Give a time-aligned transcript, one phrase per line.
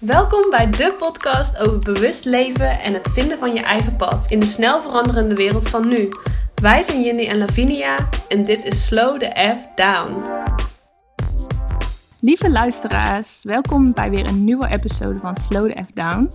[0.00, 4.40] Welkom bij de podcast over bewust leven en het vinden van je eigen pad in
[4.40, 6.08] de snel veranderende wereld van nu.
[6.54, 10.22] Wij zijn Jindy en Lavinia en dit is Slow the F Down.
[12.20, 16.30] Lieve luisteraars, welkom bij weer een nieuwe episode van Slow the F Down.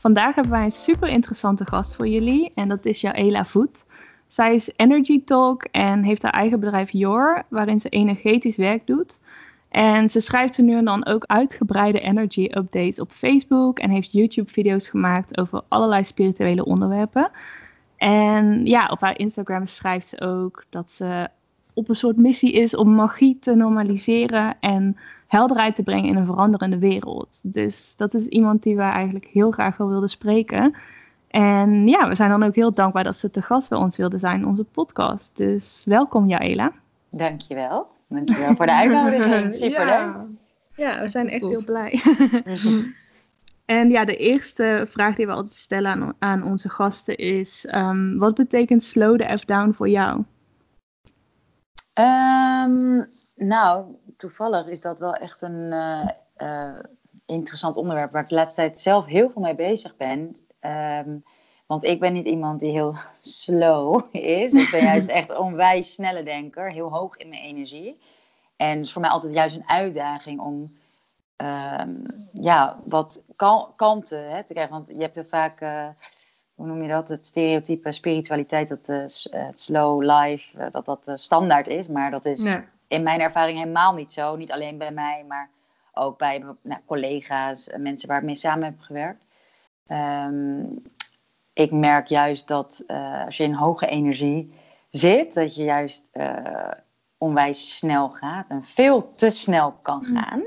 [0.00, 3.84] Vandaag hebben wij een super interessante gast voor jullie en dat is Jaela Voet.
[4.26, 9.20] Zij is Energy Talk en heeft haar eigen bedrijf Your, waarin ze energetisch werk doet.
[9.70, 14.12] En ze schrijft er nu en dan ook uitgebreide energy updates op Facebook en heeft
[14.12, 17.30] YouTube-video's gemaakt over allerlei spirituele onderwerpen.
[17.96, 21.28] En ja, op haar Instagram schrijft ze ook dat ze
[21.74, 26.26] op een soort missie is om magie te normaliseren en helderheid te brengen in een
[26.26, 27.40] veranderende wereld.
[27.42, 30.74] Dus dat is iemand die we eigenlijk heel graag wel wilden spreken.
[31.28, 34.18] En ja, we zijn dan ook heel dankbaar dat ze te gast bij ons wilde
[34.18, 35.36] zijn in onze podcast.
[35.36, 36.72] Dus welkom Jaela.
[37.10, 37.98] Dankjewel.
[38.10, 39.54] Dankjewel voor de uitnodiging.
[39.64, 39.88] Superleuk.
[39.88, 40.26] Ja.
[40.76, 42.02] ja, we zijn echt heel blij.
[43.64, 48.18] en ja, de eerste vraag die we altijd stellen aan, aan onze gasten is: um,
[48.18, 50.24] wat betekent slow the F down voor jou?
[51.94, 53.84] Um, nou,
[54.16, 56.78] toevallig is dat wel echt een uh, uh,
[57.26, 60.36] interessant onderwerp waar ik de laatste tijd zelf heel veel mee bezig ben.
[60.60, 61.22] Um,
[61.70, 64.52] want ik ben niet iemand die heel slow is.
[64.52, 68.00] Ik ben juist echt een onwijs snelle denker, heel hoog in mijn energie.
[68.56, 70.76] En het is voor mij altijd juist een uitdaging om
[71.36, 74.74] um, ja, wat kal kalmte hè, te krijgen.
[74.74, 75.88] Want je hebt er vaak, uh,
[76.54, 79.04] hoe noem je dat, het stereotype spiritualiteit, dat uh,
[79.46, 81.88] het slow life, uh, dat dat standaard is.
[81.88, 82.64] Maar dat is nee.
[82.88, 84.36] in mijn ervaring helemaal niet zo.
[84.36, 85.50] Niet alleen bij mij, maar
[85.92, 89.24] ook bij nou, collega's, mensen waar ik mee samen heb gewerkt.
[89.88, 90.82] Um,
[91.60, 94.54] ik merk juist dat uh, als je in hoge energie
[94.90, 96.70] zit, dat je juist uh,
[97.18, 100.38] onwijs snel gaat en veel te snel kan gaan.
[100.38, 100.46] Mm.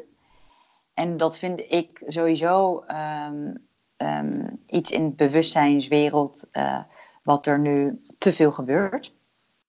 [0.94, 2.84] En dat vind ik sowieso
[3.28, 6.84] um, um, iets in de bewustzijnswereld uh,
[7.24, 9.14] wat er nu te veel gebeurt.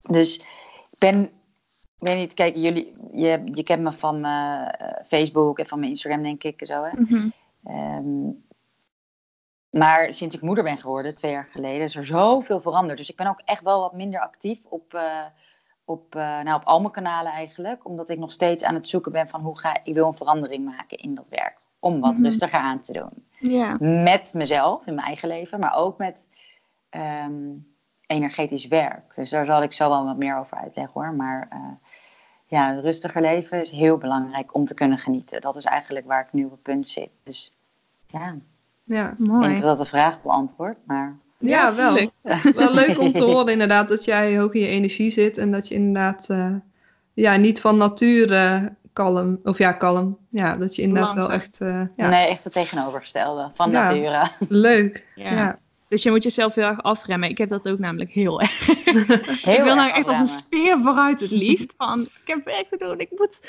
[0.02, 0.38] Dus
[0.90, 1.30] ik ben, ik
[1.98, 4.26] weet niet, kijk, jullie, je, je kent me van
[5.06, 6.82] Facebook en van mijn Instagram, denk ik zo.
[6.84, 6.90] Hè?
[7.00, 7.32] Mm-hmm.
[7.68, 8.48] Um,
[9.70, 12.98] maar sinds ik moeder ben geworden, twee jaar geleden, is er zoveel veranderd.
[12.98, 15.24] Dus ik ben ook echt wel wat minder actief op, uh,
[15.84, 17.86] op, uh, nou, op al mijn kanalen eigenlijk.
[17.86, 20.64] Omdat ik nog steeds aan het zoeken ben van hoe ga ik wil een verandering
[20.64, 21.58] maken in dat werk.
[21.78, 22.24] Om wat mm -hmm.
[22.24, 23.26] rustiger aan te doen.
[23.38, 23.76] Ja.
[23.80, 26.28] Met mezelf, in mijn eigen leven, maar ook met
[26.90, 27.74] um,
[28.06, 29.12] energetisch werk.
[29.14, 31.12] Dus daar zal ik zo wel wat meer over uitleggen hoor.
[31.14, 31.58] Maar uh,
[32.46, 35.40] ja, rustiger leven is heel belangrijk om te kunnen genieten.
[35.40, 37.10] Dat is eigenlijk waar ik nu op het punt zit.
[37.22, 37.52] Dus
[38.06, 38.36] ja.
[38.90, 39.48] Ja, mooi.
[39.48, 41.16] Ik denk dat de vraag beantwoord, maar...
[41.38, 41.94] Ja, ja wel.
[42.54, 45.68] wel leuk om te horen inderdaad dat jij hoog in je energie zit en dat
[45.68, 46.54] je inderdaad uh,
[47.14, 50.18] ja, niet van nature kalm, of ja, kalm.
[50.28, 51.28] Ja, dat je inderdaad Langzaam.
[51.28, 51.60] wel echt...
[51.60, 52.08] Uh, ja.
[52.08, 54.30] Nee, echt het tegenovergestelde van ja, nature.
[54.48, 55.32] Leuk, ja.
[55.32, 55.58] ja.
[55.88, 57.28] Dus je moet jezelf heel erg afremmen.
[57.28, 58.66] Ik heb dat ook namelijk heel erg.
[59.42, 61.72] Heel ik wil nou echt als een speer vooruit het liefst.
[61.76, 63.40] Van, ik heb werk te doen, ik moet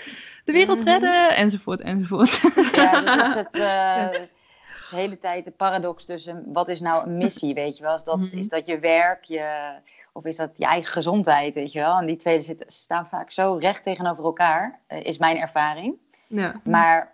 [0.43, 0.87] de wereld -hmm.
[0.87, 2.41] redden, enzovoort, enzovoort.
[2.73, 3.55] Ja, dat is het...
[3.55, 4.21] Uh,
[4.91, 7.95] de hele tijd de paradox tussen wat is nou een missie, weet je wel?
[7.95, 8.37] Is dat, mm -hmm.
[8.37, 9.73] is dat je werk, je,
[10.11, 11.97] of is dat je eigen gezondheid, weet je wel?
[11.97, 15.95] En die twee zitten, staan vaak zo recht tegenover elkaar, uh, is mijn ervaring.
[16.27, 16.61] Ja.
[16.63, 17.13] Maar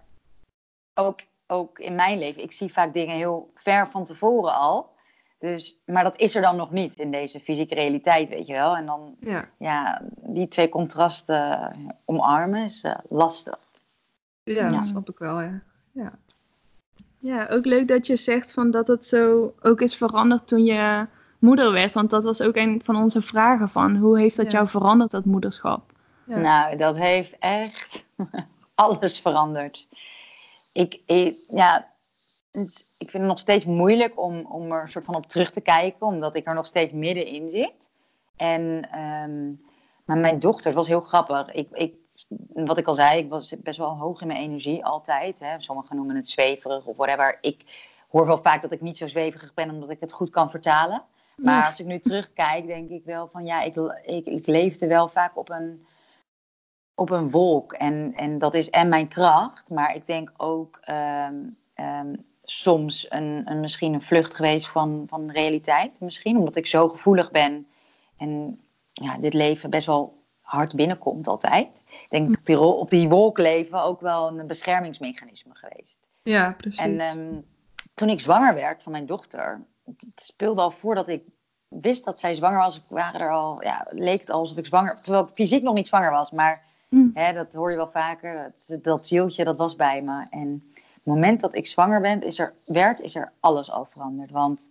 [0.94, 4.96] ook, ook in mijn leven, ik zie vaak dingen heel ver van tevoren al.
[5.40, 8.76] Dus, maar dat is er dan nog niet in deze fysieke realiteit, weet je wel?
[8.76, 11.74] En dan, ja, ja die twee contrasten
[12.06, 13.60] omarmen is uh, lastig.
[14.44, 15.62] Ja, ja, dat snap ik wel, ja.
[15.92, 16.14] ja.
[17.20, 21.08] Ja, ook leuk dat je zegt van dat het zo ook is veranderd toen je
[21.40, 21.94] moeder werd.
[21.94, 24.52] Want dat was ook een van onze vragen van hoe heeft dat ja.
[24.52, 25.92] jou veranderd, dat moederschap?
[26.26, 26.38] Ja.
[26.38, 28.06] Nou, dat heeft echt
[28.76, 29.88] alles veranderd.
[30.72, 31.88] Ik, ik, ja,
[32.98, 36.08] ik vind het nog steeds moeilijk om, om er soort van op terug te kijken,
[36.08, 37.90] omdat ik er nog steeds middenin zit.
[38.36, 39.62] En um,
[40.08, 41.52] maar mijn dochter, het was heel grappig.
[41.52, 41.94] Ik, ik
[42.54, 45.40] wat ik al zei, ik was best wel hoog in mijn energie altijd.
[45.40, 45.60] Hè.
[45.60, 47.38] Sommigen noemen het zweverig of whatever.
[47.42, 47.62] Ik
[48.10, 51.04] hoor wel vaak dat ik niet zo zweverig ben, omdat ik het goed kan vertalen.
[51.36, 53.76] Maar als ik nu terugkijk, denk ik wel van ja, ik,
[54.26, 55.86] ik, leefde wel vaak op een,
[56.96, 57.74] op een wolk.
[57.74, 63.42] En, en dat is en mijn kracht, maar ik denk ook um, um, soms een,
[63.46, 66.00] een, misschien een vlucht geweest van, van realiteit.
[66.00, 67.68] Misschien omdat ik zo gevoelig ben
[68.18, 70.17] en ja, dit leven best wel
[70.48, 71.82] hard binnenkomt altijd.
[71.86, 76.10] Ik denk op die, op die wolk leven ook wel een beschermingsmechanisme geweest.
[76.24, 76.80] Ja, precies.
[76.80, 77.46] En um,
[77.94, 81.24] toen ik zwanger werd van mijn dochter, het speelde al voordat ik
[81.68, 85.24] wist dat zij zwanger was, waren er al, ja, leek het alsof ik zwanger, terwijl
[85.24, 87.12] ik fysiek nog niet zwanger was, maar mm.
[87.14, 90.26] hè, dat hoor je wel vaker, dat, dat zieltje, dat was bij me.
[90.30, 90.72] En
[91.04, 94.32] moment dat ik zwanger ben, is er, werd, is er alles al veranderd.
[94.32, 94.70] Want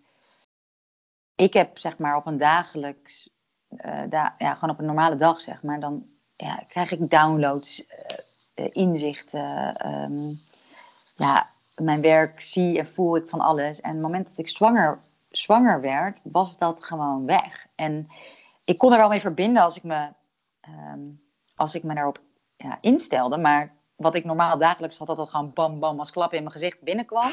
[1.34, 3.31] ik heb zeg maar op een dagelijks,
[3.71, 7.85] uh, ja, gewoon op een normale dag zeg maar, dan ja, krijg ik downloads,
[8.57, 9.87] uh, inzichten.
[9.93, 10.41] Um,
[11.17, 13.81] ja, mijn werk zie en voel ik van alles.
[13.81, 14.99] En het moment dat ik zwanger,
[15.31, 17.67] zwanger werd, was dat gewoon weg.
[17.75, 18.09] En
[18.65, 20.09] ik kon er wel mee verbinden als ik me,
[20.69, 21.21] um,
[21.55, 22.21] als ik me daarop
[22.57, 23.39] ja, instelde.
[23.39, 26.53] Maar wat ik normaal dagelijks had, dat dat gewoon bam bam als klap in mijn
[26.53, 27.31] gezicht binnenkwam,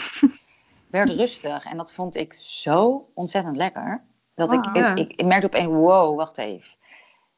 [0.89, 1.65] werd rustig.
[1.65, 4.03] En dat vond ik zo ontzettend lekker.
[4.35, 6.75] Dat ik, ah, ik, ik, ik, merkte opeens, wow, wacht even.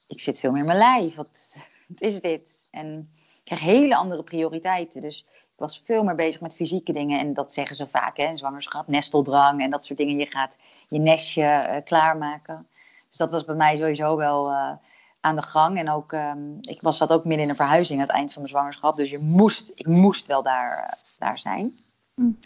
[0.08, 1.16] Ik zit veel meer in mijn lijf.
[1.16, 1.58] Wat,
[1.88, 2.68] wat is dit?
[2.72, 5.02] En ik krijg hele andere prioriteiten.
[5.02, 7.20] Dus ik was veel meer bezig met fysieke dingen.
[7.20, 10.18] En dat zeggen ze vaak, hè, zwangerschap, nesteldrang en dat soort dingen.
[10.18, 10.56] Je gaat
[10.88, 12.68] je nestje uh, klaarmaken.
[13.10, 14.72] Dus dat was bij mij sowieso wel uh,
[15.20, 15.78] aan de gang.
[15.78, 18.42] En ook, um, ik was, zat ook midden in een verhuizing aan het eind van
[18.42, 18.96] mijn zwangerschap.
[18.96, 21.80] Dus je moest, ik moest wel daar, uh, daar zijn.
[22.16, 22.40] Mm.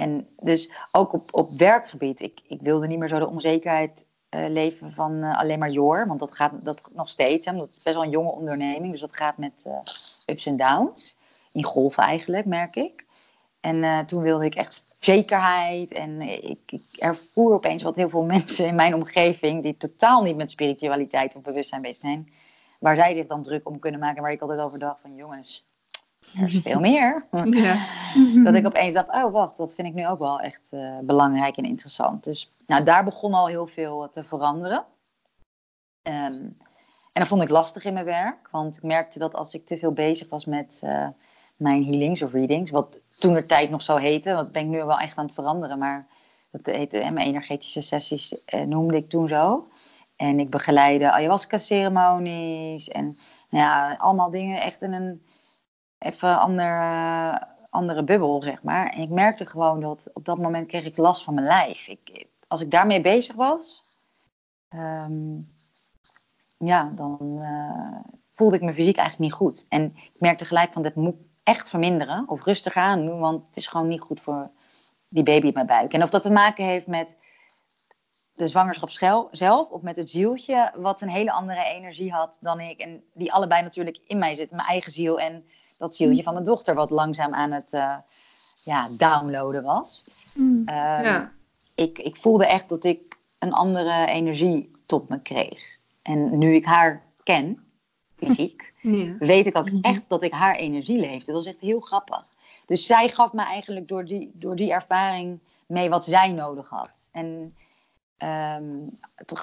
[0.00, 2.20] En dus ook op, op werkgebied.
[2.20, 6.06] Ik, ik wilde niet meer zo de onzekerheid uh, leven van uh, alleen maar Jor.
[6.06, 7.46] Want dat gaat dat nog steeds.
[7.46, 8.90] Hè, dat is best wel een jonge onderneming.
[8.90, 9.72] Dus dat gaat met uh,
[10.26, 11.16] ups en downs.
[11.52, 13.04] In golven eigenlijk, merk ik.
[13.60, 15.92] En toen wilde ik echt zekerheid.
[15.92, 19.62] En ik, ik ervoer opeens wat heel veel mensen in mijn omgeving...
[19.62, 22.32] die totaal niet met spiritualiteit of bewustzijn bezig zijn...
[22.78, 24.22] waar zij zich dan druk om kunnen maken.
[24.22, 25.69] Waar ik altijd over dacht van jongens...
[26.36, 27.26] Er is veel meer.
[27.44, 27.86] Ja.
[28.44, 31.56] dat ik opeens dacht, oh wacht, dat vind ik nu ook wel echt uh, belangrijk
[31.56, 32.24] en interessant.
[32.24, 34.84] Dus nou, daar begon al heel veel te veranderen.
[36.02, 36.56] Um,
[37.12, 39.78] en dat vond ik lastig in mijn werk, want ik merkte dat als ik te
[39.78, 41.08] veel bezig was met uh,
[41.56, 44.76] mijn healings of readings, wat toen de tijd nog zo heette, dat ben ik nu
[44.76, 46.06] wel echt aan het veranderen, maar
[46.50, 49.68] dat heette, en mijn energetische sessies eh, noemde ik toen zo.
[50.16, 53.04] En ik begeleide ayahuasca-ceremonies en
[53.50, 55.22] nou ja, allemaal dingen echt in een
[56.00, 58.88] even andere, andere bubbel, zeg maar.
[58.88, 61.88] En ik merkte gewoon dat op dat moment kreeg ik last van mijn lijf.
[61.88, 63.84] Ik, als ik daarmee bezig was,
[64.68, 65.38] ehm,
[66.56, 69.66] ja, dan uh, voelde ik me fysiek eigenlijk niet goed.
[69.68, 73.56] En ik merkte gelijk van, dit moet echt verminderen of rustig aan doen, want het
[73.56, 74.50] is gewoon niet goed voor
[75.08, 75.92] die baby in mijn buik.
[75.92, 77.16] En of dat te maken heeft met
[78.32, 78.90] de zwangerschap
[79.30, 82.80] zelf of met het zieltje, wat een hele andere energie had dan ik.
[82.80, 85.44] En die allebei natuurlijk in mij zit, mijn eigen ziel en
[85.80, 87.96] dat zieltje van mijn dochter wat langzaam aan het uh,
[88.62, 90.04] ja, downloaden was.
[90.34, 90.66] Mm, um,
[91.04, 91.32] ja.
[91.74, 95.78] ik, ik voelde echt dat ik een andere energie tot me kreeg.
[96.02, 97.64] En nu ik haar ken,
[98.16, 99.16] fysiek, ja.
[99.18, 99.80] weet ik ook mhm.
[99.80, 101.32] echt dat ik haar energie leefde.
[101.32, 102.26] Dat was echt heel grappig.
[102.66, 107.08] Dus zij gaf me eigenlijk door die, door die ervaring mee wat zij nodig had.
[107.12, 107.54] En
[108.18, 108.98] um,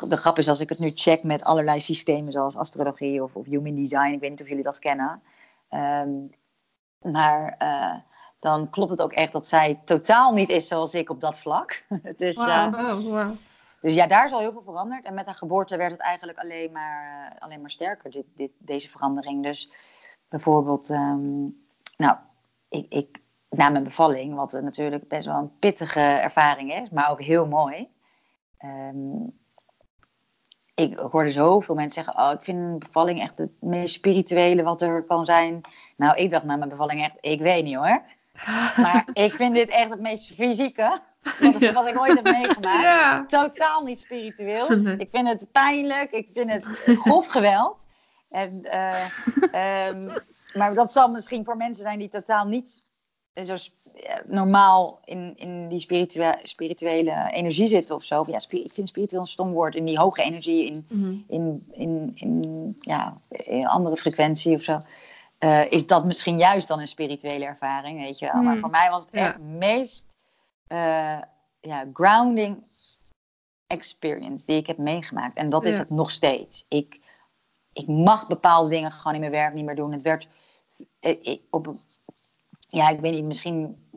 [0.07, 3.45] de grap is als ik het nu check met allerlei systemen zoals astrologie of, of
[3.45, 4.11] human design.
[4.13, 5.21] Ik weet niet of jullie dat kennen.
[5.69, 6.29] Um,
[7.01, 7.95] maar uh,
[8.39, 11.83] dan klopt het ook echt dat zij totaal niet is zoals ik op dat vlak.
[12.17, 13.35] dus, wow, wow.
[13.81, 15.05] dus ja, daar is al heel veel veranderd.
[15.05, 18.51] En met haar geboorte werd het eigenlijk alleen maar, uh, alleen maar sterker, dit, dit,
[18.57, 19.43] deze verandering.
[19.43, 19.71] Dus
[20.29, 21.65] bijvoorbeeld, um,
[21.97, 22.17] nou,
[22.69, 27.21] ik, ik, na mijn bevalling, wat natuurlijk best wel een pittige ervaring is, maar ook
[27.21, 27.89] heel mooi.
[28.65, 29.39] Um,
[30.77, 34.81] ik hoorde zoveel mensen zeggen: Oh, ik vind een bevalling echt het meest spirituele wat
[34.81, 35.61] er kan zijn.
[35.95, 38.01] Nou, ik dacht na mijn bevalling echt: Ik weet niet hoor.
[38.83, 40.99] Maar ik vind dit echt het meest fysieke.
[41.39, 43.29] Wat, wat ik ooit heb meegemaakt.
[43.39, 44.71] Totaal niet spiritueel.
[44.71, 46.11] Ik vind het pijnlijk.
[46.11, 47.85] Ik vind het grof geweld.
[48.29, 50.13] En, uh, um,
[50.59, 52.83] maar dat zal misschien voor mensen zijn die totaal niet
[53.33, 53.55] zo
[54.25, 58.25] normaal in, in die spirituele, spirituele energie zitten of zo.
[58.27, 59.75] Ja, ik vind spiritueel een stom woord.
[59.75, 61.15] In die hoge energie, in, mhm.
[61.27, 64.81] in, in, in, ja, in andere frequentie of zo.
[65.39, 68.41] Uh, is dat misschien juist dan een spirituele ervaring, weet je wel.
[68.41, 68.61] Maar mhm.
[68.61, 70.05] voor mij was het echt het meest
[70.67, 71.19] uh,
[71.59, 72.63] ja, grounding
[73.67, 75.37] experience die ik heb meegemaakt.
[75.37, 76.65] En dat is het nog steeds.
[76.69, 76.99] Ik,
[77.73, 79.91] ik mag bepaalde dingen gewoon in mijn werk niet meer doen.
[79.91, 80.27] Het werd
[80.99, 81.75] ik, eh, op
[82.67, 83.87] ja, ik weet niet, misschien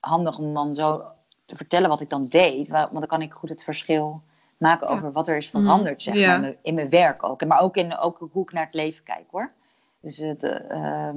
[0.00, 1.02] handig om dan zo
[1.44, 2.68] te vertellen wat ik dan deed.
[2.68, 4.22] Want dan kan ik goed het verschil
[4.56, 5.62] maken over wat er is mm.
[5.62, 7.44] veranderd zeg maar, in, mijn, werk ook.
[7.44, 9.52] Maar ook, in, ook hoe ik naar het leven kijk hoor.
[10.00, 11.10] Dus, het, uh,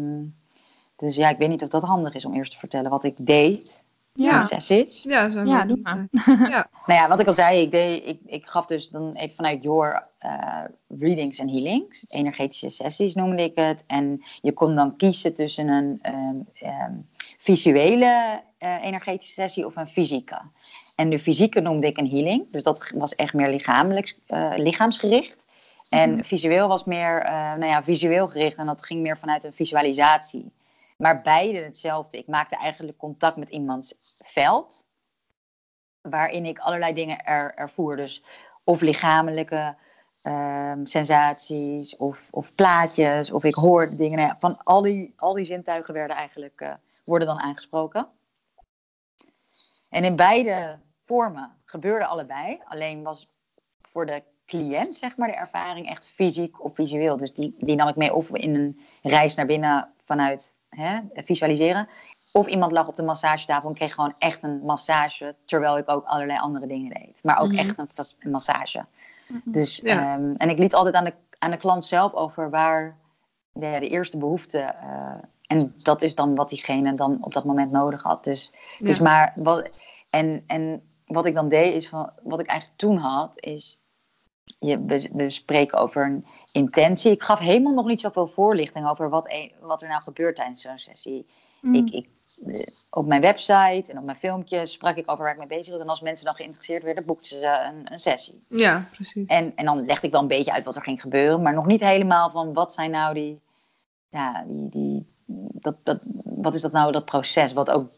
[0.96, 3.16] dus ja, ik weet niet of dat handig is om eerst te vertellen wat ik
[3.26, 3.83] deed
[4.14, 4.42] ja.
[4.42, 5.04] sessies.
[5.04, 6.08] Ja, zo ja doe maar.
[6.50, 6.68] ja.
[6.86, 9.64] nou ja, wat ik al zei, ik, deed, ik, ik gaf dus dan even vanuit
[9.64, 10.64] Your uh,
[11.00, 13.84] readings en healings, energetische sessies noemde ik het.
[13.88, 19.88] En je kon dan kiezen tussen een um, um, visuele uh, energetische sessie of een
[19.88, 20.42] fysieke.
[20.96, 25.46] En de fysieke noemde ik een healing, dus dat was echt meer lichamelijk, uh, lichaamsgericht.
[25.90, 29.54] En mm visueel was meer nou ja, visueel gericht en dat ging meer vanuit een
[29.54, 30.52] visualisatie
[31.04, 32.18] maar beide hetzelfde.
[32.18, 34.88] Ik maakte eigenlijk contact met iemands veld,
[36.02, 37.96] waarin ik allerlei dingen er, ervoer.
[37.96, 38.24] Dus
[38.64, 39.76] of lichamelijke
[40.22, 44.18] ehm, sensaties, of, of plaatjes, of ik hoorde dingen.
[44.18, 48.08] Nou van al die, al die zintuigen werden eigenlijk, uh, worden dan aangesproken.
[49.90, 52.62] En in beide vormen gebeurde allebei.
[52.66, 53.30] Alleen was
[53.82, 57.18] voor de cliënt, zeg maar, de ervaring echt fysiek of visueel.
[57.18, 61.88] Dus die, die nam ik mee of in een reis naar binnen vanuit hè, visualiseren.
[62.32, 66.06] Of iemand lag op de massagetafel en kreeg gewoon echt een massage, terwijl ik ook
[66.06, 67.16] allerlei andere dingen deed.
[67.22, 67.58] Maar ook mhm.
[67.58, 67.90] echt een,
[68.20, 68.86] een massage.
[69.28, 69.52] Mhm.
[69.52, 72.98] Dus, ehm, en ik liet altijd aan de, aan de klant zelf over waar
[73.52, 74.76] de, de eerste behoefte.
[74.84, 75.14] Uh,
[75.48, 78.24] en dat is dan wat diegene dan op dat moment nodig had.
[78.24, 79.34] Dus het is maar.
[79.36, 79.70] Wat,
[80.10, 83.82] en, en wat ik dan deed, is van, wat ik eigenlijk toen had, is
[84.44, 87.12] je, we, spreken over een intentie.
[87.12, 90.62] Ik gaf helemaal nog niet zoveel voorlichting over wat, e, wat er nou gebeurt tijdens
[90.62, 91.26] zo'n sessie.
[91.62, 91.76] Mm.
[91.76, 92.08] Ik, ik,
[92.48, 95.74] eh, op mijn website en op mijn filmpjes sprak ik over waar ik mee bezig
[95.74, 95.82] was.
[95.82, 98.44] En als mensen dan geïnteresseerd werden, boekten ze een, een sessie.
[98.48, 99.28] Ja, precies.
[99.28, 101.42] En, en dan legde ik wel een beetje uit wat er ging gebeuren.
[101.42, 103.42] Maar nog niet helemaal van wat zijn nou die...
[104.10, 107.92] Ja, die, die, dat, dat, wat is dat nou, dat proces wat ook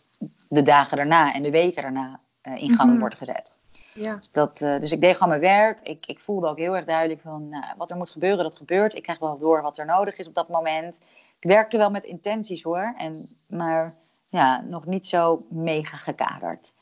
[0.47, 3.54] de dagen daarna en de weken daarna uh, in gang mm wordt gezet.
[3.95, 4.15] Ja.
[4.15, 5.79] Dus, dat, uh, dus ik deed gewoon mijn werk.
[5.83, 8.95] Ik, ik voelde ook heel erg duidelijk van nou, wat er moet gebeuren, dat gebeurt.
[8.95, 10.99] Ik krijg wel door wat er nodig is op dat moment.
[11.39, 13.95] Ik werkte wel met intenties hoor, en, maar
[14.29, 16.73] ja, nog niet zo mega gekaderd.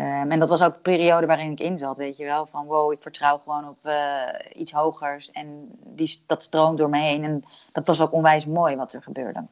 [0.00, 2.46] Um, en dat was ook de periode waarin ik in zat, weet je wel.
[2.46, 4.22] Van wow, ik vertrouw gewoon op uh,
[4.54, 5.30] iets hogers.
[5.30, 7.24] En die, dat stroomt door me heen.
[7.24, 9.46] En dat was ook onwijs mooi wat er gebeurde.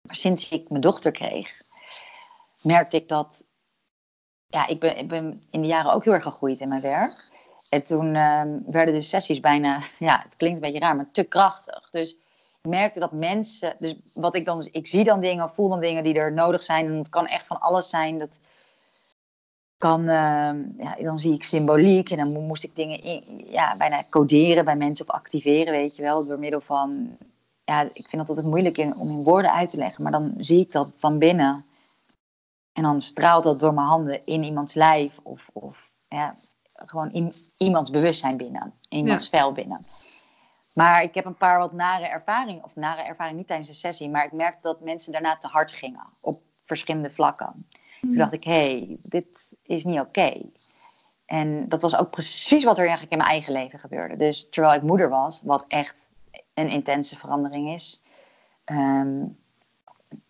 [0.00, 1.62] Maar sinds ik mijn dochter kreeg,
[2.62, 3.44] merkte ik dat
[4.48, 7.28] ja, ik ben, ik ben in de jaren ook heel erg gegroeid in mijn werk.
[7.68, 11.24] En toen ehm, werden de sessies bijna, ja, het klinkt een beetje raar, maar te
[11.24, 11.88] krachtig.
[11.90, 12.12] Dus
[12.62, 16.04] ik merkte dat mensen, dus wat ik dan, ik zie dan dingen, voel dan dingen
[16.04, 16.86] die er nodig zijn.
[16.86, 18.18] En het kan echt van alles zijn.
[18.18, 18.40] Dat
[19.78, 24.04] kan, uh, ja, dan zie ik symboliek en dan moest ik dingen in, ja, bijna
[24.10, 27.16] coderen bij mensen of activeren, weet je wel, door middel van,
[27.64, 30.60] ja, ik vind dat altijd moeilijk om in woorden uit te leggen, maar dan zie
[30.60, 31.65] ik dat van binnen.
[32.76, 36.36] En dan straalt dat door mijn handen in iemands lijf of, of ja,
[36.74, 39.86] gewoon in iemands bewustzijn binnen, in iemands vel binnen.
[40.72, 44.08] Maar ik heb een paar wat nare ervaringen, of nare ervaringen niet tijdens de sessie,
[44.08, 47.66] maar ik merkte dat mensen daarna te hard gingen op verschillende vlakken.
[48.00, 48.18] Toen hmm.
[48.18, 50.42] dacht ik, hé, hey, dit is niet oké.
[51.26, 54.16] En dat was ook precies wat er eigenlijk in mijn eigen leven gebeurde.
[54.16, 56.08] Dus terwijl ik moeder was, wat echt
[56.54, 58.02] een intense verandering is.
[58.64, 59.24] Ehm,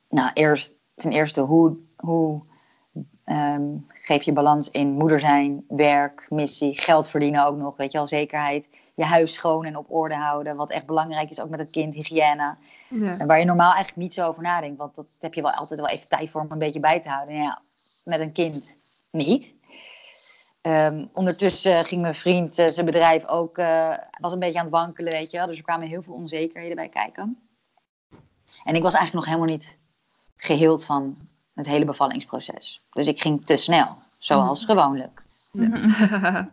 [0.08, 2.42] nou, eerst, ten eerste, hoe hoe
[3.24, 7.98] ehm, geef je balans in moeder zijn, werk, missie, geld verdienen ook nog, weet je
[7.98, 8.68] wel, zekerheid.
[8.94, 11.94] Je huis schoon en op orde houden, wat echt belangrijk is, ook met het kind,
[11.94, 12.56] hygiëne.
[12.88, 13.18] Ja.
[13.18, 15.80] En waar je normaal eigenlijk niet zo over nadenkt, want dat heb je wel altijd
[15.80, 17.36] wel even tijd voor om een beetje bij te houden.
[17.36, 17.62] Ja,
[18.02, 18.78] met een kind
[19.10, 19.54] niet.
[20.62, 24.74] Um, ondertussen ging mijn vriend uh, zijn bedrijf ook, uh, was een beetje aan het
[24.74, 25.46] wankelen, weet je wel.
[25.46, 27.48] Dus er kwamen heel veel onzekerheden bij kijken.
[28.64, 29.78] En ik was eigenlijk nog helemaal niet
[30.36, 31.25] geheeld van
[31.56, 32.82] het hele bevallingsproces.
[32.92, 34.66] Dus ik ging te snel, zoals mm.
[34.66, 35.22] gewoonlijk.
[35.50, 35.68] Ja.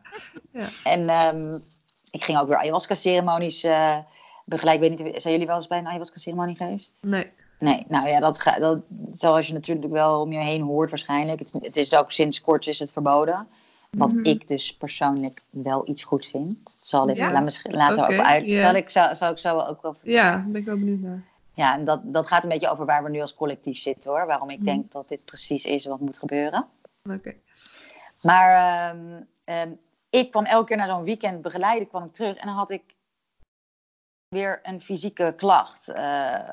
[0.59, 0.67] ja.
[0.83, 1.63] En um,
[2.11, 3.97] ik ging ook weer ayahuasca-ceremonies uh,
[4.45, 4.91] begeleiden.
[4.91, 6.93] Ik weet niet, zijn jullie wel eens bij een ayahuasca-ceremonie geweest?
[7.01, 7.31] Nee.
[7.59, 8.79] Nee, nou ja, dat, dat,
[9.13, 11.39] zoals je natuurlijk wel om je heen hoort waarschijnlijk.
[11.39, 13.47] Het, het is ook sinds kort is het verboden.
[13.89, 14.25] Wat mm -hmm.
[14.25, 16.77] ik dus persoonlijk wel iets goed vind.
[16.81, 17.31] Zal ik ja?
[17.31, 18.45] laat me, later okay, ook uit.
[18.45, 18.65] Yeah.
[18.65, 19.95] Zal, ik, zal, zal ik zo ook wel.
[20.01, 23.03] Ja, ben ik wel benieuwd naar ja, en dat, dat gaat een beetje over waar
[23.03, 24.25] we nu als collectief zitten hoor.
[24.25, 24.65] Waarom ik mhm.
[24.65, 26.65] denk dat dit precies is wat moet gebeuren.
[27.09, 27.33] Oké.
[28.21, 29.79] Maar um, um,
[30.09, 32.83] ik kwam elke keer naar zo'n weekend begeleiden, kwam ik terug en dan had ik
[34.27, 35.89] weer een fysieke klacht.
[35.89, 36.49] Uh,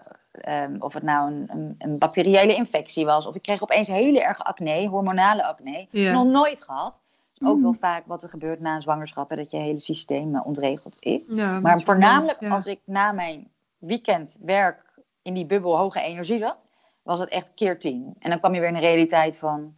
[0.49, 4.23] um, of het nou een, een, een, bacteriële infectie was, of ik kreeg opeens hele
[4.23, 5.87] erge acne, hormonale acne.
[5.91, 6.13] Ja.
[6.13, 7.01] Nog nooit gehad.
[7.43, 7.63] Ook mm.
[7.63, 11.23] wel vaak wat er gebeurt na een zwangerschap, dat je hele systeem uh, ontregeld is.
[11.29, 12.51] Ja, maar voornamelijk ja.
[12.51, 14.90] als ik na mijn weekend werk
[15.23, 16.57] in die bubbel hoge energie zat,
[17.03, 18.15] was het echt keer tien.
[18.19, 19.75] En dan kwam je weer in de realiteit van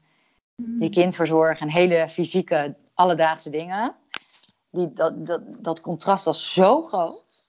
[0.79, 3.95] je kind verzorgen en hele fysieke, alledaagse dingen.
[4.71, 7.45] Die, dat, dat, dat contrast was zo groot,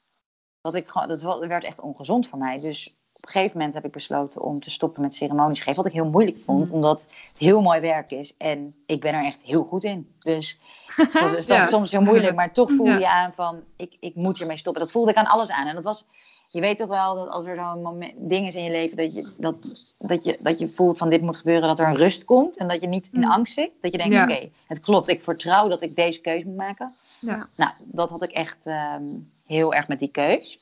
[0.61, 2.59] dat, ik, dat werd echt ongezond voor mij.
[2.59, 5.75] Dus op een gegeven moment heb ik besloten om te stoppen met ceremonies geven.
[5.75, 6.73] Wat ik heel moeilijk vond, mm.
[6.73, 8.37] omdat het heel mooi werk is.
[8.37, 10.15] En ik ben er echt heel goed in.
[10.19, 10.59] Dus
[11.13, 12.35] dat is, is soms heel moeilijk.
[12.35, 14.81] Maar toch voel je aan van, ik, ik moet hiermee stoppen.
[14.81, 15.67] Dat voelde ik aan alles aan.
[15.67, 16.05] En dat was
[16.53, 19.27] je weet toch wel dat als er zo'n ding is in je leven dat je,
[19.37, 19.55] dat,
[19.97, 22.67] dat, je, dat je voelt van dit moet gebeuren, dat er een rust komt en
[22.67, 23.31] dat je niet in mm.
[23.31, 23.71] angst zit.
[23.81, 26.95] Dat je denkt, oké, het klopt, ik vertrouw dat ik deze keuze moet maken.
[27.19, 27.49] Ja.
[27.55, 30.59] Nou, dat had ik echt um, heel erg met die keus.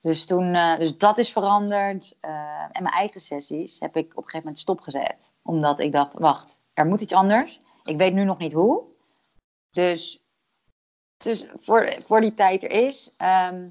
[0.00, 2.16] Dus, toen, eh, dus dat is veranderd.
[2.20, 2.30] Eh,
[2.72, 5.32] en mijn eigen sessies heb ik op een gegeven moment stopgezet.
[5.42, 7.60] Omdat ik dacht, wacht, er moet iets anders.
[7.84, 8.82] Ik weet nu nog niet hoe.
[9.70, 10.22] Dus,
[11.16, 13.68] dus voor, voor die tijd er is, ehm,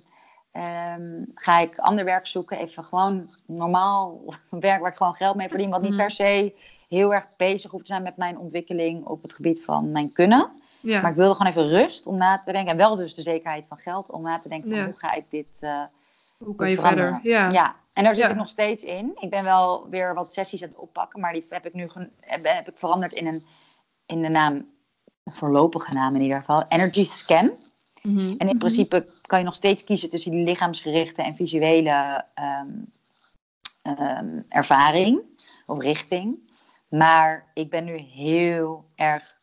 [0.51, 2.57] ehm, ga ik ander werk zoeken.
[2.57, 5.69] Even gewoon normaal werk waar ik gewoon geld mee verdien.
[5.69, 5.99] Wat niet Mhm.
[5.99, 6.55] per se
[6.89, 10.51] heel erg bezig hoeft te zijn met mijn ontwikkeling op het gebied van mijn kunnen.
[10.79, 11.01] Ja.
[11.01, 12.71] Maar ik wilde gewoon even rust om na te denken.
[12.71, 15.25] En wel dus de zekerheid van geld om na te denken van hoe ga ik
[15.29, 15.57] dit...
[15.59, 15.81] eh,
[16.37, 17.13] Hoe kan je veranderen.
[17.13, 17.31] verder?
[17.31, 17.49] Ja.
[17.49, 19.11] ja, en daar zit ik nog steeds in.
[19.19, 21.87] Ik ben wel weer wat sessies aan het oppakken, maar die heb ik nu
[22.19, 23.45] heb, heb ik veranderd in, een,
[24.05, 24.53] in de naam,
[25.23, 27.51] een voorlopige naam in ieder geval, Energy Scan.
[28.01, 28.19] Mhm.
[28.19, 28.57] En in Mhm.
[28.57, 32.83] principe kan je nog steeds kiezen tussen die lichaamsgerichte en visuele ehm,
[33.81, 35.21] ehm, ervaring
[35.65, 36.51] of richting.
[36.89, 39.39] Maar ik ben nu heel erg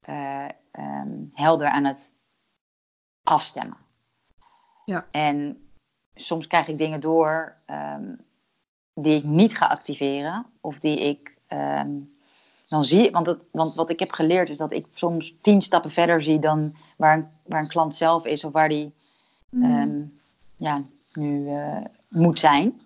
[0.00, 2.12] eh, ehm, helder aan het
[3.22, 3.76] afstemmen.
[4.84, 5.06] Ja.
[5.10, 5.68] En
[6.14, 7.56] soms krijg ik dingen door
[8.94, 10.46] die ik niet ga activeren.
[10.60, 11.36] Of die ik
[12.72, 13.10] dan zie.
[13.10, 16.38] Want, het, want wat ik heb geleerd is dat ik soms tien stappen verder zie
[16.38, 18.44] dan waar een, waar een klant zelf is.
[18.44, 18.92] Of waar die
[19.48, 19.64] Mhm.
[19.72, 20.00] ehm,
[20.56, 21.76] ja, nu eh,
[22.08, 22.80] moet zijn.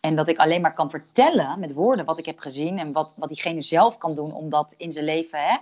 [0.00, 2.78] En dat ik alleen maar kan vertellen met woorden wat ik heb gezien.
[2.78, 5.56] En wat, wat diegene zelf kan doen om dat in zijn leven hè,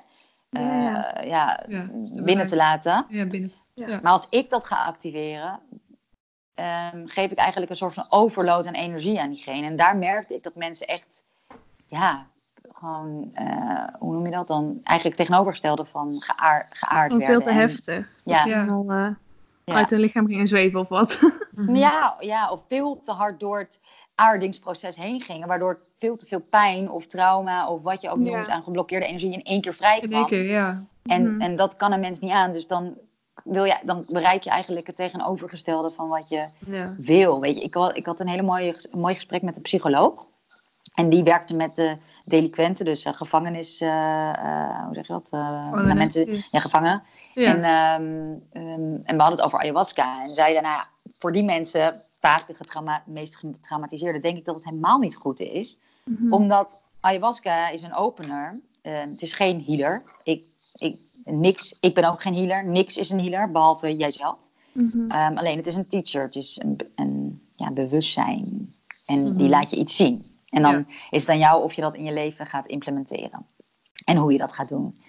[0.51, 1.15] Ja, ja.
[1.15, 3.07] eh, ja, Ja, te binnen te laten.
[3.09, 3.51] Ja, binnen.
[4.03, 5.61] Maar als ik dat ga activeren,
[6.55, 9.67] ehm, geef ik eigenlijk een soort van overload aan energie aan diegene.
[9.67, 11.25] En daar merkte ik dat mensen echt,
[11.87, 12.27] ja,
[12.75, 14.81] gewoon, eh, hoe noem je dat dan?
[14.85, 17.55] Eigenlijk tegenovergestelde van geaard, geaard Gewoon veel werden.
[17.55, 18.09] te En- heftig.
[18.25, 19.11] Ja, eh,
[19.65, 19.75] Ja.
[19.75, 21.21] uit hun lichaam gingen zweven of wat.
[21.55, 21.75] Mhm.
[21.75, 23.81] ja, ja, of veel te hard door het
[24.15, 25.49] aardingsproces heen gingen.
[25.49, 28.35] Waardoor veel te veel pijn of trauma of wat je ook Ja.
[28.37, 30.19] noemt aan geblokkeerde energie in één keer vrij In kwam.
[30.21, 30.85] één keer, ja.
[31.03, 31.41] En, Mhm.
[31.41, 32.53] en dat kan een mens niet aan.
[32.53, 32.95] Dus dan,
[33.45, 36.95] wil je, dan bereik je eigenlijk het tegenovergestelde van wat je ja.
[36.99, 37.41] wil.
[37.41, 40.27] Weet je, ik, had, ik had een hele mooie, een mooi gesprek met een psycholoog.
[40.95, 45.29] En die werkte met de delinquenten, dus eh, gevangenis, eh, eh, hoe zeg je dat?
[45.31, 47.03] Nou, mensen, ja.
[47.35, 47.55] Ja.
[47.55, 50.23] En, ehm, ehm, en we hadden het over ayahuasca.
[50.23, 54.55] En zeiden, nou ja, voor die mensen, vaak de getrauma, meest getraumatiseerden, denk ik dat
[54.55, 55.79] het helemaal niet goed is.
[56.05, 56.33] Mhm.
[56.33, 58.61] Omdat ayahuasca is een opener.
[58.83, 60.03] Ehm, het is geen healer.
[60.23, 62.65] Ik, ik, niks, ik ben ook geen healer.
[62.67, 64.37] Niks is een healer, behalve jijzelf.
[64.73, 65.11] Mhm.
[65.11, 66.61] Alleen het is een teacher, het is
[66.95, 68.75] een, ja, bewustzijn.
[69.07, 69.37] En Mhm.
[69.37, 70.34] die laat je iets zien.
[70.55, 73.47] En dan is het aan jou of je dat in je leven gaat implementeren.
[74.05, 75.01] En hoe je dat gaat doen.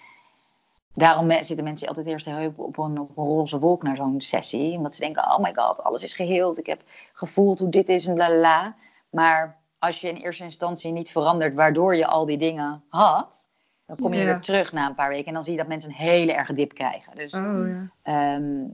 [0.94, 4.20] Daarom eh, zitten mensen altijd eerst heel op, een, op een roze wolk naar zo'n
[4.20, 4.76] sessie.
[4.76, 6.58] Omdat ze denken, oh my god, alles is geheeld.
[6.58, 6.82] Ik heb
[7.12, 8.74] gevoeld hoe dit is en la la la.
[9.10, 13.46] Maar als je in eerste instantie niet verandert waardoor je al die dingen had...
[13.86, 14.24] dan kom je Ja.
[14.24, 15.26] weer terug na een paar weken.
[15.26, 17.16] En dan zie je dat mensen een hele erge dip krijgen.
[17.16, 17.90] Dus Oh ja.
[18.02, 18.64] Ehm,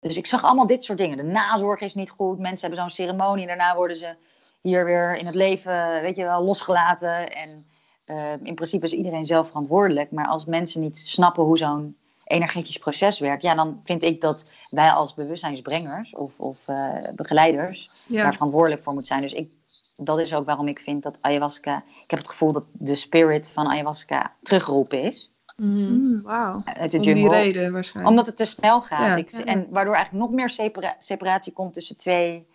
[0.00, 1.16] dus ik zag allemaal dit soort dingen.
[1.16, 2.38] De nazorg is niet goed.
[2.38, 3.48] Mensen hebben zo'n ceremonie.
[3.48, 4.14] En daarna worden ze
[4.60, 7.32] hier weer in het leven, weet je wel, losgelaten.
[7.32, 7.66] En
[8.04, 10.10] ehm, in principe is iedereen zelf verantwoordelijk.
[10.10, 14.44] Maar als mensen niet snappen hoe zo'n energetisch proces werkt, ja, dan vind ik dat
[14.70, 18.22] wij als bewustzijnsbrengers of, of eh, begeleiders Ja.
[18.22, 19.22] daar verantwoordelijk voor moeten zijn.
[19.22, 19.50] Dus ik,
[19.96, 21.76] dat is ook waarom ik vind dat ayahuasca.
[22.04, 25.32] Ik heb het gevoel dat de spirit van ayahuasca teruggeroepen is.
[25.56, 25.92] Mhm.
[25.92, 26.22] Mm.
[26.64, 28.08] Uit de Om die reden waarschijnlijk.
[28.10, 29.06] Omdat het te snel gaat.
[29.06, 29.16] Ja.
[29.16, 29.44] Ik, Ja.
[29.44, 32.46] En waardoor eigenlijk nog meer separa- separatie komt tussen twee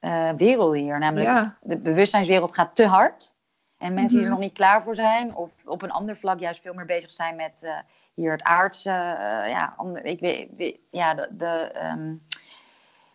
[0.00, 0.98] eh, werelden hier.
[0.98, 1.56] Namelijk Ja.
[1.62, 3.34] de bewustzijnswereld gaat te hard.
[3.78, 4.26] En mensen die Mhm.
[4.26, 5.34] er nog niet klaar voor zijn.
[5.34, 7.72] Of op een ander vlak juist veel meer bezig zijn met eh,
[8.14, 8.90] hier het aardse.
[8.90, 11.28] eh, ja, ander, ik weet, weet- ja, de...
[11.32, 12.14] de ehm,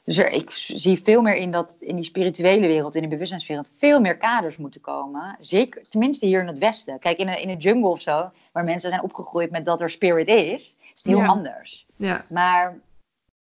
[0.04, 3.72] dus er, ik zie veel meer in dat in die spirituele wereld, in de bewustzijnswereld,
[3.78, 5.36] veel meer kaders moeten komen.
[5.40, 7.00] Zeker, tenminste hier in het Westen.
[7.00, 9.90] Kijk, in een, in een jungle of zo, waar mensen zijn opgegroeid met dat er
[9.90, 11.26] spirit is, is het heel Ja.
[11.26, 11.86] anders.
[11.96, 12.26] Ja.
[12.30, 12.78] Maar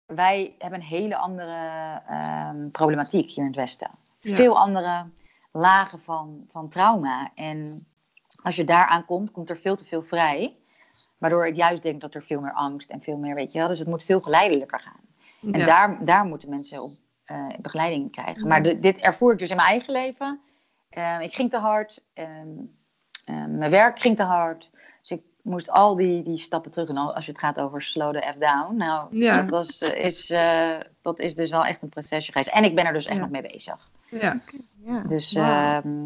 [0.08, 1.58] wij hebben een hele andere
[2.08, 3.90] ehm, problematiek hier in het Westen.
[4.20, 4.36] Ja.
[4.36, 5.06] Veel andere
[5.52, 7.32] lagen van, van trauma.
[7.36, 7.88] En
[8.44, 10.56] als je daaraan komt, komt er veel te veel vrij.
[11.18, 13.68] Waardoor ik juist denk dat er veel meer angst en veel meer, weet je wel.
[13.68, 15.00] Dus het moet veel geleidelijker gaan.
[15.54, 15.66] En Ja.
[15.66, 16.92] daar, daar moeten mensen op
[17.26, 18.42] eh, begeleiding krijgen.
[18.42, 18.48] Ja.
[18.48, 20.40] Maar de- dit ervoer ik dus in mijn eigen leven.
[20.90, 22.04] Eh, ik ging te hard.
[22.14, 22.48] ehm,
[23.26, 24.72] eh, mijn werk ging te hard.
[25.48, 26.98] Ik moest al die, die stappen terug doen.
[26.98, 28.76] Al- Als je het gaat over slow the F down.
[28.76, 29.42] Nou, Ja.
[29.42, 30.70] dat, was, eh, is, eh,
[31.02, 32.50] dat is dus wel echt een procesje geweest.
[32.50, 33.22] En ik ben er dus echt Ja.
[33.22, 33.90] nog mee bezig.
[34.10, 34.42] Ja.
[34.86, 35.00] Ja.
[35.08, 36.06] Dus, ehm,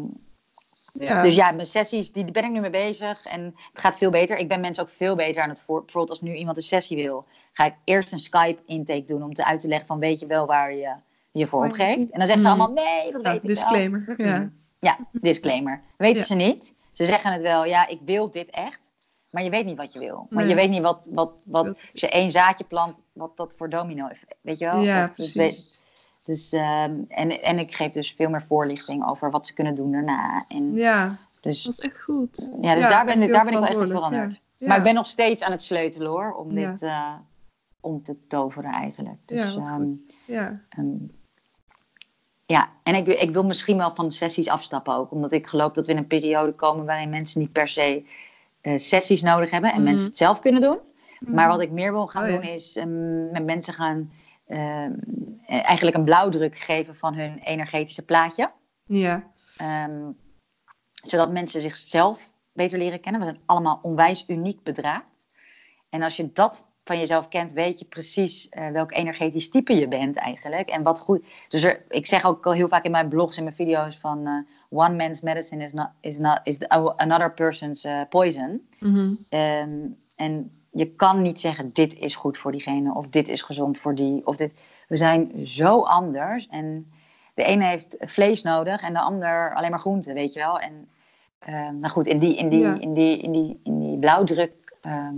[0.92, 1.22] Ja.
[1.22, 3.24] dus ja, mijn sessies, die ben ik nu mee bezig.
[3.26, 4.36] En het gaat veel beter.
[4.36, 5.80] Ik ben mensen ook veel beter aan het voor.
[5.80, 9.34] Bijvoorbeeld als nu iemand een sessie wil, ga ik eerst een Skype intake doen om
[9.34, 10.94] te uit te leggen van weet je wel waar je
[11.32, 12.10] je voor opgeeft.
[12.10, 12.60] En dan zeggen ze Mm.
[12.60, 13.54] allemaal nee, dat Ja, weet ik wel.
[13.54, 14.14] disclaimer.
[14.16, 14.38] Ja.
[14.38, 14.60] Mm.
[14.80, 15.82] Ja, disclaimer.
[15.96, 16.24] Weten Ja.
[16.24, 16.74] ze niet.
[16.92, 18.90] Ze zeggen het wel, ja, ik wil dit echt.
[19.32, 20.26] Maar je weet niet wat je wil.
[20.30, 20.48] Maar Nee.
[20.48, 24.06] je weet niet wat, wat, wat, als je één zaadje plant, wat dat voor domino
[24.06, 24.24] heeft.
[24.40, 24.80] Weet je wel?
[24.80, 25.80] Ja, Dat- precies.
[26.24, 29.92] Dus, ehm, en, en ik geef dus veel meer voorlichting over wat ze kunnen doen
[29.92, 30.44] daarna.
[30.48, 32.50] En Ja, dus Dat is echt goed.
[32.60, 34.40] ja, dus Ja, daar ben, ik, daar ben ik wel echt in verantwoordelijk, veranderd.
[34.58, 34.66] ja.
[34.66, 36.70] Maar ik ben nog steeds aan het sleutelen hoor, om Ja.
[36.70, 37.14] dit eh,
[37.80, 39.16] om te toveren eigenlijk.
[39.26, 40.16] Dus, Ja, wat ehm, goed.
[40.26, 40.86] Ja, ehm,
[42.44, 45.10] ja, en ik, ik wil misschien wel van de sessies afstappen ook.
[45.10, 48.04] Omdat ik geloof dat we in een periode komen waarin mensen niet per se
[48.62, 49.70] eh, sessies nodig hebben.
[49.70, 49.84] En Mhm.
[49.84, 50.78] mensen het zelf kunnen doen.
[51.20, 51.70] Maar wat ik...
[51.70, 52.34] meer wil gaan Oh, ja.
[52.36, 54.12] doen is ehm, met mensen gaan
[54.46, 54.92] ehm,
[55.46, 58.50] eh, eigenlijk een blauwdruk geven van hun energetische plaatje.
[58.84, 60.10] ja, Ehm,
[60.92, 63.20] zodat mensen zichzelf beter leren kennen.
[63.20, 65.02] We zijn allemaal onwijs uniek bedraad.
[65.90, 69.88] En als je dat van jezelf kent, weet je precies eh, welk energetisch type je
[69.88, 70.68] bent eigenlijk.
[70.68, 71.24] En wat goed.
[71.48, 74.26] Dus er, ik zeg ook al heel vaak in mijn blogs en mijn video's van
[74.26, 74.32] eh,
[74.70, 78.68] one man's medicine is, not, is, not, is the- another person's eh, poison.
[78.80, 79.78] mhm, Ehm,
[80.16, 83.94] en je kan niet zeggen, dit is goed voor diegene, of dit is gezond voor
[83.94, 84.52] die, of dit.
[84.88, 86.46] We zijn zo anders.
[86.48, 86.90] En
[87.34, 90.58] de ene heeft vlees nodig en de ander alleen maar groenten, weet je wel.
[90.58, 90.88] En
[91.38, 92.78] ehm, nou goed, in die, in die, Ja.
[92.80, 95.16] in die, in die, in die blauwdruk, ehm,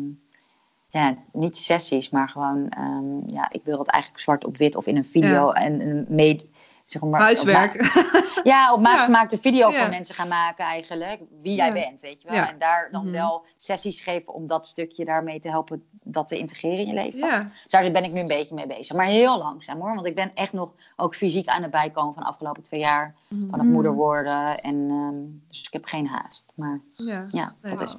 [1.00, 4.86] ja, niet sessies, maar gewoon, ehm, ja, ik wil dat eigenlijk zwart op wit of
[4.86, 6.50] in een video en een mee,
[6.84, 8.02] zeg maar, huiswerk.
[8.44, 9.04] ja, op maat Ja.
[9.04, 9.80] gemaakte video Ja.
[9.80, 11.20] voor mensen gaan maken eigenlijk.
[11.42, 11.72] Wie jij Ja.
[11.72, 12.36] bent, weet je wel.
[12.36, 12.50] Ja.
[12.52, 13.12] En daar dan Mhm.
[13.12, 17.18] wel sessies geven om dat stukje daarmee te helpen dat te integreren in je leven.
[17.18, 18.96] Ja, Dus daar ben ik nu een beetje mee bezig.
[18.96, 19.94] Maar heel langzaam hoor.
[19.94, 23.14] Want ik ben echt nog ook fysiek aan het bijkomen van de afgelopen twee jaar.
[23.28, 23.70] Van het Mhm.
[23.72, 24.60] moeder worden.
[24.60, 26.52] En, ehm, dus ik heb geen haast.
[26.54, 27.26] Maar ja.
[27.30, 27.94] ja, Nee, dat is...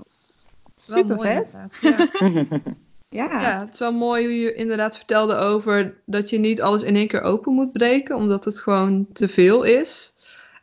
[0.88, 1.80] Wel Super mooi vet.
[3.15, 3.41] Ja.
[3.41, 3.60] Ja.
[3.60, 7.08] Het is wel mooi hoe je inderdaad vertelde over dat je niet alles in één
[7.08, 10.13] keer open moet breken, omdat het gewoon te veel is.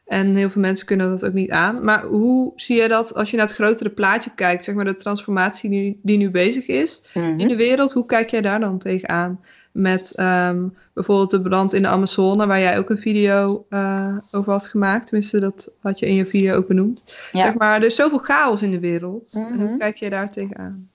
[0.07, 1.85] En heel veel mensen kunnen dat ook niet aan.
[1.85, 4.95] Maar hoe zie je dat als je naar het grotere plaatje kijkt, zeg maar de
[4.97, 7.39] transformatie die, die nu bezig is Mhm.
[7.39, 9.41] in de wereld, hoe kijk jij daar dan tegenaan?
[9.73, 14.53] Met ehm, bijvoorbeeld de brand in de Amazone, waar jij ook een video eh, over
[14.53, 15.07] had gemaakt.
[15.07, 17.17] Tenminste, dat had je in je video ook benoemd.
[17.33, 17.43] Ja.
[17.45, 19.33] Zeg maar, er is zoveel chaos in de wereld.
[19.35, 19.79] En hoe Mhm.
[19.79, 20.91] kijk jij daar tegenaan?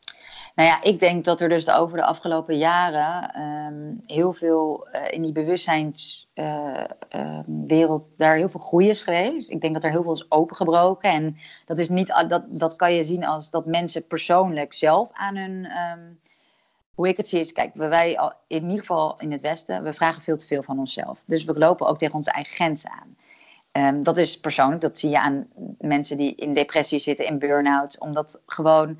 [0.57, 5.13] Nou ja, ik denk dat er dus over de afgelopen jaren ehm, heel veel eh,
[5.13, 9.49] in die bewustzijnswereld daar heel veel groei is geweest.
[9.49, 11.09] Ik denk dat er heel veel is opengebroken.
[11.09, 15.35] En dat, is niet, dat, dat kan je zien als dat mensen persoonlijk zelf aan
[15.35, 15.65] hun.
[15.65, 15.99] ehm,
[16.93, 19.93] hoe ik het zie is, kijk, wij al- in ieder geval in het Westen, we
[19.93, 21.23] vragen veel te veel van onszelf.
[21.25, 23.15] Dus we lopen ook tegen onze eigen grenzen aan.
[23.71, 25.47] Ehm, dat is persoonlijk, dat zie je aan
[25.79, 27.99] mensen die in depressie zitten, in burn-out.
[27.99, 28.99] Omdat gewoon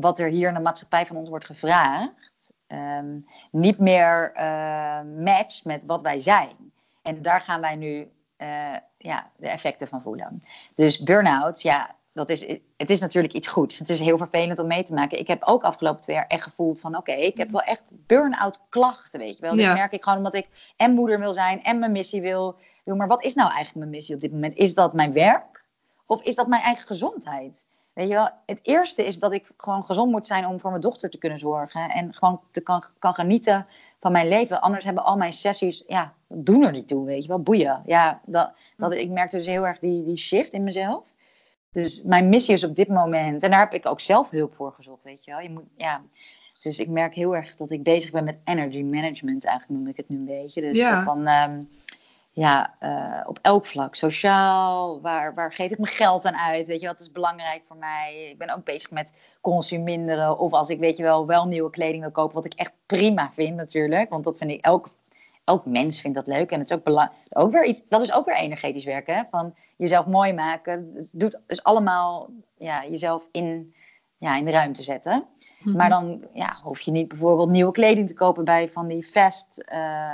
[0.00, 3.18] wat er hier in de maatschappij van ons wordt gevraagd, ehm,
[3.50, 6.72] niet meer eh, matcht met wat wij zijn.
[7.02, 10.42] En daar gaan wij nu eh, ja, de effecten van voelen.
[10.74, 12.40] Dus burn-out, ja, dat is,
[12.76, 13.78] het is natuurlijk iets goeds.
[13.78, 15.18] Het is heel vervelend om mee te maken.
[15.18, 16.96] Ik heb ook afgelopen twee jaar echt gevoeld van...
[16.96, 19.54] oké, ik heb wel echt burn-out klachten, weet je wel.
[19.54, 19.66] Ja.
[19.66, 21.62] Dat merk ik gewoon omdat ik en moeder wil zijn...
[21.62, 22.96] en mijn missie wil doen.
[22.96, 24.54] Maar wat is nou eigenlijk mijn missie op dit moment?
[24.54, 25.64] Is dat mijn werk?
[26.06, 27.64] Of is dat mijn eigen gezondheid?
[27.96, 30.46] Weet je wel, het eerste is dat ik gewoon gezond moet zijn...
[30.46, 31.90] om voor mijn dochter te kunnen zorgen.
[31.90, 33.66] En gewoon te kan, kan genieten
[34.00, 34.60] van mijn leven.
[34.60, 35.84] Anders hebben al mijn sessies...
[35.86, 37.42] ja, doen er niet toe, weet je wel.
[37.42, 37.82] Boeien.
[37.86, 41.04] Ja, dat, dat, ik merkte dus heel erg die, die shift in mezelf.
[41.72, 44.72] Dus mijn missie is op dit moment, en daar heb ik ook zelf hulp voor
[44.72, 45.40] gezocht, weet je wel.
[45.40, 46.02] Je moet, ja.
[46.62, 49.96] Dus ik merk heel erg dat ik bezig ben met energy management, eigenlijk noem ik
[49.96, 50.60] het nu een beetje.
[50.60, 51.02] Dus Ja.
[51.02, 51.60] van, ehm,
[52.36, 53.94] ja, eh, op elk vlak.
[53.94, 57.76] Sociaal, waar, waar geef ik mijn geld aan uit, weet je wat is belangrijk voor
[57.76, 58.28] mij.
[58.30, 62.02] Ik ben ook bezig met consuminderen, of als ik, weet je wel, wel nieuwe kleding
[62.02, 64.10] wil kopen, wat ik echt prima vind natuurlijk.
[64.10, 64.88] Want dat vind ik, elk,
[65.44, 66.50] elk mens vindt dat leuk.
[66.50, 69.54] En het is ook, bela- ook weer iets, dat is ook weer energetisch werken, van
[69.76, 70.90] jezelf mooi maken.
[70.94, 73.74] Het doet dus allemaal ja, jezelf in,
[74.18, 75.24] ja, in de ruimte zetten.
[75.62, 75.76] Mhm.
[75.76, 79.58] Maar dan ja, hoef je niet bijvoorbeeld nieuwe kleding te kopen bij van die fast,
[79.58, 80.12] eh,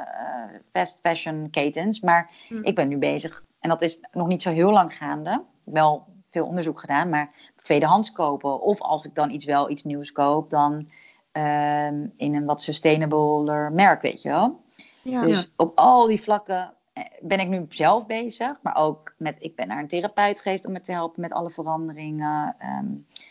[0.73, 2.01] fast fashion ketens.
[2.01, 2.65] Maar Mhm.
[2.65, 5.43] ik ben nu bezig, en dat is nog niet zo heel lang gaande.
[5.65, 8.61] Wel veel onderzoek gedaan, maar tweedehands kopen.
[8.61, 10.89] Of als ik dan iets wel iets nieuws koop, dan
[11.33, 14.61] ehm, in een wat sustainabler merk, weet je wel.
[15.03, 15.23] Ja.
[15.23, 16.75] Dus op al die vlakken
[17.23, 18.59] ben ik nu zelf bezig.
[18.63, 21.51] Maar ook met, ik ben naar een therapeut geweest om me te helpen met alle
[21.51, 22.57] veranderingen.
[22.59, 22.87] Ehm,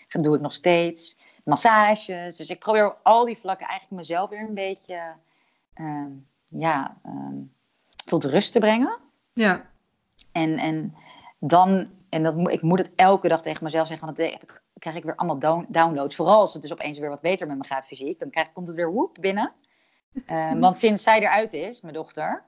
[0.08, 1.18] dat doe ik nog steeds.
[1.44, 2.36] Massages.
[2.36, 5.02] Dus ik probeer op al die vlakken eigenlijk mezelf weer een beetje
[5.74, 6.10] ehm,
[6.46, 7.36] ja, ehm,
[8.06, 8.98] tot rust te brengen.
[9.34, 9.70] Ja,
[10.32, 10.96] En, en
[11.40, 15.04] dan, en dat, ik moet het elke dag tegen mezelf zeggen, want dan krijg ik
[15.04, 16.16] weer allemaal down- downloads.
[16.16, 18.20] Vooral als het dus opeens weer wat beter met me gaat fysiek.
[18.20, 19.52] Dan krijg, komt het weer woep binnen.
[20.60, 22.44] Want sinds zij eruit is, mijn dochter,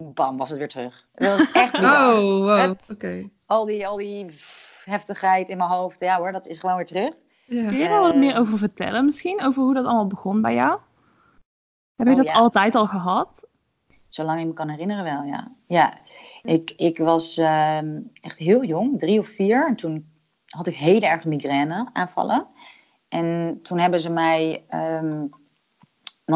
[0.00, 1.06] bam, was het weer terug.
[1.14, 2.14] Dat was echt bizar.
[2.16, 2.74] Oh, wow.
[2.90, 3.28] Oké.
[3.46, 4.26] Al, die, al die
[4.84, 7.12] heftigheid in mijn hoofd, ja hoor, dat is gewoon weer terug.
[7.46, 7.66] Ja.
[7.68, 9.42] Kun je daar wat Eh, meer over vertellen misschien?
[9.42, 10.78] Over hoe dat allemaal begon bij jou?
[11.96, 12.32] Heb je Oh, dat ja.
[12.32, 13.48] altijd al gehad?
[14.08, 15.52] Zolang ik me kan herinneren wel, ja.
[15.66, 15.94] Ja,
[16.42, 19.66] ik, ik was ehm, echt heel jong, drie of vier.
[19.66, 20.08] En toen
[20.46, 22.46] had ik hele erg migraine aanvallen.
[23.08, 25.30] En toen hebben ze mij, um,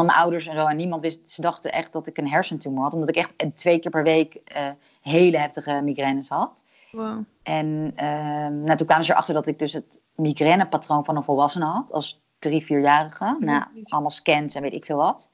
[0.03, 2.93] mijn ouders en zo, en niemand wist, ze dachten echt dat ik een hersentumor had.
[2.93, 4.69] Omdat ik echt twee keer per week uh,
[5.01, 6.63] hele heftige migraines had.
[6.91, 7.23] Wow.
[7.43, 7.65] En
[8.05, 11.93] um, nou, toen kwamen ze erachter dat ik dus het migrainepatroon van een volwassene had.
[11.93, 13.35] Als drie, vierjarige.
[13.39, 15.31] Nou, allemaal scans en weet ik veel wat.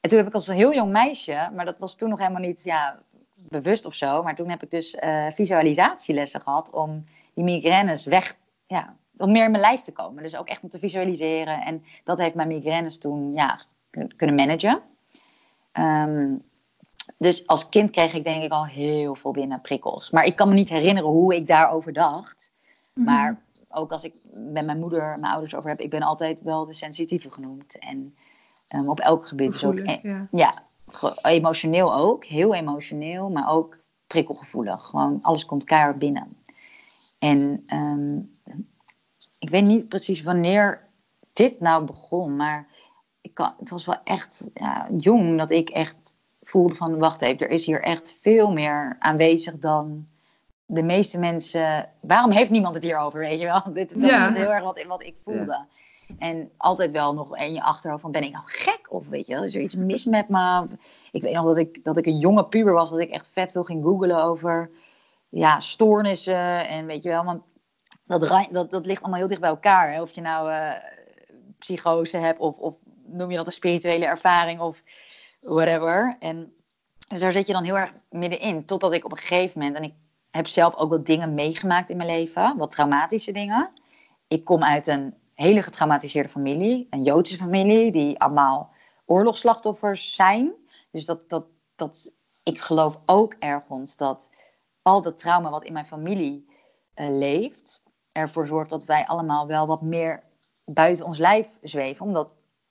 [0.00, 2.40] En toen heb ik als een heel jong meisje, maar dat was toen nog helemaal
[2.40, 3.02] niet ja,
[3.34, 4.22] bewust of zo.
[4.22, 9.44] Maar toen heb ik dus uh, visualisatielessen gehad om die migraines weg, ja, om meer
[9.44, 10.22] in mijn lijf te komen.
[10.22, 11.60] Dus ook echt om te visualiseren.
[11.60, 14.82] En dat heeft mijn migraines toen ja, kunnen managen.
[15.72, 16.42] Um,
[17.18, 20.10] dus als kind kreeg ik denk ik al heel veel binnen prikkels.
[20.10, 22.52] Maar ik kan me niet herinneren hoe ik daarover dacht.
[22.92, 23.14] Mm -hmm.
[23.14, 26.66] Maar ook als ik met mijn moeder, mijn ouders over heb, ik ben altijd wel
[26.66, 27.78] de sensitieve genoemd.
[27.78, 28.14] En
[28.68, 29.52] um, op elk gebied.
[29.52, 30.28] Dus ook, ja.
[30.30, 30.62] ja,
[31.22, 32.24] emotioneel ook.
[32.24, 34.84] Heel emotioneel, maar ook prikkelgevoelig.
[34.84, 36.36] Gewoon alles komt keihard binnen.
[37.18, 38.38] En um,
[39.38, 40.88] ik weet niet precies wanneer
[41.32, 42.66] dit nou begon, maar
[43.30, 45.96] ik kan, het was wel echt ja, jong dat ik echt
[46.42, 50.06] voelde van, wacht even, er is hier echt veel meer aanwezig dan
[50.66, 51.88] de meeste mensen.
[52.00, 53.62] Waarom heeft niemand het hierover, weet je wel?
[53.72, 54.28] Dit dat Ja.
[54.28, 55.66] is heel erg wat, wat ik voelde.
[56.18, 58.86] En altijd wel nog in je achterhoofd van, ben ik nou gek?
[58.88, 60.66] Of weet je wel, is er iets mis met me?
[61.12, 63.52] Ik weet nog dat ik, dat ik een jonge puber was, dat ik echt vet
[63.52, 64.70] veel ging googlen over
[65.28, 66.68] ja, stoornissen.
[66.68, 67.42] En weet je wel, want
[68.04, 69.92] dat, dat, dat ligt allemaal heel dicht bij elkaar.
[69.92, 70.02] Hè?
[70.02, 70.72] Of je nou eh,
[71.58, 72.74] psychose hebt of, of
[73.10, 74.82] noem je dat een spirituele ervaring of
[75.40, 76.16] whatever.
[76.18, 76.54] En
[77.08, 78.64] dus daar zit je dan heel erg middenin.
[78.64, 79.94] Totdat ik op een gegeven moment, en ik
[80.30, 83.70] heb zelf ook wel dingen meegemaakt in mijn leven, wat traumatische dingen.
[84.28, 88.72] Ik kom uit een hele getraumatiseerde familie, een Joodse familie, die allemaal
[89.04, 90.52] oorlogsslachtoffers zijn.
[90.90, 91.44] Dus dat, dat,
[91.76, 94.28] dat, ik geloof ook ergens dat
[94.82, 96.46] al dat trauma wat in mijn familie
[96.94, 100.22] uh, leeft, ervoor zorgt dat wij allemaal wel wat meer
[100.64, 102.06] buiten ons lijf zweven.
[102.06, 102.30] Omdat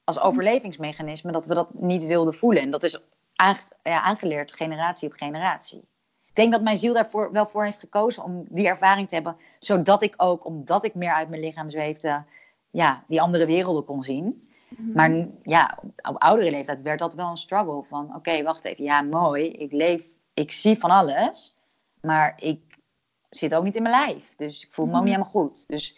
[0.10, 2.62] als overlevingsmechanisme dat we dat niet wilden voelen.
[2.62, 3.02] En dat is
[3.36, 5.80] aange, ja, aangeleerd generatie op generatie.
[6.26, 9.38] Ik denk dat mijn ziel daarvoor wel voor heeft gekozen om die ervaring te hebben.
[9.60, 12.24] Zodat ik ook, omdat ik meer uit mijn lichaam zweefde,
[12.70, 14.50] ja, die andere werelden kon zien.
[14.68, 14.94] Mm-hmm.
[14.94, 17.84] Maar ja, op, op, oudere leeftijd werd dat wel een struggle.
[17.84, 18.84] Van oké, okay, wacht even.
[18.84, 19.50] Ja, mooi.
[19.50, 21.58] Ik leef, ik zie van alles.
[22.02, 22.62] Maar ik
[23.30, 24.36] zit ook niet in mijn lijf.
[24.36, 25.68] Dus ik voel me ook niet helemaal goed.
[25.68, 25.98] Dus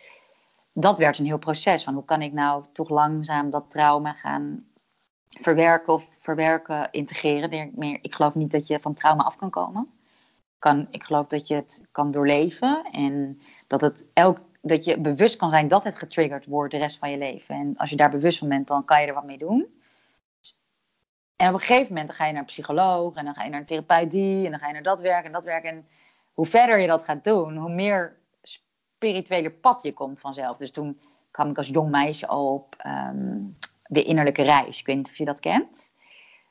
[0.73, 1.83] dat werd een heel proces.
[1.83, 4.65] Van hoe kan ik nou toch langzaam dat trauma gaan
[5.29, 7.71] verwerken of verwerken, integreren.
[7.75, 9.89] Meer, ik geloof niet dat je van trauma af kan komen.
[10.59, 12.83] Kan, ik geloof dat je het kan doorleven.
[12.91, 16.97] En dat, het elk, dat je bewust kan zijn dat het getriggerd wordt de rest
[16.97, 17.55] van je leven.
[17.55, 19.79] En als je daar bewust van bent, dan kan je er wat mee doen.
[21.35, 23.15] En op een gegeven moment dan ga je naar een psycholoog.
[23.15, 24.45] En dan ga je naar een therapeut die.
[24.45, 25.63] En dan ga je naar dat werk en dat werk.
[25.63, 25.87] En
[26.33, 28.20] hoe verder je dat gaat doen, hoe meer
[29.01, 30.57] spirituele pad je komt vanzelf.
[30.57, 30.99] Dus toen
[31.31, 34.79] kwam ik als jong meisje al op um, de innerlijke reis.
[34.79, 35.91] Ik weet niet of je dat kent.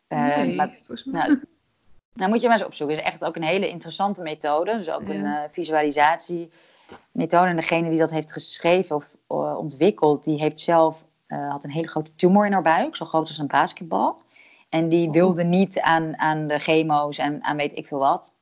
[0.08, 1.26] Nee, uh, maar, volgens mij.
[1.26, 1.40] Nou,
[2.18, 2.96] nou, moet je maar eens opzoeken.
[2.96, 4.76] Het is echt ook een hele interessante methode.
[4.76, 5.14] Dus ook ja.
[5.14, 7.48] een uh, visualisatiemethode.
[7.48, 11.88] En degene die dat heeft geschreven of uh, ontwikkeld, die heeft zelf had een hele
[11.88, 14.22] grote tumor in haar buik, zo groot als een basketbal.
[14.68, 15.12] En die oh.
[15.12, 18.34] wilde niet aan, aan de chemo's en aan weet ik veel wat.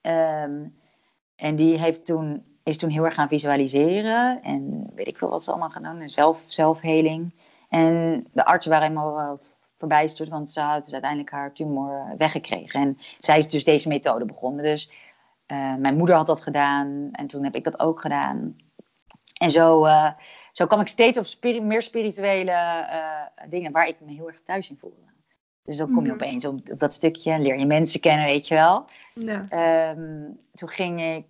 [0.00, 0.80] Um,
[1.36, 4.42] en die heeft toen, is toen heel erg gaan visualiseren.
[4.42, 6.00] En weet ik veel wat ze allemaal gaan doen.
[6.00, 7.34] En zelf, zelfheling.
[7.68, 9.32] En de artsen waren helemaal uh,
[9.78, 10.28] verbijsterd.
[10.28, 12.80] Want ze had dus uiteindelijk haar tumor weggekregen.
[12.80, 14.64] En zij is dus deze methode begonnen.
[14.64, 14.90] Dus
[15.46, 17.08] uh, mijn moeder had dat gedaan.
[17.12, 18.56] En toen heb ik dat ook gedaan.
[19.38, 20.10] En zo, uh,
[20.52, 22.88] zo kwam ik steeds op spiri meer spirituele
[23.48, 23.72] dingen.
[23.72, 25.10] Waar ik me heel erg thuis in voelde.
[25.64, 28.54] Dus dan kom je opeens op, op dat stukje, leer je mensen kennen, weet je
[28.54, 28.84] wel.
[29.14, 29.90] Ja.
[29.90, 31.26] Um, toen ging ik,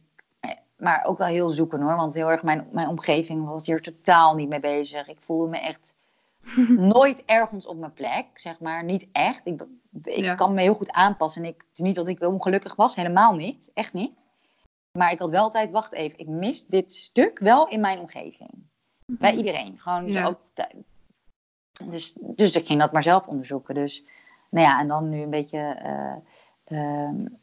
[0.83, 4.35] maar ook wel heel zoeken hoor, want heel erg mijn, mijn omgeving was hier totaal
[4.35, 5.09] niet mee bezig.
[5.09, 5.95] Ik voelde me echt
[6.95, 9.41] nooit ergens op mijn plek, zeg maar, niet echt.
[9.45, 9.65] Ik,
[10.03, 10.35] ik ja.
[10.35, 13.35] kan me heel goed aanpassen en ik, het is niet dat ik ongelukkig was, helemaal
[13.35, 14.27] niet, echt niet.
[14.99, 18.51] Maar ik had wel altijd, wacht even, ik mis dit stuk wel in mijn omgeving.
[18.53, 18.69] Mm
[19.07, 19.17] -hmm.
[19.19, 20.27] Bij iedereen, gewoon ja.
[20.27, 20.41] ook
[21.91, 23.75] dus, dus ik ging dat maar zelf onderzoeken.
[23.75, 24.05] Dus,
[24.51, 25.79] nou ja, en dan nu een beetje.
[26.71, 27.41] Uh, um,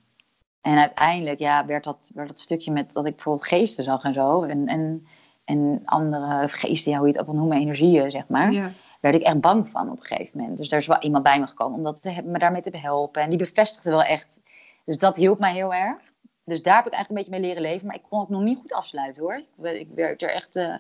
[0.62, 4.14] en uiteindelijk ja, werd, dat, werd dat stukje met dat ik bijvoorbeeld geesten zag en
[4.14, 4.44] zo.
[4.44, 5.08] En, en,
[5.46, 8.52] en andere geesten, ja, hoe je het ook wil noemen, energieën, zeg maar.
[8.52, 8.72] Ja.
[9.02, 10.58] Werd ik echt bang van op een gegeven moment.
[10.58, 13.22] Dus er is wel iemand bij me gekomen om dat te, me daarmee te behelpen.
[13.22, 14.42] En die bevestigde wel echt.
[14.86, 15.98] Dus dat hielp mij heel erg.
[16.44, 17.88] Dus daar heb ik eigenlijk een beetje mee leren leven.
[17.88, 19.44] Maar ik kon het nog niet goed afsluiten hoor.
[19.62, 20.56] Ik werd er echt.
[20.56, 20.74] Uh,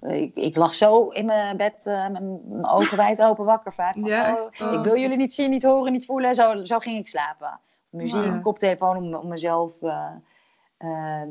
[0.00, 3.94] Ik, ik lag zo in mijn bed, uh, met mijn ogen wijd open wakker vaak.
[3.94, 6.34] Ja, oh, Ik wil jullie niet zien, niet horen, niet voelen.
[6.34, 7.60] Zo, zo ging ik slapen.
[7.90, 8.38] Muziek, Ja.
[8.38, 9.82] koptelefoon om, om mezelf.
[9.82, 10.10] eh,
[10.76, 11.28] ehm,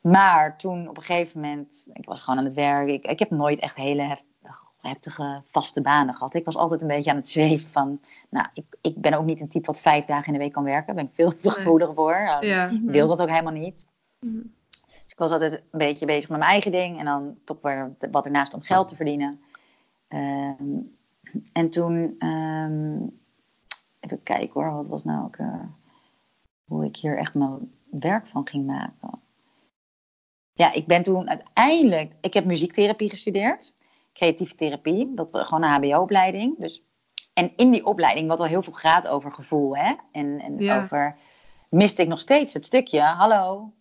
[0.00, 2.88] maar toen op een gegeven moment, ik was gewoon aan het werk.
[2.88, 4.26] Ik, ik heb nooit echt hele heft-
[4.80, 6.34] heftige vaste banen gehad.
[6.34, 9.40] Ik was altijd een beetje aan het zweven van, nou, ik, ik ben ook niet
[9.40, 10.86] een type wat vijf dagen in de week kan werken.
[10.86, 12.14] Daar ben ik veel te gevoelig voor.
[12.40, 12.68] Ja.
[12.68, 13.86] Ik wil dat ook helemaal niet.
[14.20, 14.36] Mhm.
[14.80, 17.96] Dus ik was altijd een beetje bezig met mijn eigen ding en dan toch weer
[18.10, 19.40] wat ernaast om geld te verdienen.
[20.08, 20.78] Ehm,
[21.52, 22.98] en toen, ehm,
[24.00, 25.64] even kijken hoor, wat was nou ook, eh,
[26.64, 29.20] hoe ik hier echt mijn werk van ging maken.
[30.52, 33.74] Ja, ik ben toen uiteindelijk, ik heb muziektherapie gestudeerd,
[34.12, 36.58] creatieve therapie, dat was gewoon een HBO-opleiding.
[36.58, 36.82] Dus,
[37.32, 40.82] en in die opleiding, wat al heel veel gaat over gevoel, hè, en, en Ja.
[40.82, 41.16] over,
[41.70, 43.72] miste ik nog steeds het stukje, hallo,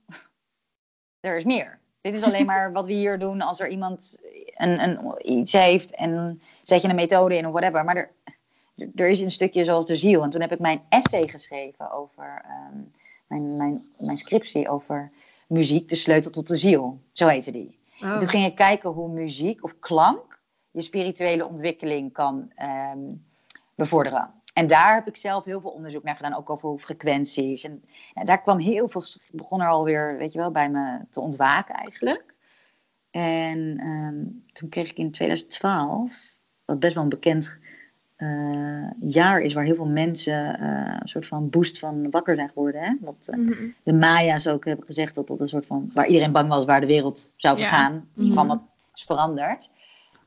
[1.19, 1.79] er is meer.
[2.01, 4.19] Dit is alleen maar wat we hier doen als er iemand
[4.55, 7.83] een, een, iets heeft en zet je een methode in of whatever.
[7.85, 8.11] Maar er,
[8.95, 10.23] er is een stukje zoals de ziel.
[10.23, 12.81] En toen heb ik mijn essay geschreven over ehm,
[13.27, 15.11] mijn, mijn, mijn scriptie over
[15.47, 17.01] muziek, de sleutel tot de ziel.
[17.11, 17.79] Zo heette die.
[17.99, 18.17] En Oh.
[18.17, 22.99] toen ging ik kijken hoe muziek of klank je spirituele ontwikkeling kan ehm,
[23.75, 24.31] bevorderen.
[24.53, 27.63] En daar heb ik zelf heel veel onderzoek naar gedaan, ook over frequenties.
[27.63, 31.19] En ja, daar kwam heel veel, begon er alweer, weet je wel, bij me te
[31.19, 32.35] ontwaken eigenlijk.
[33.11, 37.59] En ehm, toen kreeg ik in 2012, wat best wel een bekend
[38.17, 42.49] eh, jaar is, waar heel veel mensen eh, een soort van boost van wakker zijn
[42.49, 42.81] geworden.
[42.81, 42.93] Hè?
[43.01, 43.53] Wat eh, Mhm.
[43.83, 46.81] de Maya's ook hebben gezegd dat dat een soort van, waar iedereen bang was waar
[46.81, 47.61] de wereld zou Ja.
[47.67, 48.09] vergaan.
[48.15, 48.33] Dus Mhm.
[48.33, 48.61] kwam wat
[48.95, 49.71] is veranderd.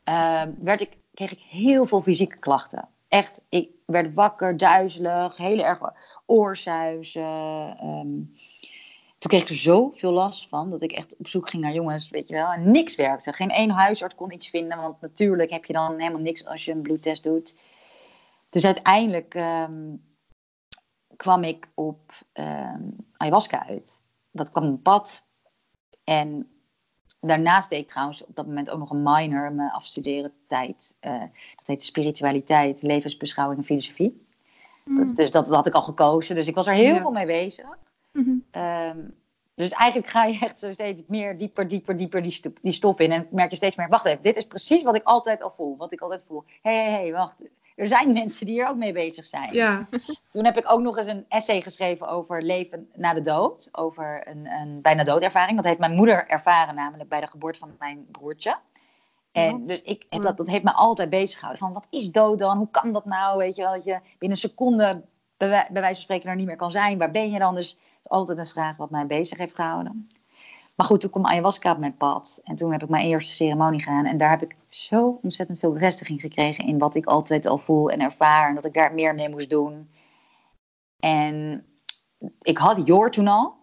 [0.05, 2.89] Ehm, werd ik, kreeg ik heel veel fysieke klachten.
[3.09, 5.81] Echt, ik werd wakker, duizelig, heel erg
[6.27, 7.77] oorzuizen.
[7.81, 8.09] ehm.
[9.19, 12.11] toen kreeg ik er zoveel last van dat ik echt op zoek ging naar jongens,
[12.11, 12.53] weet je wel.
[12.53, 13.33] En niks werkte.
[13.33, 16.73] Geen één huisarts kon iets vinden, want natuurlijk heb je dan helemaal niks als je
[16.73, 17.57] een bloedtest doet.
[18.51, 19.95] Dus uiteindelijk ehm,
[21.17, 22.83] kwam ik op ehm,
[23.17, 24.03] ayahuasca uit.
[24.31, 25.23] Dat kwam op mijn pad.
[26.05, 26.51] En
[27.21, 30.97] daarnaast deed ik trouwens op dat moment ook nog een minor, mijn afstuderen tijd.
[31.01, 31.21] Eh,
[31.57, 34.27] dat heette spiritualiteit, levensbeschouwing en filosofie.
[34.85, 35.15] Mhm.
[35.15, 36.35] Dus dat, dat had ik al gekozen.
[36.35, 37.01] Dus ik was er heel Ja.
[37.01, 37.67] veel mee bezig.
[38.13, 38.35] Mhm.
[38.51, 38.99] Ehm,
[39.55, 42.99] dus eigenlijk ga je echt zo steeds meer dieper, dieper, dieper die, sto- die stof
[42.99, 43.13] in.
[43.13, 45.77] En merk je steeds meer, wacht even, dit is precies wat ik altijd al voel.
[45.77, 46.45] Wat ik altijd voel.
[46.63, 47.43] Hé, hé, hé, wacht.
[47.81, 49.55] Er zijn mensen die hier ook mee bezig zijn.
[49.55, 49.89] Ja.
[50.31, 53.69] Toen heb ik ook nog eens een essay geschreven over leven na de dood.
[53.73, 55.57] Over een, een bijna doodervaring.
[55.57, 58.57] Dat heeft mijn moeder ervaren, namelijk bij de geboorte van mijn broertje.
[59.33, 61.65] En dus ik heb dat, dat heeft me altijd bezig gehouden.
[61.65, 62.57] Van wat is dood dan?
[62.57, 63.39] Hoe kan dat nou?
[63.39, 65.03] Weet je wel, dat je binnen een seconde
[65.37, 66.99] bij, bij wijze van spreken er niet meer kan zijn.
[66.99, 67.55] Waar ben je dan?
[67.55, 70.09] Dus altijd een vraag wat mij bezig heeft gehouden.
[70.81, 72.41] Maar goed, toen kwam ayahuasca op mijn pad.
[72.45, 74.05] En toen heb ik mijn eerste ceremonie gedaan.
[74.05, 77.91] En daar heb ik zo ontzettend veel bevestiging gekregen in wat ik altijd al voel
[77.91, 78.49] en ervaar.
[78.49, 79.91] En dat ik daar meer mee moest doen.
[81.01, 81.65] En
[82.43, 83.57] ik had Joor toen al.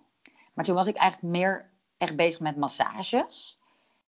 [0.53, 3.59] Maar toen was ik eigenlijk meer echt bezig met massages.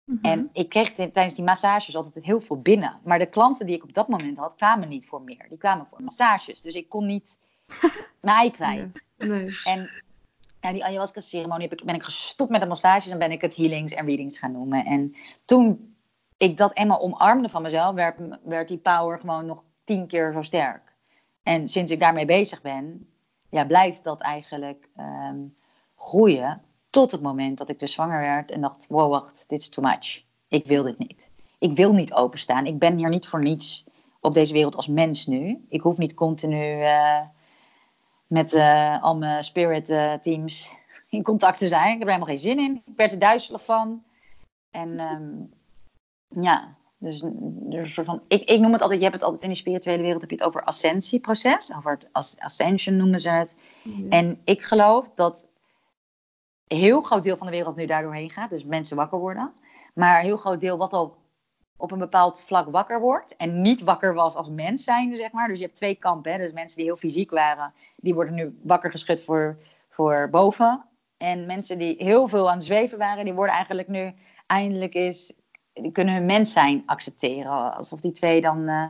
[0.03, 0.25] Mhm.
[0.25, 2.99] En ik kreeg tijdens die massages altijd heel veel binnen.
[3.03, 5.45] Maar de klanten die ik op dat moment had, kwamen niet voor meer.
[5.49, 6.61] Die kwamen voor massages.
[6.61, 7.39] Dus ik kon niet
[8.21, 9.05] mij kwijt.
[9.17, 9.59] Nee.
[9.63, 9.89] En
[10.61, 13.93] ja, die ayahuasca ceremonie ben ik gestopt met de massages en ben ik het healings
[13.93, 14.85] en readings gaan noemen.
[14.85, 15.95] En toen
[16.37, 20.41] ik dat eenmaal omarmde van mezelf, werd, werd die power gewoon nog tien keer zo
[20.41, 20.93] sterk.
[21.43, 23.07] En sinds ik daarmee bezig ben,
[23.49, 25.37] ja, blijft dat eigenlijk ehm,
[25.95, 26.61] groeien.
[26.89, 29.85] Tot het moment dat ik dus zwanger werd en dacht, wow, wacht, dit is too
[29.85, 30.23] much.
[30.47, 31.29] Ik wil dit niet.
[31.59, 32.65] Ik wil niet openstaan.
[32.65, 33.85] Ik ben hier niet voor niets
[34.19, 35.65] op deze wereld als mens nu.
[35.69, 37.21] Ik hoef niet continu eh,
[38.29, 40.69] met eh, al mijn spirit eh, teams
[41.09, 41.93] in contact te zijn.
[41.93, 42.81] Ik heb er helemaal geen zin in.
[42.85, 44.03] Ik werd er duizelig van.
[44.71, 49.17] En ehm, ja, dus, dus een soort van, ik, ik noem het altijd, je hebt
[49.17, 51.75] het altijd in die spirituele wereld, heb je het over ascensieproces.
[51.75, 53.55] Over het as- ascension noemen ze het.
[53.83, 54.09] Ja.
[54.09, 55.47] En ik geloof dat
[56.67, 58.49] een heel groot deel van de wereld nu daardoor heen gaat.
[58.49, 59.53] Dus mensen wakker worden.
[59.93, 61.17] Maar een heel groot deel wat al
[61.79, 63.35] op een bepaald vlak wakker wordt.
[63.35, 65.47] En niet wakker was als mens zijnde, zeg maar.
[65.47, 66.31] Dus je hebt twee kampen.
[66.31, 66.37] Hè?
[66.37, 69.57] Dus mensen die heel fysiek waren, die worden nu wakker geschud voor,
[69.89, 70.85] voor boven.
[71.17, 74.13] En mensen die heel veel aan het zweven waren, die worden eigenlijk nu
[74.47, 75.33] eindelijk eens...
[75.73, 77.75] Die kunnen hun mens zijn accepteren.
[77.75, 78.85] Alsof die twee dan eh,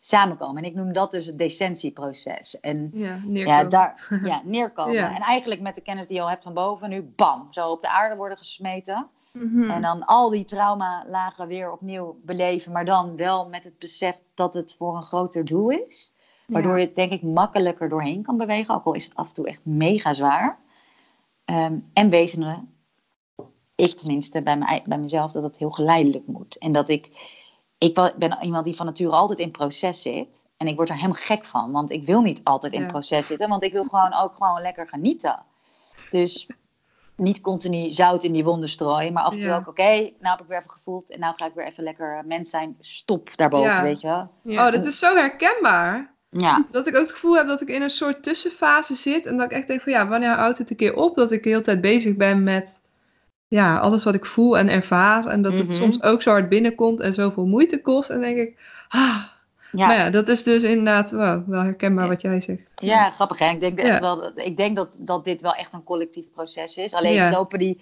[0.00, 0.62] samenkomen.
[0.62, 2.60] En ik noem dat dus het descentieproces.
[2.60, 3.62] En Ja, neerkomen.
[3.62, 4.94] ja, daar, ja, neerkomen.
[4.94, 5.14] Ja.
[5.14, 7.80] En eigenlijk met de kennis die je al hebt van boven, nu bam, zo op
[7.80, 9.08] de aarde worden gesmeten.
[9.38, 9.70] Mhm.
[9.70, 14.54] En dan al die traumalagen weer opnieuw beleven, maar dan wel met het besef dat
[14.54, 16.12] het voor een groter doel is.
[16.46, 16.78] Waardoor Ja.
[16.78, 19.46] je het denk ik makkelijker doorheen kan bewegen, ook al is het af en toe
[19.46, 20.58] echt mega zwaar.
[21.44, 22.64] Ehm, en wetende
[23.74, 26.58] ik tenminste bij, mij, bij mezelf, dat het heel geleidelijk moet.
[26.58, 27.32] En dat ik,
[27.78, 30.44] ik ben iemand die van nature altijd in proces zit.
[30.56, 33.48] En ik word er helemaal gek van, want ik wil niet altijd in proces zitten,
[33.48, 35.42] want ik wil gewoon ook gewoon lekker genieten.
[36.10, 36.48] Dus
[37.16, 40.40] niet continu zout in die wonden strooien, maar af en toe ook, oké, nou heb
[40.40, 42.76] ik weer even gevoeld en nou ga ik weer even lekker mens zijn.
[42.80, 44.30] Stop daarboven, weet je wel.
[44.44, 46.14] Oh, dat is zo herkenbaar.
[46.30, 46.66] Ja.
[46.70, 49.50] Dat ik ook het gevoel heb dat ik in een soort tussenfase zit en dat
[49.50, 51.60] ik echt denk van ja, wanneer houdt het een keer op dat ik de hele
[51.60, 52.82] tijd bezig ben met
[53.48, 55.76] ja, alles wat ik voel en ervaar en dat het mhm.
[55.76, 58.58] soms ook zo hard binnenkomt en zoveel moeite kost en denk ik,
[58.88, 59.24] ah,
[59.74, 59.86] ja.
[59.86, 62.72] Maar ja, dat is dus inderdaad wel, wel herkenbaar wat jij zegt.
[62.74, 63.50] Ja, grappig hè.
[63.50, 66.94] Ik denk, echt wel, ik denk dat, dat dit wel echt een collectief proces is.
[66.94, 67.80] Alleen lopen die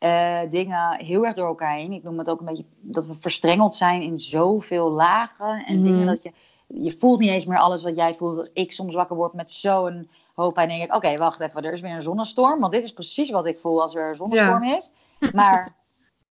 [0.00, 1.92] uh, dingen heel erg door elkaar heen.
[1.92, 5.64] Ik noem het ook een beetje dat we verstrengeld zijn in zoveel lagen.
[5.66, 6.06] En dingen mhm.
[6.06, 6.32] dat je,
[6.66, 8.38] je voelt niet eens meer alles wat jij voelt.
[8.38, 11.80] Als ik soms wakker word met zo'n hoofdpijn, denk ik, oké, wacht even, er is
[11.80, 12.60] weer een zonnestorm.
[12.60, 14.90] Want dit is precies wat ik voel als er een zonnestorm is.
[15.32, 15.74] Maar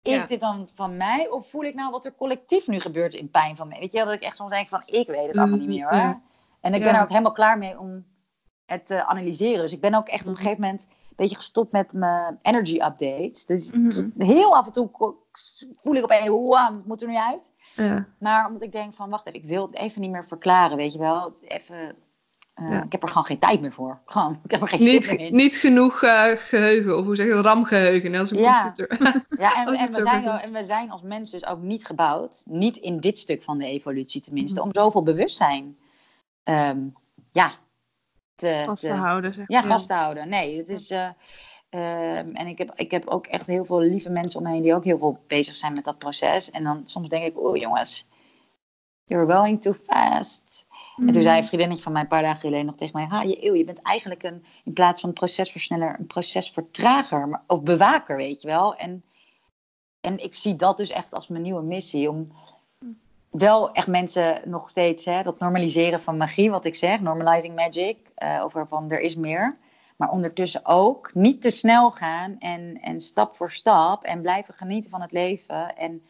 [0.07, 3.29] is dit dan van mij of voel ik nou wat er collectief nu gebeurt in
[3.29, 3.79] pijn van mij?
[3.79, 6.19] Weet je, dat ik echt soms denk van ik weet het allemaal niet meer hoor.
[6.61, 8.05] En ik ben er ook helemaal klaar mee om
[8.65, 9.61] het te analyseren.
[9.61, 12.73] Dus ik ben ook echt op een gegeven moment een beetje gestopt met mijn energy
[12.73, 13.45] updates.
[13.45, 14.09] Dus mhm.
[14.17, 15.15] heel af en toe
[15.75, 17.51] voel ik opeens, wow, moet er nu uit.
[17.75, 18.07] Ja.
[18.19, 20.93] Maar omdat ik denk van, wacht even, ik wil het even niet meer verklaren, weet
[20.93, 21.37] je wel.
[21.41, 21.95] Even
[22.59, 23.99] uh, Ik heb er gewoon geen tijd meer voor.
[24.05, 25.35] Gewoon, ik heb er geen niet, meer in.
[25.35, 28.61] Niet genoeg uh, geheugen, of hoe zeg je ramgeheugen, als een ja.
[28.63, 28.97] computer.
[29.43, 32.77] ja, en, en, we zijn, en we zijn als mens dus ook niet gebouwd, niet
[32.77, 34.65] in dit stuk van de evolutie tenminste, mm.
[34.65, 35.77] om zoveel bewustzijn
[36.43, 36.95] um,
[37.31, 37.51] ja,
[38.35, 39.33] te, vast te, houden.
[39.33, 39.47] Zeg.
[39.47, 40.29] Ja, vast te houden.
[40.29, 40.91] Nee, het is...
[40.91, 41.09] Uh,
[41.69, 44.61] um, en ik heb, ik heb ook echt heel veel lieve mensen om me heen
[44.61, 46.51] die ook heel veel bezig zijn met dat proces.
[46.51, 48.09] En dan soms denk ik, oh jongens,
[49.05, 50.66] you're going too fast.
[50.97, 51.47] En toen zei een mm.
[51.47, 53.81] vriendinnetje van mij een paar dagen geleden nog tegen mij: ha, je, eeuw, je bent
[53.81, 58.75] eigenlijk een, in plaats van een procesversneller, een procesvertrager maar, of bewaker, weet je wel.
[58.75, 59.03] En,
[60.01, 62.09] en ik zie dat dus echt als mijn nieuwe missie.
[62.09, 62.31] Om
[63.29, 67.97] wel echt mensen nog steeds hè, dat normaliseren van magie, wat ik zeg, normalizing magic,
[68.17, 69.57] uh, over van er is meer.
[69.97, 74.89] Maar ondertussen ook niet te snel gaan en, en stap voor stap en blijven genieten
[74.89, 75.75] van het leven.
[75.75, 76.01] En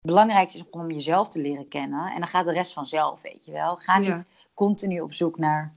[0.00, 2.12] het belangrijkste is om jezelf te leren kennen.
[2.12, 3.76] En dan gaat de rest vanzelf, weet je wel.
[3.76, 4.24] Ga niet
[4.54, 5.72] continu op zoek naar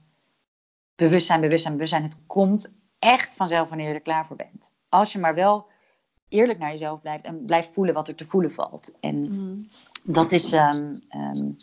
[0.94, 2.02] bewustzijn, bewustzijn, bewustzijn.
[2.02, 4.72] Het komt echt vanzelf wanneer je er klaar voor bent.
[4.88, 5.66] Als je maar wel
[6.28, 8.92] eerlijk naar jezelf blijft en blijft voelen wat er te voelen valt.
[9.00, 9.68] En mm.
[10.02, 11.56] dat is um, um,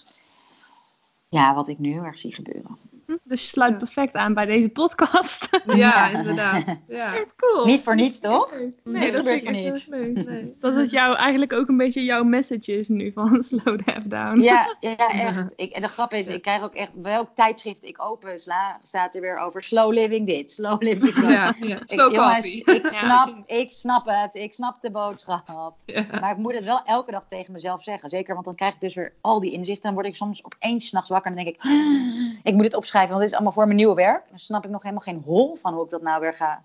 [1.30, 2.78] ja, wat ik nu heel erg zie gebeuren.
[3.24, 5.50] Dus je sluit perfect aan bij deze podcast.
[5.66, 6.82] Ja, inderdaad.
[6.88, 7.16] Ja.
[7.16, 7.66] Echt cool.
[7.66, 8.54] Niet voor niets, toch?
[8.84, 9.88] Nee, dat gebeurt voor niets.
[9.88, 10.56] Nee.
[10.60, 14.42] Dat is jou, eigenlijk ook een beetje jouw message is nu van Slow the Down.
[14.42, 15.54] Ja, ja echt.
[15.56, 19.16] Ik, en de grap is, ik krijg ook echt, welk tijdschrift ik open sla, staat
[19.16, 21.30] er weer over slow living dit, slow living dat.
[21.30, 21.80] Ja, ja.
[21.86, 25.76] Ik, jongens, ik, snap, ik snap het, ik snap de boodschap.
[26.20, 28.10] Maar ik moet het wel elke dag tegen mezelf zeggen.
[28.10, 29.84] Zeker, want dan krijg ik dus weer al die inzichten.
[29.84, 31.64] Dan word ik soms opeens s'nachts wakker en dan denk ik,
[32.52, 34.30] ik moet het opschrijven want dit is allemaal voor mijn nieuwe werk.
[34.30, 36.64] Dan snap ik nog helemaal geen hol van hoe ik dat nou weer ga.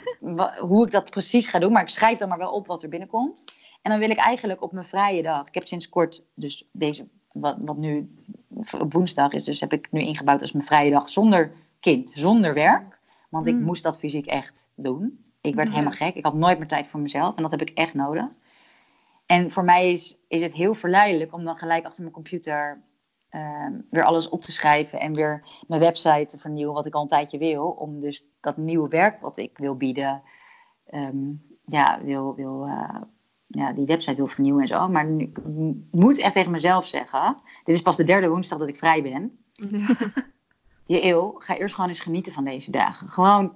[0.68, 1.72] hoe ik dat precies ga doen.
[1.72, 3.44] Maar ik schrijf dan maar wel op wat er binnenkomt.
[3.82, 5.46] En dan wil ik eigenlijk op mijn vrije dag.
[5.46, 8.16] Ik heb sinds kort, dus deze, wat, wat nu
[8.78, 12.54] op woensdag is, dus heb ik nu ingebouwd als mijn vrije dag zonder kind, zonder
[12.54, 13.00] werk.
[13.28, 13.62] Want ik mm.
[13.62, 15.24] moest dat fysiek echt doen.
[15.40, 16.14] Ik werd helemaal gek.
[16.14, 17.36] Ik had nooit meer tijd voor mezelf.
[17.36, 18.26] En dat heb ik echt nodig.
[19.26, 22.82] En voor mij is, is het heel verleidelijk om dan gelijk achter mijn computer
[23.32, 27.02] Ehm, weer alles op te schrijven en weer mijn website te vernieuwen, wat ik al
[27.02, 27.64] een tijdje wil.
[27.68, 30.22] Om dus dat nieuwe werk wat ik wil bieden,
[30.86, 31.30] ehm,
[31.66, 33.00] ja, wil, wil, uh,
[33.46, 34.88] ja, die website wil vernieuwen en zo.
[34.88, 35.38] Maar nu, ik
[35.90, 39.38] moet echt tegen mezelf zeggen, dit is pas de derde woensdag dat ik vrij ben.
[39.52, 39.86] Ja.
[40.86, 43.08] Je eeuw, ga eerst gewoon eens genieten van deze dagen.
[43.08, 43.54] Gewoon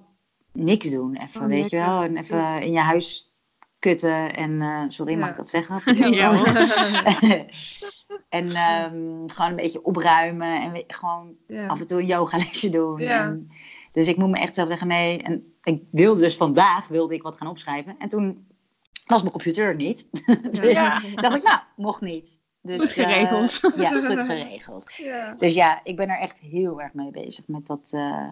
[0.52, 2.02] niks doen, even, oh, weet je wel.
[2.02, 3.34] En even in je huis
[3.78, 6.10] kutten en, uh, sorry, mag ik dat zeggen?
[6.10, 6.30] Ja,
[8.28, 11.36] En um, gewoon een beetje opruimen en gewoon
[11.68, 13.00] af en toe een yogalesje doen.
[13.00, 13.50] En,
[13.92, 15.22] dus ik moet me echt zelf zeggen, nee.
[15.22, 17.96] En ik wilde dus vandaag, wilde ik wat gaan opschrijven.
[17.98, 18.46] En toen
[19.06, 20.06] was mijn computer er niet.
[20.60, 20.74] dus
[21.14, 22.38] dacht ik, nou, mocht niet.
[22.62, 23.60] Dus, goed geregeld.
[23.62, 25.00] Uh, ja, goed geregeld.
[25.38, 28.30] Dus ja, ik ben er echt heel erg mee bezig met dat uh,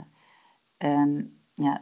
[0.78, 1.80] um, ja,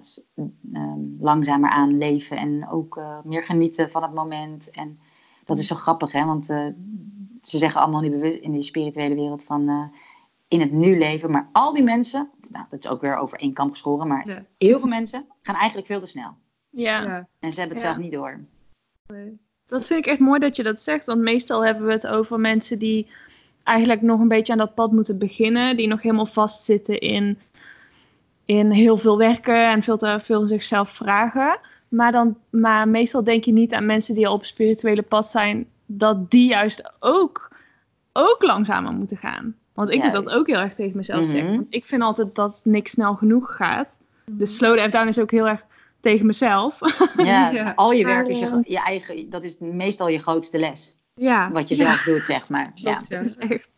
[0.72, 2.36] um, langzamer aan leven.
[2.36, 4.70] En ook uh, meer genieten van het moment.
[4.70, 5.00] En
[5.44, 6.24] dat is zo grappig, hè?
[6.24, 6.48] Want
[7.52, 8.02] ze zeggen allemaal
[8.40, 9.84] in die spirituele wereld van uh,
[10.48, 11.30] in het nu leven.
[11.30, 14.78] Maar al die mensen, nou, dat is ook weer over één kamp geschoren, maar heel
[14.78, 16.36] veel mensen gaan eigenlijk veel te snel.
[16.70, 17.28] Ja.
[17.40, 18.40] En ze hebben het zelf niet door.
[19.06, 19.38] Nee.
[19.66, 22.40] Dat vind ik echt mooi dat je dat zegt, want meestal hebben we het over
[22.40, 23.06] mensen die
[23.62, 27.38] eigenlijk nog een beetje aan dat pad moeten beginnen, die nog helemaal vastzitten in,
[28.44, 31.58] in heel veel werken en veel te veel zichzelf vragen.
[31.88, 35.28] Maar, dan, maar meestal denk je niet aan mensen die al op een spirituele pad
[35.28, 35.66] zijn,
[35.98, 37.50] dat die juist ook,
[38.12, 39.54] ook langzamer moeten gaan.
[39.74, 40.38] Want ik moet dat Juist.
[40.38, 41.30] ook heel erg tegen mezelf Mhm.
[41.30, 41.50] zeggen.
[41.50, 43.88] Want ik vind altijd dat niks snel genoeg gaat.
[44.30, 45.64] Dus slow the F down is ook heel erg
[46.00, 46.78] tegen mezelf.
[47.16, 47.72] Ja, Ja.
[47.76, 50.96] al je werk is je, eigen, dat is meestal je grootste les.
[51.14, 52.70] ja, Wat je ja, zelf doet, zeg maar.
[52.74, 52.94] Ja.
[53.08, 53.68] Dat is echt.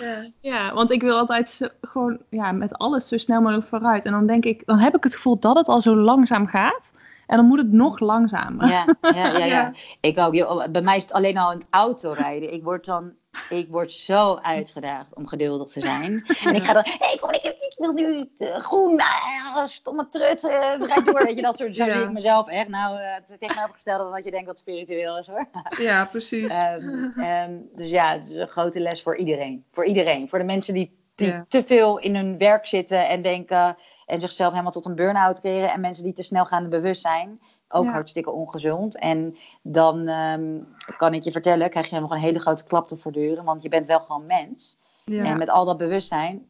[0.00, 0.30] Ja.
[0.40, 4.04] Ja, want ik wil altijd zo- gewoon ja, met alles zo snel mogelijk vooruit.
[4.04, 6.92] En dan denk ik, dan heb ik het gevoel dat het al zo langzaam gaat.
[7.26, 8.68] En dan moet het nog langzamer.
[8.68, 9.44] Ja, ja, ja, ja.
[9.46, 9.72] Ja.
[10.00, 10.72] Ik ook.
[10.72, 12.52] Bij mij is het alleen al het autorijden.
[12.52, 13.12] Ik word dan,
[13.48, 16.24] ik word zo uitgedaagd om geduldig te zijn.
[16.44, 20.08] En ik ga dan, hé, hey, kom, ik, ik wil nu eh, groen, ah, stomme
[20.08, 21.24] trut, eh, rijd door.
[21.24, 21.90] Weet je, dat soort, zo Ja.
[21.92, 22.68] zie ik mezelf echt.
[22.68, 25.48] Nou, eh, het tegenovergestelde van wat je denkt wat spiritueel is, hoor.
[25.78, 26.52] ja, precies.
[26.52, 29.64] Ehm, ehm, dus ja, het is een grote les voor iedereen.
[29.72, 30.28] Voor iedereen.
[30.28, 31.44] Voor de mensen die, die Ja.
[31.48, 33.76] te veel in hun werk zitten en denken
[34.06, 35.70] en zichzelf helemaal tot een burn-out creëren.
[35.70, 37.40] En mensen die te snel gaan bewust zijn.
[37.68, 37.90] Ook Ja.
[37.90, 38.98] hartstikke ongezond.
[38.98, 40.58] En dan ehm,
[40.96, 43.44] kan ik je vertellen, krijg je nog een hele grote klap te verduren.
[43.44, 44.78] Want je bent wel gewoon mens.
[45.04, 45.24] ja.
[45.24, 46.46] En met al dat bewustzijn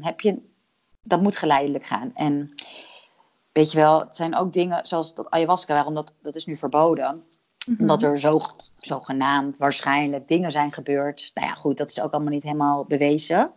[0.00, 0.38] heb je,
[1.02, 2.10] dat moet geleidelijk gaan.
[2.14, 2.54] En
[3.52, 6.56] weet je wel, het zijn ook dingen zoals dat ayahuasca, waarom dat, dat is nu
[6.56, 7.24] verboden
[7.66, 7.80] Mhm.
[7.80, 8.40] omdat er zo,
[8.78, 11.30] zogenaamd waarschijnlijk dingen zijn gebeurd.
[11.34, 13.52] Nou ja, goed, dat is ook allemaal niet helemaal bewezen.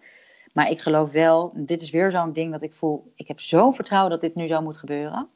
[0.53, 3.75] Maar ik geloof wel, dit is weer zo'n ding dat ik voel, ik heb zo'n
[3.75, 5.29] vertrouwen dat dit nu zo moet gebeuren.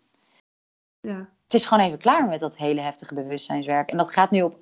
[1.01, 1.29] ja.
[1.43, 3.91] Het is gewoon even klaar met dat hele heftige bewustzijnswerk.
[3.91, 4.59] En dat gaat nu op,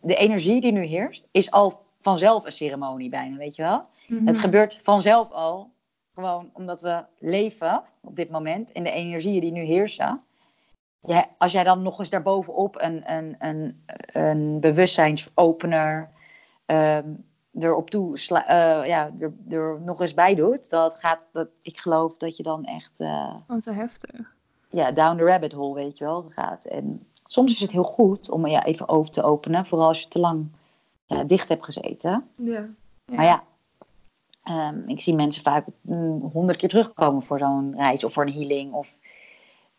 [0.00, 3.86] de energie die nu heerst, is al vanzelf een ceremonie bijna, weet je wel.
[4.08, 4.26] Mhm.
[4.26, 5.70] Het gebeurt vanzelf al,
[6.14, 10.22] gewoon omdat we leven op dit moment in de energieën die nu heersen.
[11.06, 16.10] Ja, als jij dan nog eens daarbovenop een, een, een, een bewustzijnsopener
[16.66, 17.08] ehm
[17.58, 21.78] erop toe sla- eh, ja, er, er nog eens bij doet, dat gaat, dat, ik
[21.78, 24.34] geloof dat je dan echt eh, Oh, te heftig.
[24.70, 26.64] ja, down the rabbit hole, weet je wel, gaat.
[26.64, 30.08] En soms is het heel goed om ja, even over te openen, vooral als je
[30.08, 30.48] te lang
[31.06, 32.28] ja, dicht hebt gezeten.
[32.36, 32.68] Ja.
[33.04, 33.16] Ja.
[33.16, 33.42] Maar ja,
[34.42, 38.32] ehm, ik zie mensen vaak mm, honderd keer terugkomen voor zo'n reis of voor een
[38.32, 38.72] healing.
[38.72, 38.96] Of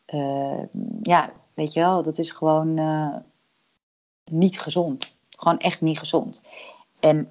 [0.06, 0.66] ehm,
[1.02, 3.16] ja, weet je wel, dat is gewoon eh,
[4.32, 5.16] niet gezond.
[5.30, 6.44] Gewoon echt niet gezond.
[7.00, 7.30] En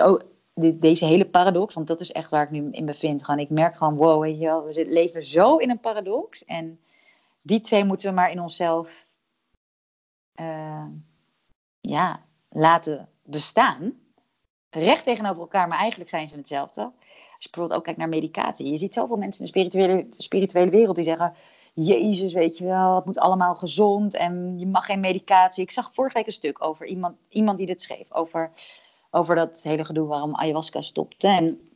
[0.00, 0.24] ook,
[0.54, 3.24] dit- deze hele paradox, want dat is echt waar ik nu in bevind.
[3.24, 6.44] Gewoon, ik merk gewoon, wow, weet je wel, we leven zo in een paradox.
[6.44, 6.80] En
[7.42, 9.06] die twee moeten we maar in onszelf
[10.32, 10.86] eh,
[11.80, 14.00] ja, laten bestaan
[14.70, 16.82] recht tegenover elkaar, maar eigenlijk zijn ze hetzelfde.
[16.82, 18.70] Als je bijvoorbeeld ook kijkt naar medicatie.
[18.70, 21.34] Je ziet zoveel mensen in de spirituele, spirituele wereld die zeggen...
[21.74, 25.62] Jezus, weet je wel, het moet allemaal gezond en je mag geen medicatie.
[25.62, 28.12] Ik zag vorige week een stuk over iemand, iemand die dit schreef.
[28.12, 28.50] Over,
[29.14, 31.28] over dat hele gedoe waarom ayahuasca stopte.
[31.28, 31.70] En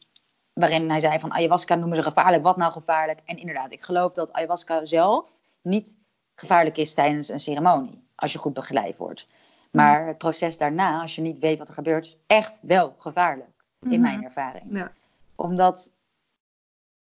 [0.53, 2.43] waarin hij zei van ayahuasca noemen ze gevaarlijk.
[2.43, 3.20] Wat nou gevaarlijk?
[3.24, 5.30] En inderdaad, ik geloof dat ayahuasca zelf
[5.62, 5.97] niet
[6.34, 8.05] gevaarlijk is tijdens een ceremonie.
[8.14, 9.28] Als je goed begeleid wordt.
[9.70, 13.49] Maar het proces daarna, als je niet weet wat er gebeurt, is echt wel gevaarlijk.
[13.80, 14.01] In Mhm.
[14.01, 14.64] mijn ervaring.
[14.68, 14.93] Ja.
[15.34, 15.93] Omdat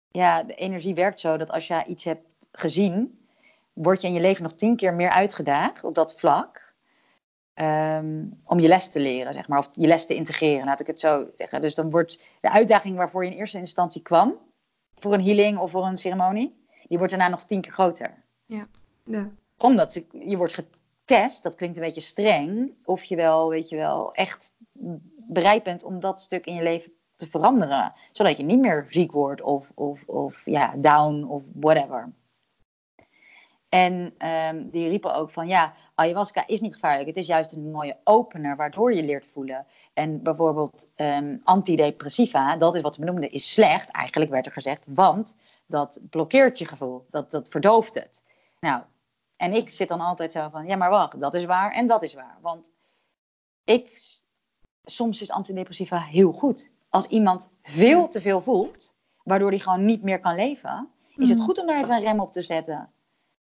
[0.09, 3.27] ja, de energie werkt zo dat als jij iets hebt gezien,
[3.73, 6.72] word je in je leven nog tien keer meer uitgedaagd op dat vlak.
[7.63, 10.87] Ehm, om je les te leren, zeg maar, of je les te integreren, laat ik
[10.87, 11.61] het zo zeggen.
[11.61, 14.35] Dus dan wordt de uitdaging waarvoor je in eerste instantie kwam,
[14.95, 18.25] voor een healing of voor een ceremonie, die wordt daarna nog tien keer groter
[19.05, 19.29] Ja.
[19.59, 23.77] omdat je- je wordt getest, dat klinkt een beetje streng, of je wel, weet je
[23.77, 24.53] wel, echt
[25.29, 27.93] bereid bent om dat stuk in je leven te veranderen.
[28.13, 32.13] Zodat je niet meer ziek wordt of, of, of ja, down of whatever.
[33.73, 37.07] En ehm, die riepen ook van ja, ayahuasca is niet gevaarlijk.
[37.09, 39.67] Het is juist een mooie opener waardoor je leert voelen.
[39.93, 43.91] En bijvoorbeeld ehm, antidepressiva, dat is wat ze benoemden, is slecht.
[43.91, 47.07] Eigenlijk werd er gezegd, want dat blokkeert je gevoel.
[47.11, 48.25] Dat, dat verdooft het.
[48.61, 48.83] Nou,
[49.37, 52.03] en ik zit dan altijd zo van, ja maar wacht, dat is waar en dat
[52.03, 52.39] is waar.
[52.41, 52.71] Want
[53.65, 54.01] ik,
[54.85, 56.71] soms is antidepressiva heel goed.
[56.89, 58.95] Als iemand veel te veel voelt,
[59.25, 61.47] waardoor hij gewoon niet meer kan leven, is het Mhm.
[61.47, 62.91] goed om daar even een rem op te zetten.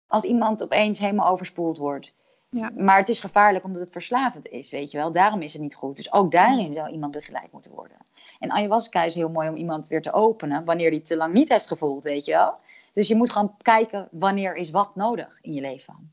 [0.09, 2.13] Als iemand opeens helemaal overspoeld wordt.
[2.51, 2.71] Ja.
[2.77, 5.13] Maar het is gevaarlijk omdat het verslavend is, weet je wel.
[5.13, 5.97] Daarom is het niet goed.
[5.97, 7.97] Dus ook daarin zou iemand begeleid moeten worden.
[8.39, 11.49] En ayahuasca is heel mooi om iemand weer te openen wanneer die te lang niet
[11.49, 12.57] heeft gevoeld, weet je wel.
[12.93, 16.13] Dus je moet gewoon kijken wanneer is wat nodig in je leven.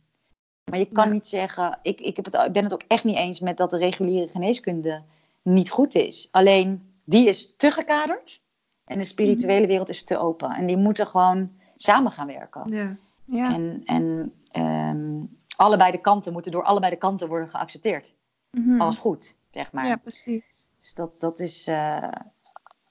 [0.70, 1.12] Maar je kan Ja.
[1.14, 3.70] niet zeggen, ik, ik, heb het, ik ben het ook echt niet eens met dat
[3.70, 5.02] de reguliere geneeskunde
[5.42, 6.28] niet goed is.
[6.32, 8.42] Alleen die is te gekaderd
[8.86, 10.50] en de spirituele wereld is te open.
[10.50, 12.62] En die moeten gewoon samen gaan werken.
[12.74, 12.96] Ja.
[13.26, 13.54] Ja.
[13.54, 15.24] En, en ehm,
[15.56, 18.14] allebei de kanten moeten door allebei de kanten worden geaccepteerd.
[18.52, 18.82] Mhm.
[18.82, 19.88] Als goed, zeg maar.
[19.88, 20.44] Ja, precies.
[20.78, 22.10] Dus dat, dat is, eh,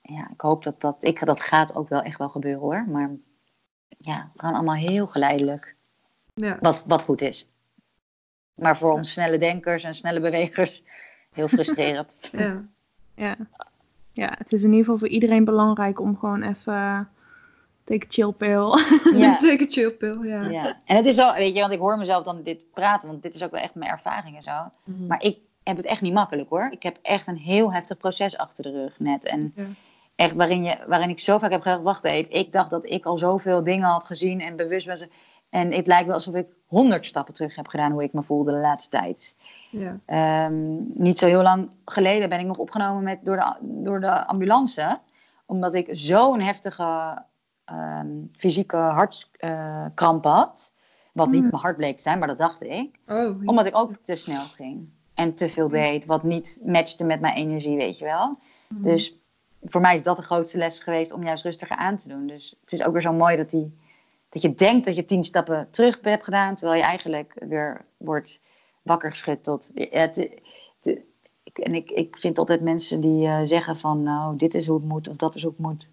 [0.03, 2.85] ja, ik hoop dat dat, ik, dat gaat ook wel echt wel gebeuren hoor.
[2.89, 3.11] Maar
[3.89, 5.77] ja, we gaan allemaal heel geleidelijk.
[6.35, 6.59] Ja.
[6.61, 7.49] Wat, wat goed is.
[8.55, 10.83] Maar voor ons snelle denkers en snelle bewegers
[11.33, 12.19] heel frustrerend.
[12.33, 12.65] Ja.
[13.15, 13.37] Ja.
[14.13, 17.09] ja, het is in ieder geval voor iedereen belangrijk om gewoon even
[17.85, 18.79] take chill pill.
[19.15, 19.37] Ja.
[19.41, 20.43] Take a chill pill, ja.
[20.43, 20.81] ja.
[20.85, 23.35] En het is zo, weet je, want ik hoor mezelf dan dit praten, want dit
[23.35, 24.71] is ook wel echt mijn ervaring en zo.
[24.85, 25.07] Mhm.
[25.07, 26.69] Maar ik heb het echt niet makkelijk hoor.
[26.71, 29.25] Ik heb echt een heel heftig proces achter de rug net.
[29.25, 29.65] En Ja.
[30.17, 33.05] echt waarin, je, waarin ik zo vaak heb gedacht, wacht even, ik dacht dat ik
[33.05, 35.05] al zoveel dingen had gezien en bewust was.
[35.51, 38.53] En het lijkt wel alsof ik honderd stappen terug heb gedaan hoe ik me voelde
[38.53, 39.37] de laatste tijd.
[39.71, 39.99] Ja.
[40.07, 44.27] Ehm, niet zo heel lang geleden ben ik nog opgenomen met, door, de, door de
[44.27, 44.99] ambulance.
[45.47, 47.23] Omdat ik zo'n heftige
[47.65, 50.73] ehm, fysieke hartkramp had.
[51.13, 51.49] Wat niet Mm.
[51.51, 52.99] mijn hart bleek te zijn, maar dat dacht ik.
[53.07, 53.35] Oh, ja.
[53.45, 54.89] Omdat ik ook te snel ging.
[55.15, 58.39] En te veel deed, wat niet matchte met mijn energie, weet je wel.
[58.69, 58.83] Mhm.
[58.83, 59.19] Dus
[59.63, 62.27] voor mij is dat de grootste les geweest om juist rustiger aan te doen.
[62.27, 63.79] Dus het is ook weer zo mooi dat, die,
[64.29, 68.41] dat je denkt dat je tien stappen terug hebt gedaan, terwijl je eigenlijk weer wordt
[68.83, 69.71] wakker geschud tot.
[69.75, 71.01] Het, het-
[71.43, 74.77] ik- en ik, ik vind altijd mensen die eh, zeggen van nou, dit is hoe
[74.79, 75.89] het moet of dat is hoe het moet,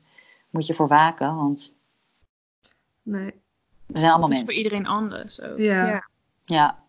[0.52, 1.76] moet je voor waken, want
[3.04, 3.34] Nee.
[3.86, 4.64] we zijn allemaal Het is voor mensen.
[4.64, 5.58] iedereen anders ook.
[5.60, 5.86] Ja.
[5.88, 6.04] ja.
[6.46, 6.80] Ja.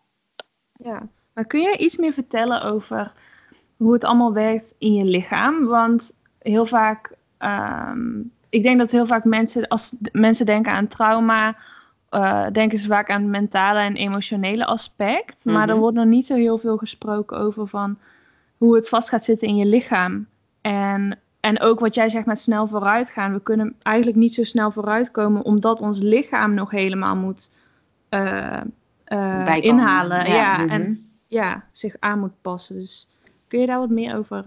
[0.73, 3.13] Ja, maar kun je iets meer vertellen over
[3.77, 5.65] hoe het allemaal werkt in je lichaam?
[5.65, 11.55] Want heel vaak, ehm, ik denk dat heel vaak mensen, als mensen denken aan trauma,
[12.09, 15.45] eh, denken ze vaak aan het mentale en emotionele aspect.
[15.45, 15.79] Maar er Mhm.
[15.79, 17.97] wordt nog niet zo heel veel gesproken over van
[18.57, 20.27] hoe het vast gaat zitten in je lichaam.
[20.61, 23.33] En, en ook wat jij zegt met snel vooruitgaan.
[23.33, 27.51] We kunnen eigenlijk niet zo snel vooruitkomen omdat ons lichaam nog helemaal moet
[28.09, 28.61] eh,
[29.03, 30.27] eh, inhalen.
[30.29, 30.69] Ja, mhm.
[30.69, 32.75] en ja, zich aan moet passen.
[32.75, 33.07] Dus
[33.47, 34.45] kun je daar wat meer over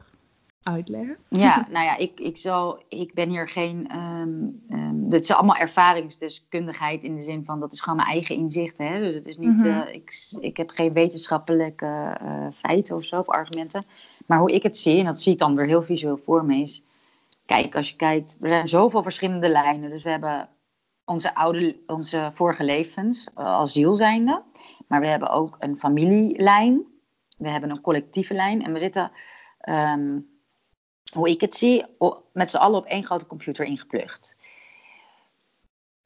[0.66, 1.16] uitleggen?
[1.28, 3.88] Ja, nou ja, ik, ik, zal, ik ben hier geen.
[3.88, 8.36] ehm ehm, dit is allemaal ervaringsdeskundigheid in de zin van dat is gewoon mijn eigen
[8.36, 8.78] inzicht.
[8.78, 8.98] Hè?
[8.98, 9.56] Dus het is niet.
[9.56, 9.66] Mhm.
[9.66, 13.84] eh, ik, ik heb geen wetenschappelijke eh, feiten of zo, of argumenten.
[14.26, 16.56] Maar hoe ik het zie, en dat zie ik dan weer heel visueel voor me,
[16.56, 16.82] is.
[17.46, 19.90] Kijk, als je kijkt, er zijn zoveel verschillende lijnen.
[19.90, 20.48] Dus we hebben
[21.04, 24.42] onze, oude, onze vorige levens eh, als ziel zijnde.
[24.88, 26.84] Maar we hebben ook een familielijn.
[27.38, 28.62] We hebben een collectieve lijn.
[28.62, 29.10] En we zitten.
[29.60, 30.18] ehm,
[31.12, 31.84] hoe ik het zie,
[32.32, 34.36] met z'n allen op één grote computer ingeplucht.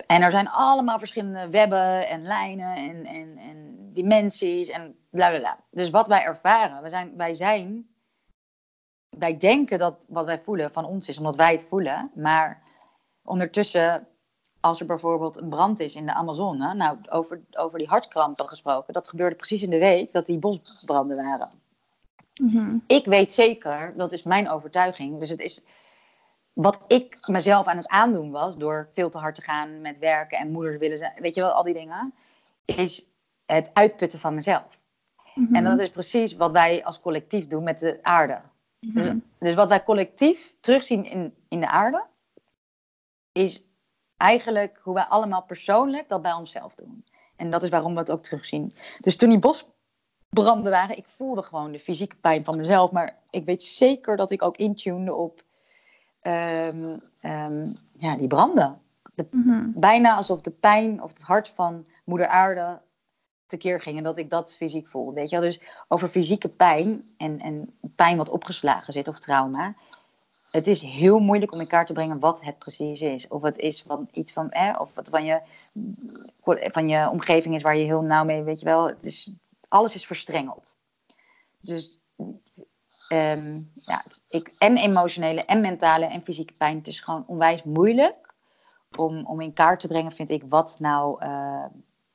[0.07, 5.39] En er zijn allemaal verschillende webben en lijnen en, en, en dimensies en bla bla
[5.39, 5.59] bla.
[5.71, 7.89] Dus wat wij ervaren, wij zijn, wij zijn,
[9.09, 12.11] wij denken dat wat wij voelen van ons is, omdat wij het voelen.
[12.15, 12.63] Maar
[13.25, 14.09] ondertussen,
[14.61, 18.93] als er bijvoorbeeld een brand is in de Amazone, nou over, over die hartkrampen gesproken,
[18.93, 21.60] dat gebeurde precies in de week dat die bosbranden waren
[22.41, 22.77] Mhm.
[22.87, 25.19] ik weet zeker, dat is mijn overtuiging.
[25.19, 25.63] Dus het is
[26.53, 30.39] wat ik mezelf aan het aandoen was door veel te hard te gaan met werken
[30.39, 32.15] en moeder willen zijn, weet je wel, al die dingen,
[32.65, 33.05] is
[33.47, 34.81] het uitputten van mezelf.
[35.35, 35.55] Mhm.
[35.55, 38.41] En dat is precies wat wij als collectief doen met de aarde.
[38.81, 39.19] Dus, Mhm.
[39.39, 42.05] dus wat wij collectief terugzien in, in de aarde,
[43.33, 43.65] is
[44.17, 47.05] eigenlijk hoe wij allemaal persoonlijk dat bij onszelf doen.
[47.37, 48.75] En dat is waarom we het ook terugzien.
[49.01, 49.39] Dus toen die
[50.31, 52.93] bosbranden waren, ik voelde gewoon de fysieke pijn van mezelf.
[52.93, 55.43] Maar ik weet zeker dat ik ook intune op
[56.21, 58.81] ehm, ehm, ja, die branden.
[59.31, 59.71] Mhm.
[59.75, 62.81] Bijna alsof de pijn of het hart van moeder aarde
[63.47, 63.97] tekeer ging.
[63.97, 65.13] En dat ik dat fysiek voelde.
[65.13, 65.49] Weet je wel?
[65.49, 69.75] Dus over fysieke pijn en, en pijn wat opgeslagen zit of trauma.
[70.51, 73.29] Het is heel moeilijk om in kaart te brengen wat het precies is.
[73.29, 75.41] Of het is van iets van, eh, of het van je,
[76.45, 78.87] van je omgeving is waar je heel nauw mee, weet je wel.
[78.87, 79.33] Het is,
[79.71, 80.77] alles is verstrengeld.
[81.61, 82.01] Dus
[83.09, 86.77] ehm, ja, ik, en emotionele en mentale en fysieke pijn.
[86.77, 88.35] Het is gewoon onwijs moeilijk
[88.97, 91.65] om, om in kaart te brengen, vind ik, wat nou, eh,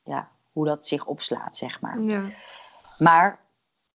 [0.03, 2.01] ja, hoe dat zich opslaat, zeg maar.
[2.01, 2.30] Ja.
[2.97, 3.39] Maar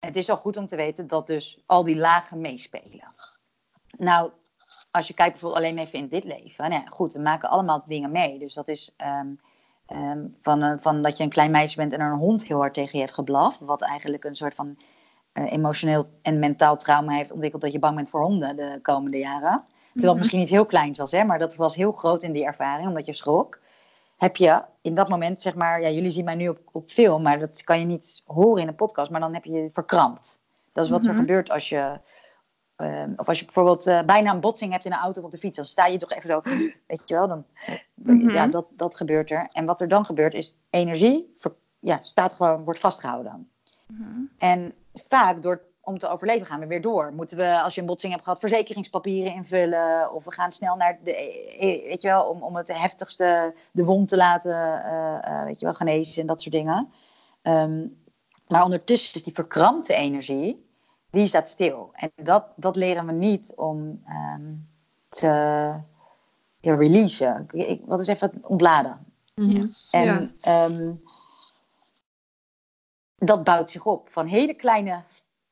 [0.01, 3.15] het is wel goed om te weten dat dus al die lagen meespelen.
[3.99, 4.31] Nou,
[4.91, 6.71] als je kijkt bijvoorbeeld alleen even in dit leven.
[6.71, 8.39] Nou ja, goed, we maken allemaal dingen mee.
[8.39, 9.35] Dus dat is ehm,
[9.87, 12.59] ehm, van, eh, van dat je een klein meisje bent en er een hond heel
[12.59, 13.61] hard tegen je heeft geblaft.
[13.61, 14.77] Wat eigenlijk een soort van
[15.33, 17.63] eh, emotioneel en mentaal trauma heeft ontwikkeld.
[17.63, 19.41] Dat je bang bent voor honden de komende jaren.
[19.61, 20.17] Terwijl het Mhm.
[20.19, 23.07] misschien niet heel klein was, hè, maar dat was heel groot in die ervaring, omdat
[23.07, 23.59] je schrok.
[24.17, 27.23] Heb je in dat moment, zeg maar, ja, jullie zien mij nu op, op film,
[27.23, 30.39] maar dat kan je niet horen in een podcast, maar dan heb je je verkrampt.
[30.73, 31.11] Dat is wat Mhm.
[31.11, 32.01] er gebeurt als je,
[32.77, 35.33] ehm, of als je bijvoorbeeld eh, bijna een botsing hebt in een auto of op
[35.33, 36.41] de fiets, dan sta je toch even zo,
[36.87, 37.45] weet je wel, dan,
[37.95, 38.31] Mhm.
[38.31, 39.49] ja, dat, dat gebeurt er.
[39.53, 43.51] En wat er dan gebeurt is, energie ver- ja, staat gewoon, wordt vastgehouden.
[43.87, 44.21] Mhm.
[44.39, 44.75] En
[45.09, 47.13] vaak door om te overleven gaan we weer door.
[47.13, 50.13] Moeten we, als je een botsing hebt gehad, verzekeringspapieren invullen?
[50.13, 51.13] Of we gaan snel naar de,
[51.89, 55.75] weet je wel, om, om het heftigste, de wond te laten, uh, weet je wel,
[55.75, 56.89] genezen en dat soort dingen.
[57.43, 58.05] Um,
[58.49, 60.66] maar ondertussen is die verkrampte energie,
[61.17, 61.91] die staat stil.
[61.93, 64.69] En dat, dat leren we niet om um,
[65.09, 65.27] te
[66.61, 67.47] ja, releasen.
[67.51, 69.05] Ik, wat is even ontladen.
[69.35, 71.03] Mm En Um,
[73.17, 74.11] dat bouwt zich op.
[74.11, 75.03] Van hele kleine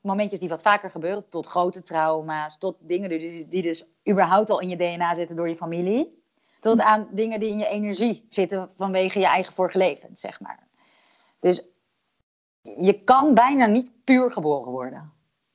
[0.00, 4.60] momentjes die wat vaker gebeuren, tot grote trauma's, tot dingen die, die dus überhaupt al
[4.60, 6.22] in je DNA zitten door je familie.
[6.60, 10.68] Tot aan dingen die in je energie zitten vanwege je eigen vorige leven, zeg maar.
[11.40, 11.64] Dus
[12.62, 15.12] je kan bijna niet puur geboren worden.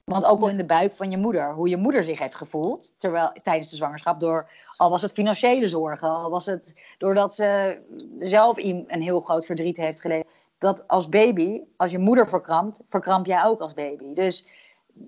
[0.09, 2.93] Want ook al in de buik van je moeder, hoe je moeder zich heeft gevoeld
[2.97, 7.77] terwijl, tijdens de zwangerschap, door, al was het financiële zorgen, al was het doordat ze
[8.19, 13.25] zelf een heel groot verdriet heeft geleden, dat als baby, als je moeder verkrampt, verkramp
[13.25, 14.13] jij ook als baby.
[14.13, 14.47] Dus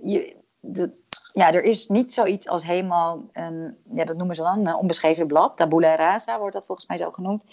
[0.01, 0.91] je, de,
[1.33, 5.27] ja, er is niet zoiets als helemaal, een, ja, dat noemen ze dan, een onbeschreven
[5.27, 5.57] blad.
[5.57, 7.43] Tabula rasa wordt dat volgens mij zo genoemd.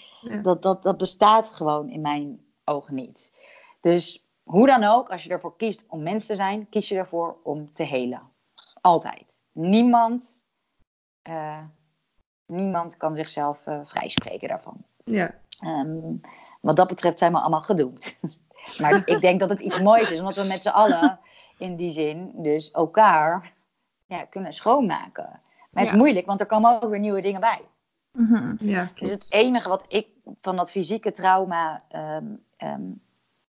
[0.43, 3.33] Dat, dat, dat bestaat gewoon in mijn ogen niet.
[3.81, 7.37] Dus hoe dan ook, als je ervoor kiest om mens te zijn, kies je ervoor
[7.43, 8.23] om te helen.
[8.81, 9.39] Altijd.
[9.53, 10.45] Niemand,
[11.29, 11.63] uh,
[12.47, 14.85] niemand kan zichzelf uh, vrijspreken daarvan.
[15.05, 15.35] Ja.
[15.65, 16.21] Um,
[16.61, 18.19] wat dat betreft zijn we allemaal gedoemd.
[18.81, 21.19] maar ik denk dat het iets moois is, omdat we met z'n allen
[21.59, 23.53] in die zin dus elkaar
[24.07, 25.41] ja, kunnen schoonmaken.
[25.71, 27.61] Maar het is moeilijk, want er komen ook weer nieuwe dingen bij.
[28.13, 28.57] Mm -hmm.
[28.61, 30.09] ja, dus het enige wat ik
[30.41, 33.01] van dat fysieke trauma um, um,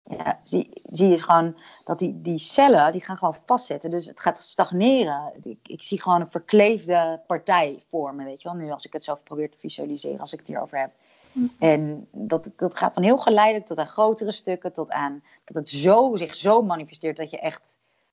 [0.05, 3.91] ja, zie, zie je gewoon dat die, die cellen die gaan gewoon vastzetten.
[3.91, 5.33] Dus het gaat stagneren.
[5.43, 8.59] Ik, ik zie gewoon een verkleefde partij voor me, weet je wel.
[8.59, 10.91] Nu als ik het zelf probeer te visualiseren, als ik het hierover heb.
[11.33, 11.47] Hm.
[11.59, 15.69] En dat, dat gaat van heel geleidelijk tot aan grotere stukken, tot aan dat het
[15.69, 17.63] zo, zich zo manifesteert dat je echt,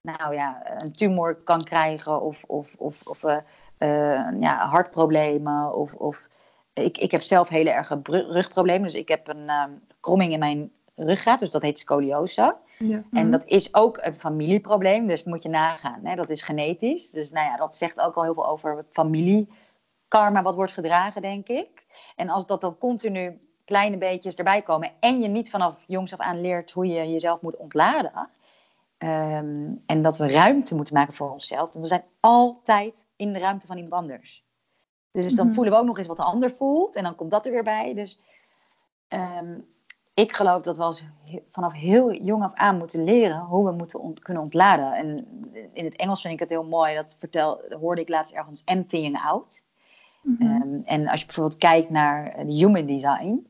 [0.01, 3.37] nou ja, een tumor kan krijgen of, of, of, of uh,
[3.79, 5.75] uh, ja, hartproblemen.
[5.75, 6.27] Of, of,
[6.73, 9.63] ik, ik heb zelf hele erge rugproblemen, dus ik heb een uh,
[9.99, 12.55] kromming in mijn ruggraat, dus dat heet scoliose.
[12.77, 13.03] Ja.
[13.11, 13.31] En mhm.
[13.31, 15.99] dat is ook een familieprobleem, dus moet je nagaan.
[16.03, 16.15] Hè?
[16.15, 17.09] Dat is genetisch.
[17.11, 21.47] Dus nou ja, dat zegt ook al heel veel over familiekarma wat wordt gedragen, denk
[21.47, 21.85] ik.
[22.15, 26.19] En als dat dan continu kleine beetjes erbij komen en je niet vanaf jongs af
[26.19, 28.29] aan leert hoe je jezelf moet ontladen.
[28.97, 31.61] Ehm, en dat we ruimte moeten maken voor onszelf.
[31.61, 34.45] Want we zijn altijd in de ruimte van iemand anders.
[35.11, 35.55] Dus dan mhm.
[35.55, 36.95] voelen we ook nog eens wat de ander voelt.
[36.95, 37.93] En dan komt dat er weer bij.
[37.93, 38.19] Dus
[39.09, 39.67] um,
[40.19, 41.03] ik geloof dat we als
[41.51, 44.93] vanaf heel jong af aan moeten leren hoe we moeten kunnen ontladen.
[44.93, 45.27] En
[45.73, 49.21] in het Engels vind ik het heel mooi, dat vertel, hoorde ik laatst ergens emptying
[49.21, 49.61] out.
[50.21, 50.41] Mhm.
[50.41, 53.47] Ehm, en als je bijvoorbeeld kijkt naar de human design,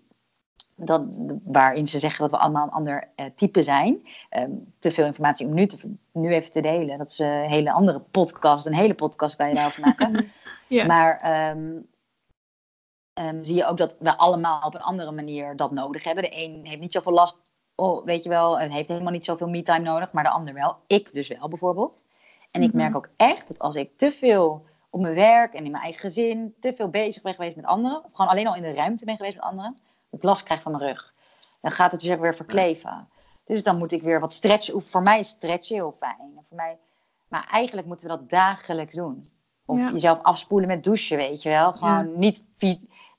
[0.75, 1.03] dat,
[1.43, 4.07] waarin ze zeggen dat we allemaal een ander uh, type zijn.
[4.29, 5.77] Ehm, te veel informatie om nu, te,
[6.13, 6.97] nu even te delen.
[6.97, 8.65] Dat is een hele andere podcast.
[8.65, 10.31] Een hele podcast kan je daarover maken.
[10.67, 10.85] ja.
[10.85, 11.87] Maar um,
[13.19, 16.23] um, zie je ook dat we allemaal op een andere manier dat nodig hebben.
[16.23, 17.39] De een heeft niet zoveel last,
[17.75, 20.77] oh, weet je wel, heeft helemaal niet zoveel me-time nodig, maar de ander wel.
[20.87, 22.03] Ik dus wel bijvoorbeeld.
[22.51, 22.77] En ik mhm.
[22.77, 26.01] merk ook echt dat als ik te veel op mijn werk en in mijn eigen
[26.01, 29.05] gezin te veel bezig ben geweest met anderen, of gewoon alleen al in de ruimte
[29.05, 29.77] ben geweest met anderen,
[30.09, 31.13] dat ik last krijg van mijn rug.
[31.61, 33.07] Dan gaat het dus weer verkleven.
[33.45, 34.81] Dus dan moet ik weer wat stretchen.
[34.81, 36.31] Voor mij is stretchen heel fijn.
[36.47, 36.77] Voor mij,
[37.27, 39.29] maar eigenlijk moeten we dat dagelijks doen.
[39.65, 41.73] Of jezelf afspoelen met douchen, weet je wel.
[41.73, 42.43] Gewoon niet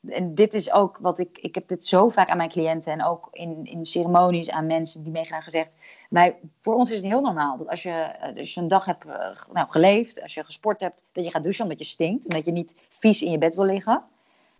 [0.09, 3.05] en dit is ook wat ik, ik heb dit zo vaak aan mijn cliënten en
[3.05, 5.74] ook in, in ceremonies aan mensen die meegaan gezegd.
[6.11, 9.05] Wij, voor ons is het heel normaal dat als je, eh, je een dag hebt
[9.05, 12.36] eh, nou, geleefd, als je gesport hebt, dat je gaat douchen omdat je stinkt en
[12.36, 14.05] dat je niet vies in je bed wil liggen.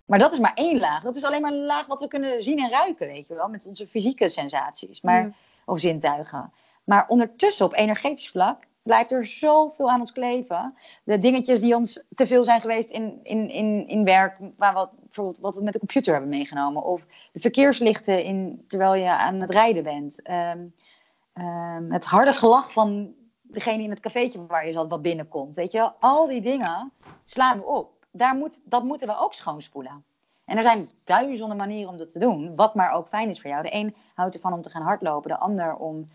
[0.05, 1.03] Maar dat is maar één laag.
[1.03, 3.49] Dat is alleen maar een laag wat we kunnen zien en ruiken, weet je wel,
[3.49, 5.37] met onze fysieke sensaties maar,
[5.67, 6.53] of zintuigen.
[6.85, 10.75] Maar ondertussen op energetisch vlak blijft er zoveel aan ons kleven.
[11.05, 14.91] De dingetjes die ons te veel zijn geweest in, in, in, in werk, waar wat,
[15.01, 16.83] bijvoorbeeld wat we met de computer hebben meegenomen.
[16.83, 20.23] Of de verkeerslichten in, terwijl je aan het rijden bent.
[20.23, 20.67] Ehm,
[21.33, 25.57] ehm, het harde gelach van degene in het cafeetje waar je zat wat binnenkomt.
[25.57, 26.93] Weet je, al die dingen
[27.25, 28.07] slaan we op.
[28.13, 30.05] Daar moet, dat moeten we ook schoonspoelen.
[30.45, 33.51] En er zijn duizenden manieren om dat te doen, wat maar ook fijn is voor
[33.51, 33.63] jou.
[33.63, 36.09] De een houdt ervan om te gaan hardlopen, de ander om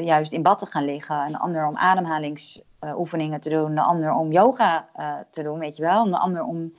[0.00, 1.22] juist in bad te gaan liggen.
[1.24, 3.74] En de ander om ademhalingsoefeningen te doen.
[3.74, 6.04] De ander om yoga uh, te doen, weet je wel.
[6.04, 6.72] De ander om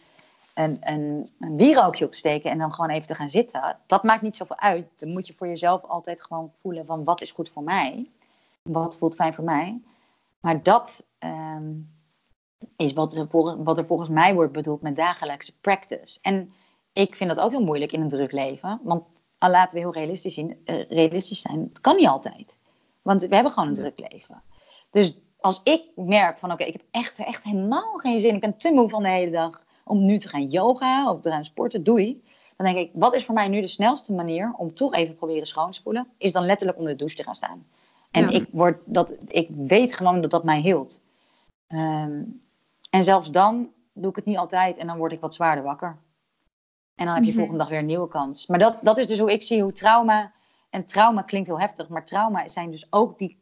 [0.54, 3.78] een, een, een wierookje op te steken en dan gewoon even te gaan zitten.
[3.88, 4.88] Dat maakt niet zoveel uit.
[4.98, 8.10] Dan moet je voor jezelf altijd gewoon voelen van wat is goed voor mij.
[8.62, 9.82] Wat voelt fijn voor mij.
[10.40, 11.92] Maar dat um,
[12.76, 13.26] is wat,
[13.58, 16.20] wat er volgens mij wordt bedoeld met dagelijkse practice.
[16.22, 16.54] En
[16.94, 18.80] ik vind dat ook heel moeilijk in een druk leven.
[18.84, 19.04] Want
[19.40, 21.60] laten we heel realistisch, zien, uh, realistisch zijn.
[21.60, 22.58] Het kan niet altijd.
[23.04, 24.42] Want we hebben gewoon een druk leven.
[24.90, 28.36] Dus als ik merk van oké, ik heb echt, echt helemaal geen zin.
[28.36, 31.30] Ik ben te moe van de hele dag om nu te gaan yoga of te
[31.32, 31.84] gaan sporten.
[31.84, 32.24] Doei.
[32.58, 35.48] Dan denk ik, wat is voor mij nu de snelste manier om toch even proberen
[35.48, 36.08] schoonspoelen?
[36.18, 37.66] Is dan letterlijk onder de douche te gaan staan.
[38.12, 38.30] En Ja.
[38.30, 41.00] ik, word dat, ik weet gewoon dat dat mij hield.
[41.68, 42.22] Ehm,
[42.90, 45.98] en zelfs dan doe ik het niet altijd en dan word ik wat zwaarder wakker.
[46.96, 47.38] En dan heb je Mhm.
[47.38, 48.48] volgende dag weer een nieuwe kans.
[48.48, 50.32] Maar dat, dat is dus hoe ik zie hoe trauma.
[50.74, 53.42] En trauma klinkt heel heftig, maar trauma zijn dus ook die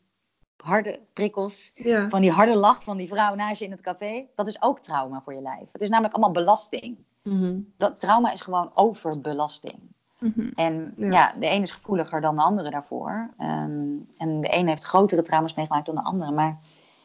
[0.58, 1.72] harde prikkels.
[1.76, 2.10] Ja.
[2.10, 4.26] Van die harde lach van die vrouw naast je in het café.
[4.36, 5.72] Dat is ook trauma voor je lijf.
[5.72, 6.98] Het is namelijk allemaal belasting.
[7.24, 7.60] Mhm.
[7.78, 9.80] Dat, trauma is gewoon overbelasting.
[10.20, 10.50] Mhm.
[10.56, 11.12] En Ja.
[11.12, 11.34] ja.
[11.40, 13.34] de een is gevoeliger dan de andere daarvoor.
[13.38, 16.32] Ehm, en de een heeft grotere trauma's meegemaakt dan de andere.
[16.32, 16.60] Maar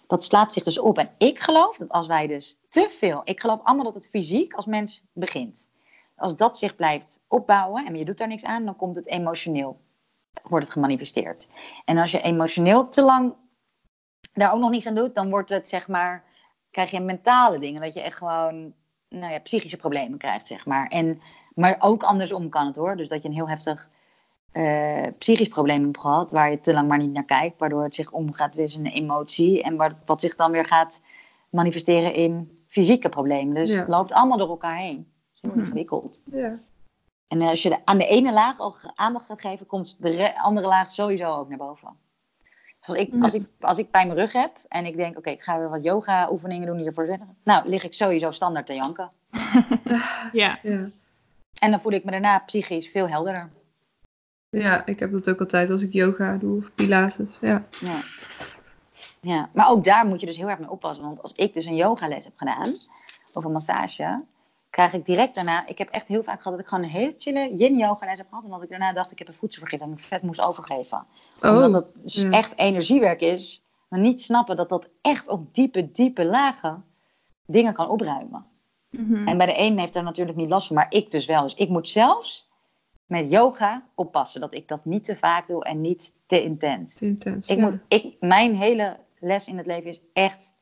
[0.07, 0.99] dat slaat zich dus op.
[0.99, 3.21] En ik geloof dat als wij dus te veel...
[3.25, 5.69] Ik geloof allemaal dat het fysiek als mens begint.
[6.17, 8.65] Als dat zich blijft opbouwen en je doet daar niks aan...
[8.65, 9.81] dan komt het emotioneel,
[10.43, 11.49] wordt het gemanifesteerd.
[11.85, 13.35] En als je emotioneel te lang
[14.33, 15.15] daar ook nog niets aan doet...
[15.15, 16.25] dan wordt het zeg maar...
[16.71, 17.81] krijg je mentale dingen.
[17.83, 18.73] Dat je echt gewoon
[19.09, 20.89] nou ja, psychische problemen krijgt, zeg maar.
[20.89, 21.21] En
[21.55, 22.97] maar ook andersom kan het hoor.
[22.97, 23.89] Dus dat je een heel heftig
[24.53, 27.95] eh, psychisch probleem hebt gehad, waar je te lang maar niet naar kijkt, waardoor het
[27.95, 29.63] zich omgaat weer in een emotie.
[29.63, 31.03] En wat, wat zich dan weer gaat
[31.51, 33.55] manifesteren in fysieke problemen.
[33.55, 33.79] Dus Ja.
[33.79, 34.97] het loopt allemaal door elkaar heen.
[34.97, 35.61] Het is heel Mhm.
[35.61, 36.21] ingewikkeld.
[36.31, 36.59] Ja.
[37.29, 40.67] En als je aan de ene laag al aandacht gaat geven, komt de re- andere
[40.67, 41.89] laag sowieso ook naar boven.
[42.81, 45.31] Dus als ik, als ik, als ik pijn mijn rug heb en ik denk, oké,
[45.31, 47.37] ik ga weer wat yoga oefeningen doen hiervoor zitten.
[47.43, 49.11] Nou, lig ik sowieso standaard te janken.
[50.33, 50.59] Ja.
[50.63, 50.89] Ja.
[51.61, 53.51] En dan voel ik me daarna psychisch veel helderder.
[54.49, 57.39] ja, ik heb dat ook altijd als ik yoga doe of pilates.
[57.41, 57.65] Ja.
[57.81, 57.99] Ja.
[59.21, 61.05] ja, maar ook daar moet je dus heel erg mee oppassen.
[61.05, 62.75] Want als ik dus een yogales heb gedaan,
[63.33, 64.23] of een massage,
[64.77, 65.67] krijg ik direct daarna...
[65.67, 68.45] Ik heb echt heel vaak gehad dat ik gewoon een hele chille yin-yogales heb gehad.
[68.45, 71.07] En dat ik daarna dacht, ik heb een voedselvergiftiging en ik vet moest overgeven.
[71.43, 72.31] Omdat Oh, dat dus ja.
[72.31, 73.65] echt energiewerk is.
[73.89, 76.85] Maar niet snappen dat dat echt op diepe, diepe lagen
[77.47, 78.47] dingen kan opruimen.
[78.91, 79.29] Mhm.
[79.29, 81.43] En bij de een heeft daar natuurlijk niet last van, maar ik dus wel.
[81.43, 82.49] Dus ik moet zelfs
[83.07, 86.95] met yoga oppassen dat ik dat niet te vaak doe en niet te intens.
[86.95, 87.49] te intens.
[87.49, 87.65] Ik ja.
[87.65, 90.53] moet, ik, mijn hele les in het leven is echt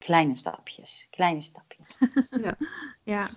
[0.00, 1.06] kleine stapjes.
[1.10, 1.98] Kleine stapjes.
[3.04, 3.28] Ja.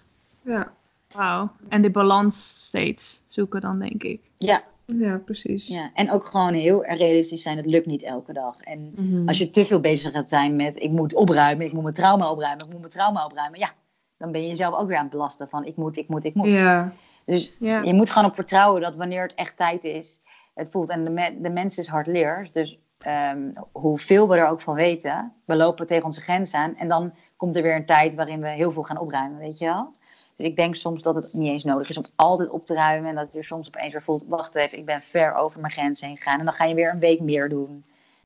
[0.46, 0.74] Ja.
[1.12, 1.52] Wauw.
[1.70, 4.22] En de balans steeds zoeken dan, denk ik.
[4.38, 5.68] Ja, ja, precies.
[5.68, 7.58] ja, en ook gewoon heel realistisch zijn.
[7.58, 8.60] Het lukt niet elke dag.
[8.62, 9.28] En Mhm.
[9.28, 12.32] als je te veel bezig gaat zijn met ik moet opruimen, ik moet mijn trauma
[12.32, 13.60] opruimen, ik moet mijn trauma opruimen.
[13.60, 13.72] Ja,
[14.18, 16.34] dan ben je jezelf ook weer aan het belasten van ik moet, ik moet, ik
[16.34, 16.48] moet.
[16.48, 16.94] Ja,
[17.26, 17.82] Dus Ja.
[17.82, 20.22] je moet gewoon op vertrouwen dat wanneer het echt tijd is,
[20.54, 20.90] het voelt.
[20.90, 22.52] En de, me- de mens is hardleers.
[22.52, 26.76] Dus ehm, hoeveel we er ook van weten, we lopen tegen onze grens aan.
[26.76, 29.66] En dan komt er weer een tijd waarin we heel veel gaan opruimen, weet je
[29.66, 29.92] wel.
[30.36, 33.10] Dus ik denk soms dat het niet eens nodig is om altijd op te ruimen.
[33.10, 36.02] En dat je soms opeens weer voelt, wacht even, ik ben ver over mijn grens
[36.02, 36.40] heen gegaan.
[36.40, 37.84] En dan ga je weer een week meer doen.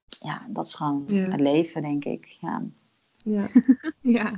[0.10, 1.30] Ja, dat is gewoon Ja.
[1.30, 2.26] het leven, denk ik.
[2.26, 2.62] Ja,
[3.18, 3.48] ja.
[4.02, 4.32] Ja.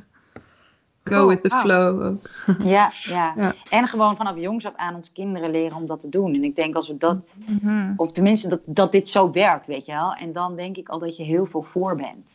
[1.03, 2.19] Go Cool, with the flow ook.
[2.63, 3.33] ja, ja.
[3.43, 3.53] Ja.
[3.69, 6.33] En gewoon vanaf jongs af aan onze kinderen leren om dat te doen.
[6.33, 7.17] En ik denk als we dat
[7.61, 7.93] Mhm.
[7.97, 10.13] Of tenminste dat, dat dit zo werkt, weet je wel.
[10.13, 12.29] En dan denk ik al dat je heel veel voor bent,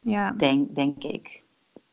[0.00, 0.30] Ja.
[0.30, 1.42] denk, denk ik.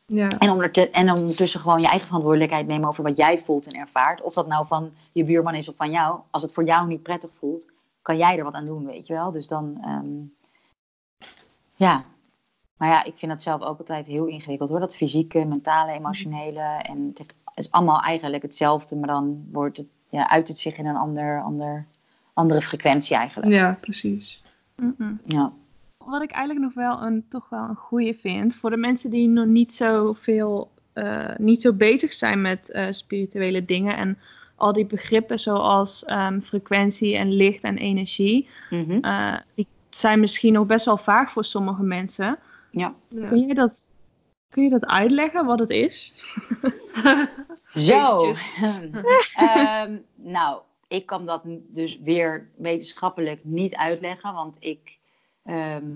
[0.06, 3.80] Ja, En, onderte- en ondertussen gewoon je eigen verantwoordelijkheid nemen over wat jij voelt en
[3.80, 4.22] ervaart.
[4.22, 6.18] Of dat nou van je buurman is of van jou.
[6.30, 7.66] Als het voor jou niet prettig voelt,
[8.02, 9.30] kan jij er wat aan doen, weet je wel.
[9.30, 10.06] Dus dan, ehm,
[11.74, 12.04] ja.
[12.76, 14.80] Maar ja, ik vind dat zelf ook altijd heel ingewikkeld hoor.
[14.80, 16.60] Dat fysieke, mentale, emotionele.
[16.60, 20.58] En het, heeft, het is allemaal eigenlijk hetzelfde, maar dan wordt het, ja, uit het
[20.58, 21.86] zich in een ander, ander,
[22.32, 23.52] andere frequentie eigenlijk.
[23.52, 24.42] ja precies.
[25.24, 25.52] Ja.
[26.04, 29.28] Wat ik eigenlijk nog wel een, toch wel een goede vind, voor de mensen die
[29.28, 34.18] nog niet zo veel, eh, niet zo bezig zijn met eh, spirituele dingen en
[34.56, 38.98] al die begrippen zoals ehm, frequentie en licht en energie, Mhm.
[39.00, 42.38] eh, die zijn misschien nog best wel vaag voor sommige mensen.
[42.76, 42.94] Ja.
[43.08, 43.28] Ja.
[43.28, 43.92] Kun je dat,
[44.48, 46.26] kun je dat uitleggen wat het is?
[47.88, 48.18] Zo.
[49.34, 54.98] Ehm, nou, ik kan dat dus weer wetenschappelijk niet uitleggen, want ik,
[55.42, 55.90] ehm,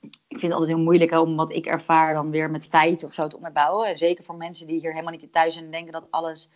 [0.00, 3.14] ik vind het altijd heel moeilijk om wat ik ervaar dan weer met feiten of
[3.14, 3.88] zo te onderbouwen.
[3.88, 6.50] En zeker voor mensen die hier helemaal niet in thuis zijn en denken dat alles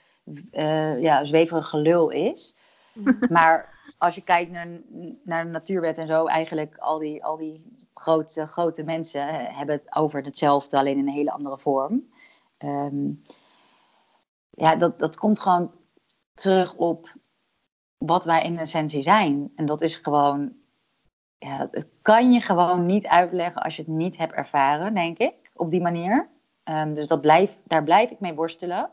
[0.50, 2.56] eh, ja, zweverig gelul is.
[3.28, 4.68] Maar als je kijkt naar,
[5.24, 9.96] naar de natuurwet en zo, eigenlijk al die, al die grote, grote mensen hebben het
[9.96, 12.12] over hetzelfde, alleen in een hele andere vorm.
[12.56, 13.10] Ehm,
[14.50, 15.72] ja, dat, dat komt gewoon
[16.34, 17.14] terug op
[17.98, 19.52] wat wij in essentie zijn.
[19.54, 20.52] En dat is gewoon,
[21.38, 21.70] ja,
[22.02, 25.80] kan je gewoon niet uitleggen als je het niet hebt ervaren, denk ik, op die
[25.80, 26.28] manier.
[26.62, 28.90] Ehm, dus dat blijf, daar blijf ik mee worstelen.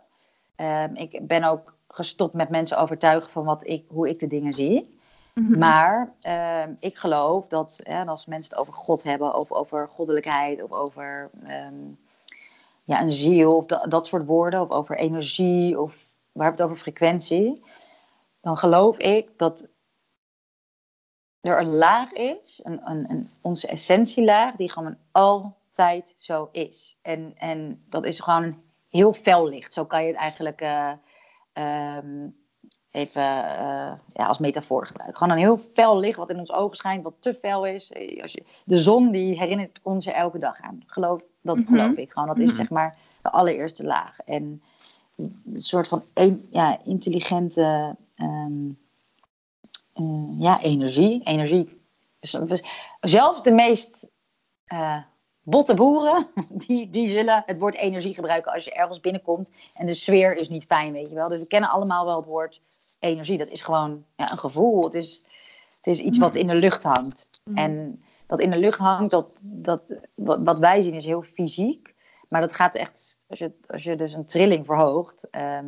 [0.56, 4.54] Ehm, ik ben ook gestopt met mensen overtuigen van wat ik, hoe ik de dingen
[4.54, 4.93] zie.
[5.34, 5.58] Mhm.
[5.58, 10.72] Maar ehm, ik geloof dat als mensen het over God hebben, of over goddelijkheid, of
[10.72, 11.92] over ehm,
[12.84, 15.92] ja, een ziel, of da- dat soort woorden, of over energie, of
[16.32, 17.64] waar hebben we het over frequentie,
[18.42, 19.68] dan geloof ik dat
[21.42, 26.98] er een laag is, een, een, een, onze essentielaag, die gewoon altijd zo is.
[27.02, 29.74] En, en dat is gewoon een heel fel licht.
[29.74, 30.92] Zo kan je het eigenlijk eh,
[31.54, 32.28] ehm,
[32.94, 33.22] even
[33.58, 35.18] eh, ja, als metafoor gebruiken.
[35.18, 37.92] Gewoon een heel fel licht wat in ons ogen schijnt, wat te fel is.
[37.92, 40.84] Eh, Als je, de zon die herinnert ons er elke dag aan.
[40.88, 41.66] Geloof, dat Mhm.
[41.68, 42.28] geloof ik gewoon.
[42.28, 42.56] Dat is Mhm.
[42.58, 44.18] zeg maar de allereerste laag.
[44.26, 44.62] En
[45.16, 48.70] een soort van een, ja, intelligente ehm,
[49.94, 51.22] eh, ja, energie.
[51.24, 51.82] Energie.
[53.00, 54.08] Zelfs de meest
[54.66, 54.98] eh,
[55.42, 56.28] botte boeren,
[56.68, 59.52] die, die zullen het woord energie gebruiken als je ergens binnenkomt.
[59.74, 61.30] En de sfeer is niet fijn, weet je wel.
[61.30, 62.62] Dus we kennen allemaal wel het woord
[63.04, 63.38] energie.
[63.38, 64.84] Dat is gewoon ja, een gevoel.
[64.84, 65.24] Het is,
[65.78, 67.28] het is iets wat in de lucht hangt.
[67.44, 67.58] Mhm.
[67.58, 69.82] En dat in de lucht hangt, dat, dat,
[70.16, 71.94] wat, wij zien is heel fysiek.
[72.30, 75.66] Maar dat gaat echt, als je, als je dus een trilling verhoogt, ehm,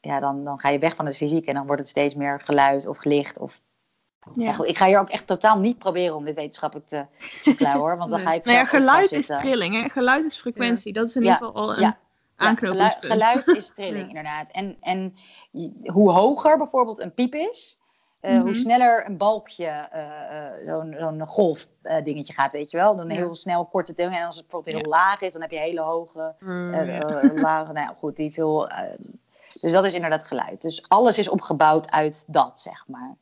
[0.00, 1.46] ja, dan, dan ga je weg van het fysiek.
[1.46, 3.38] En dan wordt het steeds meer geluid of licht.
[3.38, 3.60] Of...
[4.34, 4.52] Ja.
[4.52, 7.96] Goed, ik ga hier ook echt totaal niet proberen om dit wetenschappelijk te verklaren hoor.
[7.96, 9.88] Want dan ga ik Nou ja, geluid is trilling, hè?
[9.88, 10.92] Geluid is frequentie.
[10.92, 11.94] Dat is in ieder geval al een
[12.38, 13.04] Ja, aanknopingspunt.
[13.04, 14.08] geluid, geluid is trilling, Ja.
[14.08, 14.50] inderdaad.
[14.50, 15.16] En, en
[15.92, 17.78] hoe hoger bijvoorbeeld een piep is,
[18.20, 18.42] eh, Mhm.
[18.42, 21.68] hoe sneller een balkje, eh, zo'n zo'n golf
[22.04, 22.96] dingetje gaat, weet je wel.
[22.96, 23.14] Dan Ja.
[23.14, 24.18] heel snel korte dingen.
[24.18, 26.70] En als het bijvoorbeeld heel laag is, dan heb je hele hoge, Mm,
[27.40, 28.70] lage, nou ja, goed, die veel...
[29.60, 30.62] dus dat is inderdaad geluid.
[30.62, 33.16] Dus alles is opgebouwd uit dat, zeg maar.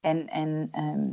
[0.00, 1.08] En, en ehm,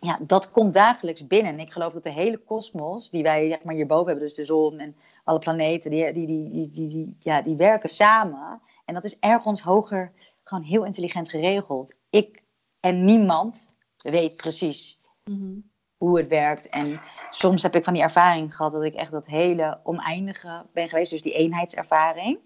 [0.00, 1.52] ja, dat komt dagelijks binnen.
[1.52, 4.44] En ik geloof dat de hele kosmos, die wij zeg maar, hierboven hebben, dus de
[4.44, 8.60] zon en alle planeten, die, die, die, die, ja, die werken samen.
[8.84, 10.12] En dat is ergens hoger
[10.44, 11.94] gewoon heel intelligent geregeld.
[12.10, 12.42] Ik
[12.80, 15.58] en niemand weet precies Mhm.
[15.96, 16.68] hoe het werkt.
[16.68, 17.00] En
[17.30, 21.10] soms heb ik van die ervaring gehad dat ik echt dat hele oneindige ben geweest.
[21.10, 22.38] Dus die eenheidservaring.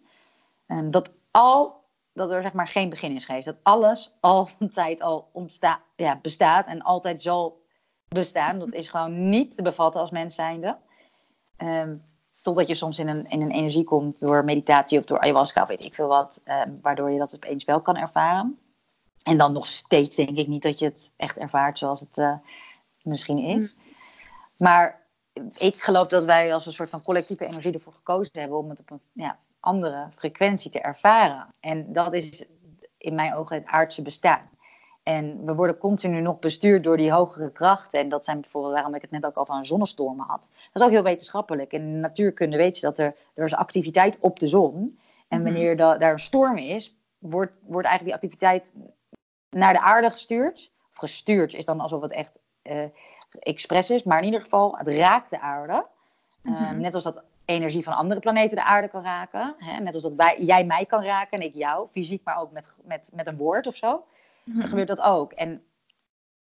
[0.66, 3.44] Ehm, dat al, dat er zeg maar geen begin is geweest.
[3.44, 7.62] Dat alles altijd al ontsta ja, bestaat en altijd zal
[8.08, 8.58] bestaan.
[8.58, 10.78] Dat is gewoon niet te bevatten als mens zijnde.
[11.56, 11.96] Ehm,
[12.42, 15.68] totdat je soms in een, in een energie komt door meditatie of door ayahuasca of
[15.68, 16.40] weet ik veel wat.
[16.44, 18.58] ehm, waardoor je dat opeens wel kan ervaren.
[19.22, 22.34] En dan nog steeds denk ik niet dat je het echt ervaart zoals het eh,
[23.02, 23.76] misschien is.
[24.56, 25.06] Maar
[25.58, 28.80] ik geloof dat wij als een soort van collectieve energie ervoor gekozen hebben om het
[28.80, 31.46] op een ja, andere frequentie te ervaren.
[31.60, 32.44] En dat is
[32.98, 34.48] in mijn ogen het aardse bestaan.
[35.08, 38.00] En we worden continu nog bestuurd door die hogere krachten.
[38.00, 40.40] En dat zijn bijvoorbeeld waarom ik het net ook al van zonnestormen had.
[40.50, 41.72] Dat is ook heel wetenschappelijk.
[41.72, 44.98] In de natuurkunde weet je dat er, er is activiteit op de zon.
[45.28, 45.52] En Mhm.
[45.52, 48.72] wanneer da- daar een storm is, wordt, wordt eigenlijk die activiteit
[49.50, 50.70] naar de aarde gestuurd.
[50.90, 52.84] Of gestuurd is dan alsof het echt eh
[53.38, 54.02] expres is.
[54.02, 55.86] Maar in ieder geval, het raakt de aarde.
[56.42, 56.80] Eh, Mhm.
[56.80, 59.54] net als dat energie van andere planeten de aarde kan raken.
[59.58, 59.80] Hè?
[59.80, 61.88] Net als dat wij, jij mij kan raken en ik jou.
[61.88, 64.04] Fysiek, maar ook met, met, met een woord of zo.
[64.54, 65.32] Dan gebeurt dat ook.
[65.32, 65.62] En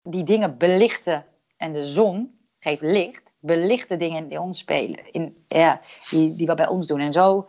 [0.03, 1.25] die dingen belichten.
[1.57, 3.35] En de zon geeft licht.
[3.41, 5.13] Belichten dingen die ons spelen.
[5.13, 5.81] In, ja,
[6.11, 7.01] die, die we bij ons doen.
[7.01, 7.49] En zo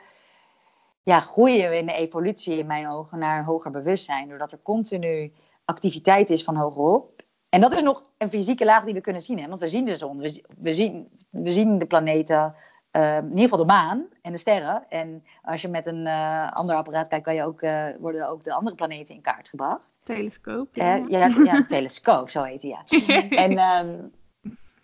[1.03, 4.29] ja, groeien we in de evolutie in mijn ogen naar een hoger bewustzijn.
[4.29, 5.33] Doordat er continu
[5.65, 7.23] activiteit is van hogerop.
[7.49, 9.39] En dat is nog een fysieke laag die we kunnen zien.
[9.39, 9.47] Hè?
[9.47, 12.55] Want we zien de zon, we, zi- we, zien, we zien de planeten,
[12.91, 14.89] eh, in ieder geval de maan en de sterren.
[14.89, 18.43] En als je met een eh, ander apparaat kijkt, kan je ook, eh, worden ook
[18.43, 19.96] de andere planeten in kaart gebracht.
[20.07, 20.75] Telescoop.
[20.75, 20.95] Ja,
[21.43, 21.65] Ja.
[21.65, 22.83] telescoop, zo heet die, ja.
[23.43, 23.99] En, ehm,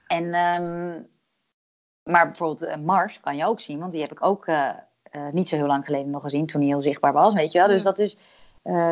[0.07, 1.01] en, ehm,
[2.03, 4.69] maar bijvoorbeeld eh, Mars kan je ook zien, want die heb ik ook eh,
[5.03, 7.59] eh, niet zo heel lang geleden nog gezien, toen hij heel zichtbaar was, weet je
[7.59, 7.67] wel.
[7.67, 8.17] Dus dat is,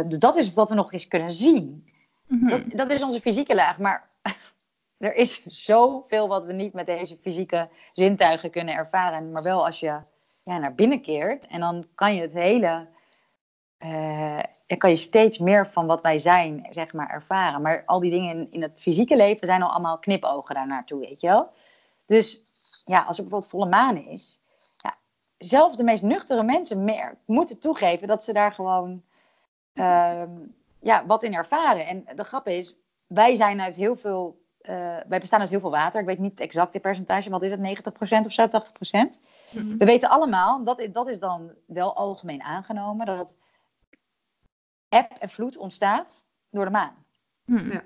[0.07, 1.87] dus dat is wat we nog eens kunnen zien.
[2.27, 2.47] Mhm.
[2.49, 4.09] Dat, dat is onze fysieke laag, maar
[4.97, 9.31] er is zoveel wat we niet met deze fysieke zintuigen kunnen ervaren.
[9.31, 9.99] Maar wel als je
[10.43, 12.87] ja, naar binnen keert en dan kan je het hele,
[13.81, 17.61] eh, dan kan je steeds meer van wat wij zijn, zeg maar, ervaren.
[17.61, 20.99] Maar al die dingen in, in het fysieke leven zijn al allemaal knipogen daar naartoe,
[20.99, 21.49] weet je wel.
[22.05, 22.45] Dus
[22.85, 24.41] ja, als er bijvoorbeeld volle maan is,
[24.77, 24.95] ja,
[25.37, 26.85] zelfs de meest nuchtere mensen
[27.25, 29.03] moeten toegeven dat ze daar gewoon
[29.73, 30.29] ehm,
[30.79, 31.87] ja, wat in ervaren.
[31.87, 32.75] En de grap is,
[33.07, 35.99] wij zijn uit heel veel, eh, wij bestaan uit heel veel water.
[35.99, 39.19] Ik weet niet het exacte percentage, wat is het, 90% of zo, 80%?
[39.51, 39.77] Mhm.
[39.77, 43.35] We weten allemaal, dat, is- dat is dan wel algemeen aangenomen, dat
[44.91, 47.05] eb en vloed ontstaat door de maan.
[47.45, 47.71] Mhm.
[47.71, 47.83] Ja.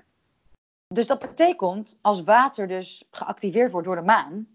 [0.88, 4.48] Dus dat betekent, als water dus geactiveerd wordt door de maan,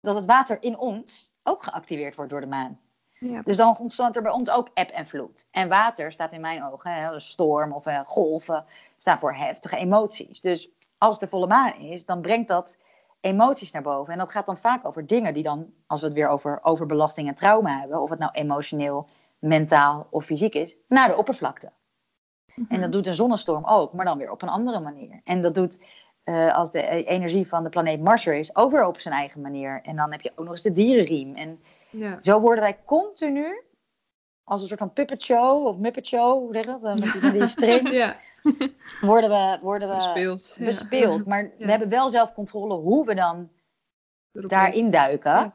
[0.00, 2.80] dat het water in ons ook geactiveerd wordt door de maan.
[3.18, 3.42] Ja.
[3.42, 5.46] Dus dan ontstaat er bij ons ook eb en vloed.
[5.50, 8.64] En water staat in mijn ogen, hè, een storm of eh, golven,
[8.98, 10.40] staan voor heftige emoties.
[10.40, 12.76] Dus als het de volle maan is, dan brengt dat
[13.20, 14.12] emoties naar boven.
[14.12, 17.28] En dat gaat dan vaak over dingen die dan, als we het weer over overbelasting
[17.28, 21.72] en trauma hebben, of het nou emotioneel, mentaal of fysiek is, naar de oppervlakte.
[22.68, 25.20] En dat doet een zonnestorm ook, maar dan weer op een andere manier.
[25.24, 25.78] En dat doet,
[26.24, 29.14] eh, als de e- energie van de planeet Mars er is, ook weer op zijn
[29.14, 29.80] eigen manier.
[29.82, 31.34] En dan heb je ook nog eens de dierenriem.
[31.34, 32.18] En Ja.
[32.22, 33.62] zo worden wij continu,
[34.44, 36.84] als een soort van puppet show of muppet show, hoe zeg dat?
[36.84, 38.16] Eh, Met die, die string, ja,
[39.00, 40.54] worden we, worden we bespeeld.
[40.58, 40.64] ja.
[40.64, 41.26] bespeeld.
[41.26, 43.48] Maar we hebben wel zelf controle hoe we dan
[44.32, 45.52] Erop daarin duiken.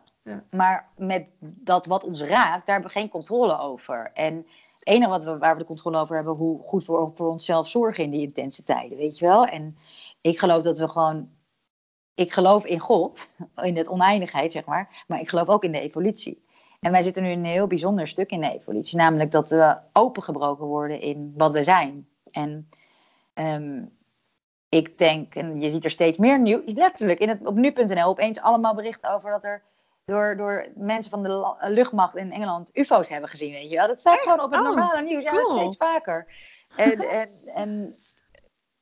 [0.51, 4.11] Maar met dat wat ons raakt, daar hebben we geen controle over.
[4.13, 4.47] En
[4.83, 7.67] het enige wat we, waar we de controle over hebben, hoe goed voor, voor onszelf
[7.67, 9.45] zorgen in die intense tijden, weet je wel.
[9.45, 9.77] En
[10.21, 11.29] ik geloof dat we gewoon.
[12.15, 13.29] Ik geloof in God,
[13.61, 15.03] in het oneindigheid, zeg maar.
[15.07, 16.45] Maar ik geloof ook in de evolutie.
[16.79, 18.97] En wij zitten nu in een heel bijzonder stuk in de evolutie.
[18.97, 22.07] Namelijk dat we opengebroken worden in wat we zijn.
[22.31, 22.69] En
[23.33, 23.85] ehm,
[24.69, 28.41] ik denk, en je ziet er steeds meer nieuw, letterlijk in het, op nu.nl opeens
[28.41, 29.63] allemaal berichten over dat er
[30.05, 33.87] door, door mensen van de la- luchtmacht in Engeland UFO's hebben gezien, weet je wel.
[33.87, 35.59] Dat staat gewoon op het Oh, normale nieuws, ja, cool.
[35.59, 36.27] steeds vaker.
[36.75, 37.97] En, en, en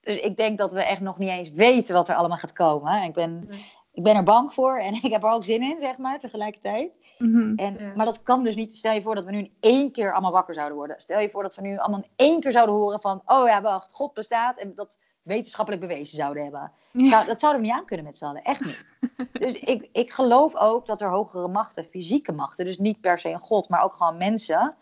[0.02, 3.04] dus ik denk dat we echt nog niet eens weten wat er allemaal gaat komen.
[3.04, 3.50] Ik ben,
[3.92, 6.92] ik ben er bang voor en ik heb er ook zin in, zeg maar, tegelijkertijd.
[7.18, 7.56] Mhm.
[7.56, 7.94] En.
[7.96, 8.76] Maar dat kan dus niet.
[8.76, 11.00] Stel je voor dat we nu in één keer allemaal wakker zouden worden.
[11.00, 13.22] Stel je voor dat we nu allemaal in één keer zouden horen van...
[13.26, 16.72] oh ja, wacht, God bestaat en dat wetenschappelijk bewezen zouden hebben.
[16.92, 17.08] Ja.
[17.08, 18.86] Zou, dat zouden we niet aan kunnen met z'n allen, echt niet.
[19.32, 22.66] dus ik, ik geloof ook dat er hogere machten, fysieke machten...
[22.66, 24.76] dus niet per se een God, maar ook gewoon mensen...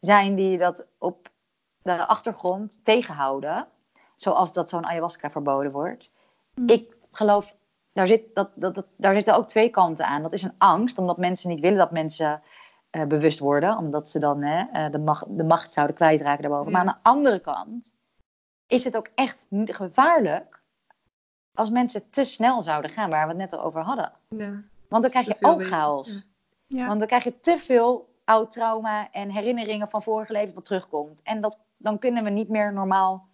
[0.00, 1.28] zijn die dat op
[1.82, 3.66] de achtergrond tegenhouden.
[4.16, 6.12] Zoals dat zo'n ayahuasca verboden wordt.
[6.54, 6.68] Mm.
[6.68, 7.54] Ik geloof,
[7.92, 10.22] daar, zit, dat, dat, dat, daar zitten ook twee kanten aan.
[10.22, 12.42] Dat is een angst, omdat mensen niet willen dat mensen
[12.90, 13.76] eh, bewust worden.
[13.76, 16.72] Omdat ze dan hè, eh, de, macht, de macht zouden kwijtraken daarboven.
[16.72, 16.78] Ja.
[16.78, 17.94] Maar aan de andere kant
[18.68, 20.60] is het ook echt niet gevaarlijk...
[21.54, 24.12] als mensen te snel zouden gaan, waar we het net al over hadden.
[24.28, 24.62] Ja.
[24.88, 26.08] Want dan krijg je ook weten, chaos.
[26.08, 26.22] ja.
[26.66, 26.86] Ja.
[26.86, 31.22] Want dan krijg je te veel oud trauma en herinneringen van vorige leven wat terugkomt.
[31.22, 33.28] En dat, dan kunnen we niet meer normaal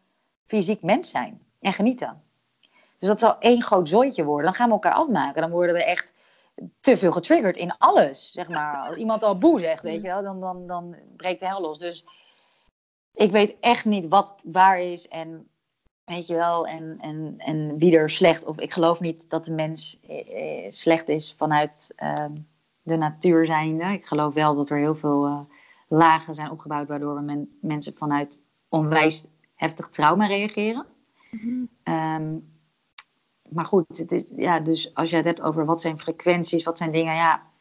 [0.45, 2.23] fysiek mens zijn en genieten.
[2.99, 4.45] Dus dat zal één groot zooitje worden.
[4.45, 5.41] Dan gaan we elkaar afmaken.
[5.41, 6.13] Dan worden we echt
[6.81, 8.33] te veel getriggerd in alles.
[8.33, 8.87] Zeg maar.
[8.87, 11.79] Als iemand al boe zegt, weet je wel, dan, dan, dan breekt de hel los.
[11.79, 12.05] Dus
[13.15, 15.49] ik weet echt niet wat waar is en
[16.05, 18.45] weet je wel, en, en, en wie er slecht.
[18.45, 22.33] Of ik geloof niet dat de mens eh, eh, slecht is vanuit ehm,
[22.83, 23.85] de natuur zijnde.
[23.85, 25.41] Ik geloof wel dat er heel veel eh,
[25.89, 30.87] lagen zijn opgebouwd waardoor we men- mensen vanuit onwijs heftig trauma reageren.
[31.31, 31.65] Mhm.
[31.83, 32.37] Ehm,
[33.49, 36.79] maar goed, het is, ja, dus als je het hebt over wat zijn frequenties, wat
[36.79, 37.53] zijn dingen, ja.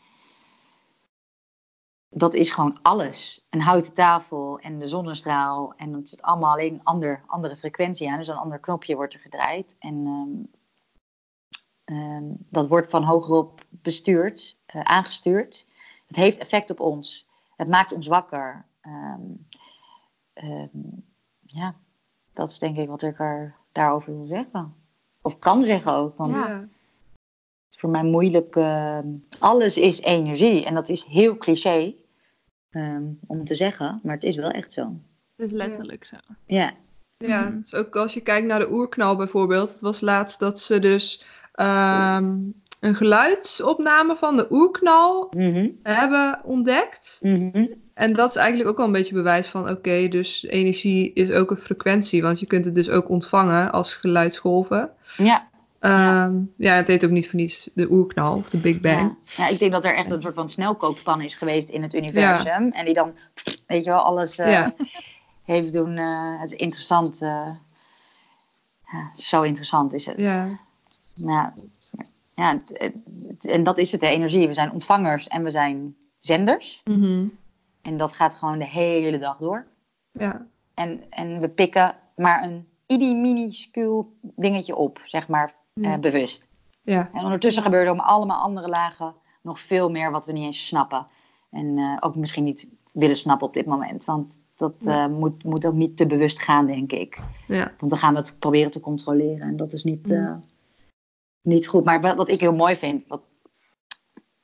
[2.16, 3.46] Dat is gewoon alles.
[3.50, 5.74] Een houten tafel en de zonnestraal.
[5.76, 8.18] En dat zit allemaal alleen een ander, andere frequentie aan.
[8.18, 9.76] Dus een ander knopje wordt er gedraaid.
[9.80, 10.44] En ehm,
[11.98, 15.66] ehm, dat wordt van hogerop bestuurd, eh, aangestuurd.
[16.08, 17.28] Het heeft effect op ons.
[17.56, 18.66] Het maakt ons wakker.
[18.82, 19.22] Ehm,
[21.46, 21.76] ja,
[22.34, 24.76] dat is denk ik wat ik er daarover wil zeggen.
[25.22, 26.18] Of kan zeggen ook.
[26.18, 26.60] Want Ja.
[27.70, 28.58] het voor mij moeilijk.
[29.40, 30.66] alles is energie.
[30.66, 31.96] En dat is heel cliché
[32.74, 34.00] ehm, om te zeggen.
[34.04, 34.96] Maar het is wel echt zo.
[35.36, 36.16] Dat is letterlijk zo.
[36.46, 36.72] Ja.
[37.18, 39.70] Ja, dus ook als je kijkt naar de oerknal bijvoorbeeld.
[39.72, 42.40] Het was laatst dat ze dus ehm,
[42.80, 45.70] een geluidsopname van de oerknal Mhm.
[45.84, 47.20] hebben ontdekt.
[47.22, 47.66] Mhm.
[47.94, 51.52] En dat is eigenlijk ook al een beetje bewijs van, oké, dus energie is ook
[51.52, 52.22] een frequentie.
[52.22, 54.92] Want je kunt het dus ook ontvangen als geluidsgolven.
[55.18, 55.50] Ja.
[55.84, 59.16] Ehm, ja, het heet ook niet voor niets de oerknal of de Big Bang.
[59.22, 59.44] Ja.
[59.44, 62.72] ja, ik denk dat er echt een soort van snelkookpan is geweest in het universum.
[62.72, 63.14] En die dan,
[63.68, 64.68] weet je wel, alles eh,
[65.44, 65.98] heeft doen.
[65.98, 67.22] eh, het is interessant.
[67.22, 67.50] eh,
[69.16, 70.22] zo interessant is het.
[70.22, 70.48] Ja,
[71.14, 71.54] Ja,
[72.36, 72.62] ja,
[73.42, 74.48] en dat is het, de energie.
[74.48, 76.82] We zijn ontvangers en we zijn zenders.
[76.86, 77.26] Mhm.
[77.82, 79.66] En dat gaat gewoon de hele dag door.
[80.12, 80.46] ja.
[80.74, 86.48] En, en we pikken maar een idi minuscuul dingetje op, zeg maar, eh, bewust.
[86.82, 87.10] ja.
[87.14, 90.68] En ondertussen gebeuren er om allemaal andere lagen nog veel meer wat we niet eens
[90.68, 91.06] snappen.
[91.52, 94.06] En eh, ook misschien niet willen snappen op dit moment.
[94.06, 95.04] Want dat Ja.
[95.04, 97.18] eh, moet, moet ook niet te bewust gaan, denk ik.
[97.48, 97.72] ja.
[97.78, 99.48] Want dan gaan we het proberen te controleren.
[99.48, 100.44] En dat is niet, Mm.
[101.42, 101.86] niet goed.
[101.86, 103.04] Maar wat, wat ik heel mooi vind.
[103.08, 103.22] Wat,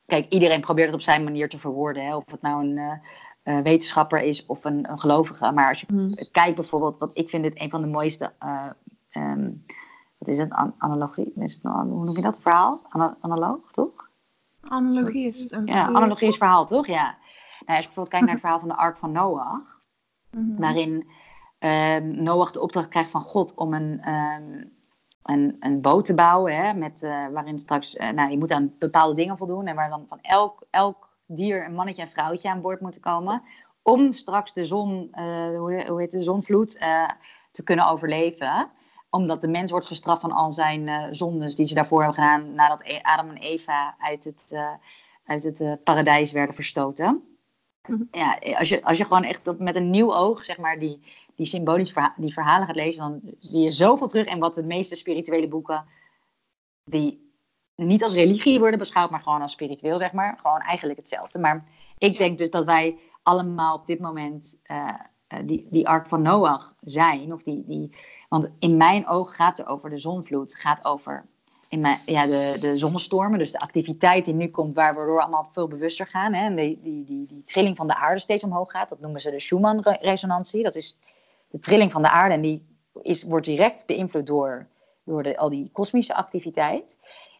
[0.06, 2.04] kijk, iedereen probeert het op zijn manier te verwoorden.
[2.04, 2.16] Hè?
[2.16, 5.52] Of het nou een wetenschapper is of een, een gelovige.
[5.52, 6.12] Maar als je Mhm.
[6.30, 6.98] kijkt bijvoorbeeld.
[6.98, 8.32] Wat ik vind dit een van de mooiste.
[8.38, 8.66] eh,
[9.10, 9.50] ehm,
[10.20, 10.50] wat is het?
[10.52, 11.32] An- analogie?
[11.36, 12.36] Is het, nou- hoe noem je dat?
[12.38, 12.80] Verhaal?
[12.88, 14.08] Ana- analoog, toch?
[14.68, 16.86] Analogie is het een Ja, analogie is verhaal, toch?
[16.86, 17.18] Ja.
[17.66, 19.80] als je bijvoorbeeld kijkt naar het verhaal van de Ark van Noach,
[20.30, 20.60] Mhm.
[20.60, 21.08] waarin
[21.58, 24.64] ehm, Noach de opdracht krijgt van God om een, ehm,
[25.22, 28.74] een, een boot te bouwen, hè, met, eh, waarin straks, eh, nou, je moet aan
[28.78, 32.60] bepaalde dingen voldoen en waar dan van elk, elk dier een mannetje en vrouwtje aan
[32.60, 33.42] boord moeten komen,
[33.82, 35.24] om straks de zon, eh,
[35.58, 36.70] hoe, heet het, de zonvloed
[37.50, 38.70] te kunnen overleven
[39.10, 42.54] omdat de mens wordt gestraft van al zijn eh, zondes die ze daarvoor hebben gedaan
[42.54, 44.72] nadat E- Adam en Eva uit het, eh,
[45.24, 47.38] uit het eh, paradijs werden verstoten.
[47.88, 48.02] Mhm.
[48.10, 51.00] Ja, als je, als je gewoon echt op- met een nieuw oog, zeg maar, die,
[51.34, 54.64] die symbolisch verha- die verhalen gaat lezen, dan zie je zoveel terug in wat de
[54.64, 55.84] meeste spirituele boeken,
[56.84, 57.32] die
[57.76, 60.38] niet als religie worden beschouwd, maar gewoon als spiritueel, zeg maar.
[60.42, 61.38] Gewoon eigenlijk hetzelfde.
[61.38, 61.64] Maar
[61.98, 64.56] ik denk dus dat wij allemaal op dit moment
[65.44, 67.32] die, die ark van Noach zijn.
[67.32, 67.96] Of die, die,
[68.30, 71.26] want in mijn oog gaat het over de zonvloed, gaat over
[71.68, 75.68] in ja, de, de zonnestormen, dus de activiteit die nu komt, waardoor we allemaal veel
[75.68, 76.34] bewuster gaan.
[76.34, 79.20] Hè, en die, die, die, die trilling van de aarde steeds omhoog gaat, dat noemen
[79.20, 80.62] ze de Schumann-resonantie.
[80.62, 80.98] Dat is
[81.48, 82.66] de trilling van de aarde en die
[83.02, 84.66] is, wordt direct beïnvloed door,
[85.04, 86.96] door de, al die kosmische activiteit.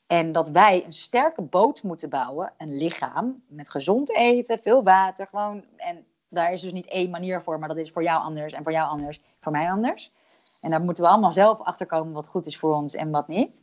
[0.06, 5.26] En dat wij een sterke boot moeten bouwen, een lichaam, met gezond eten, veel water,
[5.26, 5.64] gewoon.
[5.76, 8.62] En daar is dus niet één manier voor, maar dat is voor jou anders en
[8.62, 10.12] voor jou anders, voor mij anders.
[10.60, 13.28] En daar moeten we allemaal zelf achter komen wat goed is voor ons en wat
[13.28, 13.62] niet.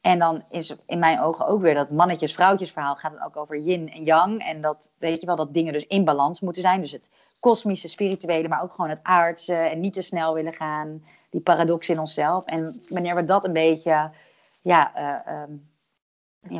[0.00, 3.58] En dan is in mijn ogen ook weer dat mannetjes-vrouwtjes verhaal gaat het ook over
[3.58, 4.42] yin en yang.
[4.42, 6.80] En dat, weet je wel, dat dingen dus in balans moeten zijn.
[6.80, 7.10] Dus het
[7.40, 11.04] kosmische, spirituele, maar ook gewoon het aardse en niet te snel willen gaan.
[11.30, 12.44] Die paradox in onszelf.
[12.44, 14.10] En wanneer we dat een beetje,
[14.60, 15.52] ja, eh, ehm,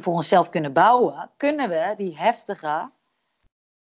[0.03, 2.91] voor onszelf kunnen bouwen, kunnen we die heftige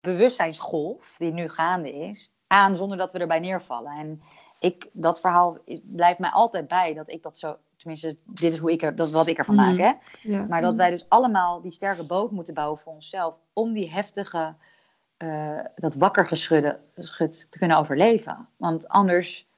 [0.01, 3.93] bewustzijnsgolf die nu gaande is, aan zonder dat we erbij neervallen.
[3.93, 4.23] En
[4.59, 8.71] ik, dat verhaal blijft mij altijd bij dat ik dat zo, tenminste, dit is hoe
[8.73, 9.83] ik er, dat wat ik ervan maak, Mhm.
[9.83, 9.93] hè.
[10.23, 10.45] Ja.
[10.49, 13.41] Maar dat wij dus allemaal die sterke boot moeten bouwen voor onszelf.
[13.53, 14.55] Om die heftige,
[15.17, 18.49] eh, dat wakker geschudde geschud te kunnen overleven.
[18.57, 19.49] Want anders,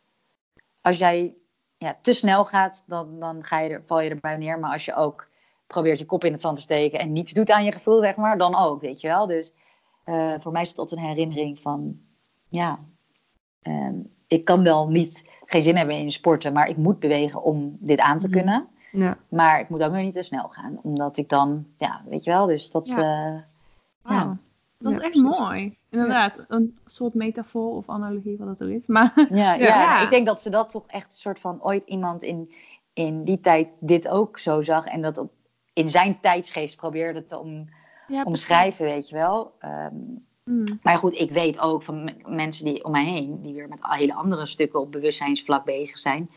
[0.80, 1.34] als jij
[1.76, 4.58] ja, te snel gaat, dan, dan ga je er, val je erbij neer.
[4.58, 5.28] Maar als je ook
[5.66, 8.16] probeert je kop in het zand te steken en niets doet aan je gevoel, zeg
[8.16, 9.26] maar, dan ook, weet je wel.
[9.26, 9.54] Dus
[10.04, 12.00] eh, voor mij is het altijd een herinnering van,
[12.48, 12.78] ja,
[13.62, 13.94] ehm,
[14.28, 17.98] ik kan wel niet, geen zin hebben in sporten, maar ik moet bewegen om dit
[18.00, 18.36] aan te Mhm.
[18.36, 18.68] kunnen.
[18.92, 19.16] Ja.
[19.28, 20.78] Maar ik moet ook nog niet te snel gaan.
[20.82, 22.86] Omdat ik dan, ja, weet je wel, dus dat...
[22.88, 22.96] Ja.
[22.96, 23.40] eh,
[24.14, 24.36] ja.
[24.78, 25.76] Dat is echt mooi.
[25.90, 28.86] Inderdaad, een soort metafoor of analogie, wat het ook is.
[28.86, 30.02] Maar ja, ja, Ja.
[30.02, 32.52] ik denk dat ze dat toch echt een soort van ooit iemand in,
[32.92, 34.86] in die tijd dit ook zo zag.
[34.86, 35.32] En dat op,
[35.72, 37.68] in zijn tijdsgeest probeerde te om,
[38.24, 39.52] omschrijven, weet je wel.
[39.58, 39.94] Ehm,
[40.48, 40.64] Mm.
[40.82, 44.14] maar goed, ik weet ook van mensen die om mij heen, die weer met hele
[44.14, 46.30] andere stukken op bewustzijnsvlak bezig zijn.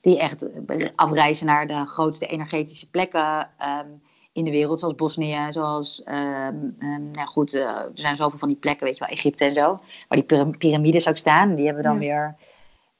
[0.00, 3.88] Die echt eh, afreizen naar de grootste energetische plekken ehm,
[4.32, 8.86] in de wereld, zoals Bosnië, zoals, nou goed, eh, er zijn zoveel van die plekken,
[8.86, 11.54] weet je wel, Egypte en zo, waar die piramides ook staan.
[11.54, 12.06] Die hebben we dan Ja.
[12.06, 12.36] weer.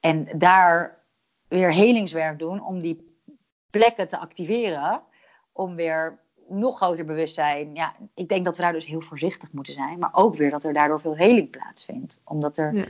[0.01, 1.05] En daar
[1.49, 3.17] weer helingswerk doen om die
[3.71, 5.03] plekken te activeren,
[5.53, 7.75] om weer nog groter bewustzijn.
[7.75, 10.65] Ja, ik denk dat we daar dus heel voorzichtig moeten zijn, maar ook weer dat
[10.65, 12.21] er daardoor veel heling plaatsvindt.
[12.25, 12.85] Omdat er, Ja.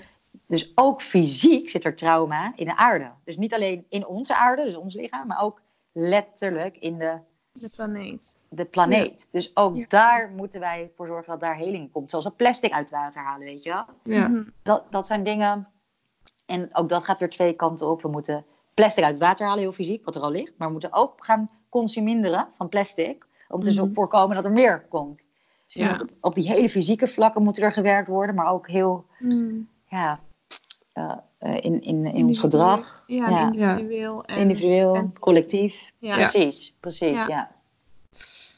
[0.46, 3.10] dus ook fysiek zit er trauma in de aarde.
[3.24, 5.60] Dus niet alleen in onze aarde, dus ons lichaam, maar ook
[5.92, 7.18] letterlijk in de,
[7.52, 8.38] De planeet.
[8.48, 9.28] de planeet.
[9.30, 9.84] Dus ook Ja.
[9.88, 12.10] daar moeten wij voor zorgen dat daar heling komt.
[12.10, 14.28] Zoals het plastic uit water halen, weet je wel Ja.
[14.28, 14.42] Mhm.
[14.62, 15.68] dat, dat zijn dingen.
[16.46, 18.02] En ook dat gaat weer twee kanten op.
[18.02, 18.44] We moeten
[18.74, 20.54] plastic uit het water halen, heel fysiek, wat er al ligt.
[20.58, 23.26] Maar we moeten ook gaan consuminderen van plastic.
[23.48, 23.94] Om te zo- Mhm.
[23.94, 25.16] voorkomen dat er meer komt.
[25.66, 25.90] Dus Ja.
[25.90, 28.34] moet op, op die hele fysieke vlakken moeten er gewerkt worden.
[28.34, 29.68] Maar ook heel, Mm.
[29.88, 30.20] ja,
[30.92, 33.04] eh, eh, in, in, in ons gedrag.
[33.06, 33.40] Ja, Ja.
[33.46, 34.24] individueel.
[34.24, 35.92] En, Individueel, en- collectief.
[35.98, 36.14] Ja.
[36.14, 37.26] Precies, precies, Ja.
[37.28, 37.50] ja.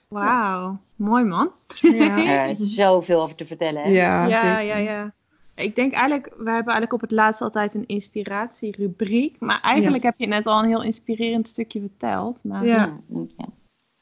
[0.09, 1.51] Wauw, mooi man.
[1.75, 2.25] Ja.
[2.45, 3.83] Er is zoveel over te vertellen.
[3.83, 3.89] Hè?
[3.89, 4.67] Ja, ja, zeker.
[4.67, 5.13] ja, ja.
[5.55, 9.37] Ik denk eigenlijk, we hebben eigenlijk op het laatst altijd een inspiratierubriek.
[9.41, 12.45] Maar eigenlijk heb je net al een heel inspirerend stukje verteld.
[12.45, 12.99] Maar Ja.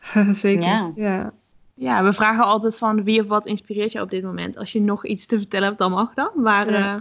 [0.30, 0.62] zeker.
[0.62, 0.92] Ja.
[0.94, 1.32] Ja.
[1.74, 4.56] ja, we vragen altijd van wie of wat inspireert je op dit moment.
[4.56, 6.34] Als je nog iets te vertellen hebt, dan mag dat.
[6.34, 6.94] Maar Ja.
[6.94, 7.00] eh,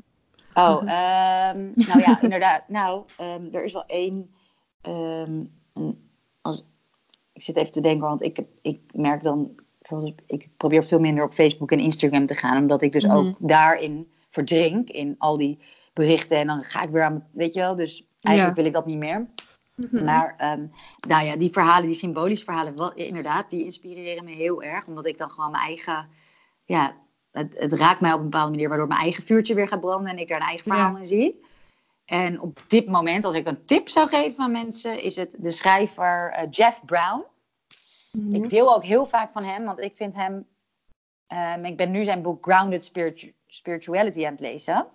[0.54, 2.64] Oh, ehm, nou ja, inderdaad.
[2.68, 4.30] Nou, ehm, er is wel één.
[4.82, 5.44] ehm,
[5.74, 6.10] een-
[6.42, 6.66] als,
[7.34, 9.52] ik zit even te denken, want ik, ik merk dan.
[9.80, 13.16] bijvoorbeeld, Ik probeer veel minder op Facebook en Instagram te gaan, omdat ik dus Mhm.
[13.16, 14.90] ook daarin verdrink.
[14.90, 15.60] In al die
[15.94, 16.38] berichten.
[16.38, 17.28] En dan ga ik weer aan.
[17.32, 18.62] Weet je wel, dus eigenlijk Ja.
[18.64, 19.26] wil ik dat niet meer.
[19.78, 20.04] Mhm.
[20.04, 20.66] Maar ehm,
[21.08, 24.88] nou ja, die verhalen, die symbolische verhalen, wel, inderdaad, die inspireren me heel erg.
[24.88, 26.10] Omdat ik dan gewoon mijn eigen,
[26.66, 26.96] ja,
[27.32, 30.12] het, het raakt mij op een bepaalde manier, waardoor mijn eigen vuurtje weer gaat branden
[30.12, 30.98] en ik daar een eigen verhaal Ja.
[30.98, 31.46] in zie.
[32.06, 35.52] En op dit moment, als ik een tip zou geven aan mensen, is het de
[35.52, 37.24] schrijver eh, Jeff Brown.
[38.12, 38.36] Mhm.
[38.44, 40.48] Ik deel ook heel vaak van hem, want ik vind hem.
[41.28, 44.88] ehm, ik ben nu zijn boek Grounded Spiritu- Spirituality aan het lezen.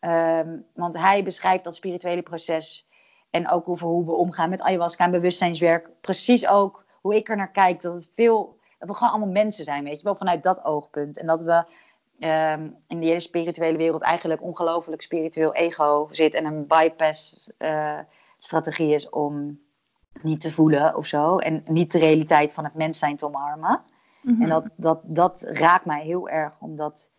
[0.00, 2.85] Ehm, want hij beschrijft dat spirituele proces
[3.30, 5.90] en ook over hoe we omgaan met ayahuasca en bewustzijnswerk.
[6.00, 9.64] Precies ook hoe ik er naar kijk, dat het veel, dat we gewoon allemaal mensen
[9.64, 11.18] zijn, weet je wel, vanuit dat oogpunt.
[11.18, 11.64] En dat we
[12.18, 17.98] ehm, in de hele spirituele wereld eigenlijk ongelooflijk spiritueel ego zit en een bypass uh,
[18.38, 19.60] strategie is om
[20.22, 21.38] niet te voelen of zo.
[21.38, 23.80] En niet de realiteit van het mens zijn te omarmen.
[24.22, 24.42] Mhm.
[24.42, 27.10] En dat, dat, dat raakt mij heel erg, omdat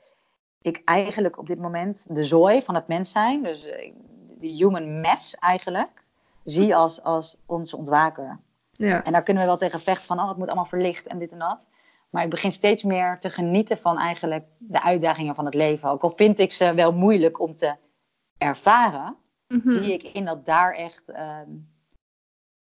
[0.62, 3.94] ik eigenlijk op dit moment de zooi van het mens zijn, dus eh,
[4.40, 6.04] de human mess eigenlijk,
[6.44, 8.42] zie als, als ons ontwaken.
[8.72, 9.04] Ja.
[9.04, 11.32] En daar kunnen we wel tegen vechten van, oh, het moet allemaal verlicht en dit
[11.32, 11.66] en dat.
[12.10, 15.90] Maar ik begin steeds meer te genieten van eigenlijk de uitdagingen van het leven.
[15.90, 17.76] Ook al vind ik ze wel moeilijk om te
[18.38, 19.16] ervaren,
[19.48, 19.72] mhm.
[19.72, 21.70] zie ik in dat daar echt um,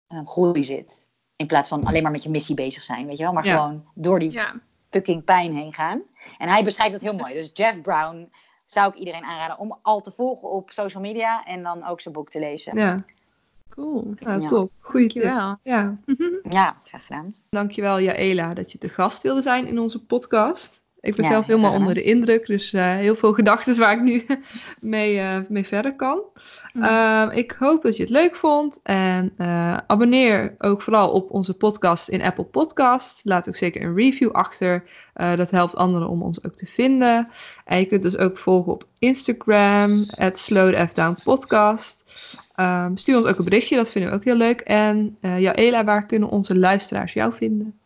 [0.08, 1.12] een groei zit.
[1.36, 3.34] In plaats van alleen maar met je missie bezig zijn, weet je wel.
[3.34, 4.42] Maar gewoon door die
[4.90, 6.02] fucking pijn heen gaan.
[6.38, 7.34] En hij beschrijft het heel mooi.
[7.34, 8.30] Dus Jeff Brown
[8.66, 12.14] zou ik iedereen aanraden om al te volgen op social media en dan ook zijn
[12.14, 12.78] boek te lezen.
[12.78, 12.98] Ja.
[13.70, 14.14] Cool.
[14.20, 14.72] Ja, top.
[14.80, 15.24] Goeie tip.
[15.24, 15.60] Ja.
[16.50, 17.36] ja, graag gedaan.
[17.50, 20.83] Dankjewel Jaela dat je te gast wilde zijn in onze podcast.
[21.04, 24.26] Ik ben zelf helemaal onder de indruk, dus uh, heel veel gedachten waar ik nu
[24.96, 26.22] mee, uh, mee verder kan.
[26.74, 31.54] Uh, ik hoop dat je het leuk vond en eh, abonneer ook vooral op onze
[31.54, 33.22] podcast in Apple Podcast.
[33.24, 37.28] Laat ook zeker een review achter, dat helpt anderen om ons ook te vinden.
[37.66, 42.04] En je kunt dus ook volgen op Instagram, at Slow Down Podcast.
[42.56, 44.60] Um, stuur ons ook een berichtje, dat vinden we ook heel leuk.
[44.62, 47.82] En ja, Ela, waar kunnen onze luisteraars jou vinden?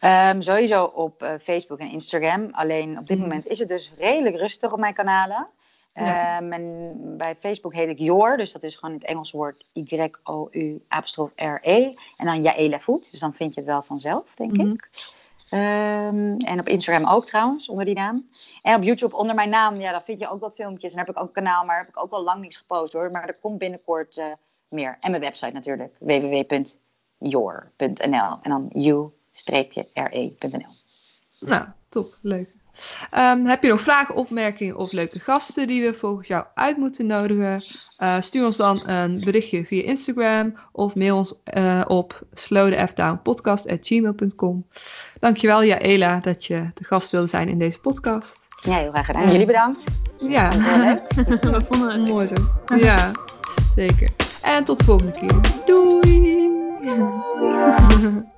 [0.00, 2.48] Um, sowieso op uh, Facebook en Instagram.
[2.50, 3.26] Alleen op dit mhm.
[3.26, 5.48] moment is het dus redelijk rustig op mijn kanalen.
[5.94, 10.82] Um, en bij Facebook heet ik Jor, dus dat is gewoon het Engelse woord Y-O-U-R-E.
[12.16, 14.88] En dan Jaela Voet, dus dan vind je het wel vanzelf, denk mm ik.
[15.50, 18.28] Um, en op Instagram ook trouwens, onder die naam.
[18.62, 20.90] En op YouTube onder mijn naam, ja, dan vind je ook wat filmpjes.
[20.90, 22.92] En dan heb ik ook een kanaal, maar heb ik ook al lang niks gepost
[22.92, 23.10] hoor.
[23.10, 24.24] Maar er komt binnenkort uh,
[24.68, 24.96] meer.
[25.00, 26.68] En mijn website natuurlijk, www.jor.nl.
[28.42, 29.10] En dan you
[29.44, 30.76] re.nl.
[31.40, 32.56] Nou, top, leuk.
[33.14, 37.06] Um, heb je nog vragen, opmerkingen of leuke gasten die we volgens jou uit moeten
[37.06, 37.62] nodigen?
[37.98, 44.66] Uh, stuur ons dan een berichtje via Instagram of mail ons uh, op slowthefdownpodcast.gmail.com.
[45.20, 48.38] Dankjewel Jaela dat je de gast wilde zijn in deze podcast.
[48.62, 49.30] Ja, heel graag gedaan.
[49.30, 49.84] Jullie bedankt.
[50.18, 51.02] Ja, leuk.
[51.40, 52.34] we vonden het mooi zo.
[52.76, 53.10] Ja,
[53.74, 54.10] zeker.
[54.42, 55.40] En tot de volgende keer.
[55.66, 56.50] Doei!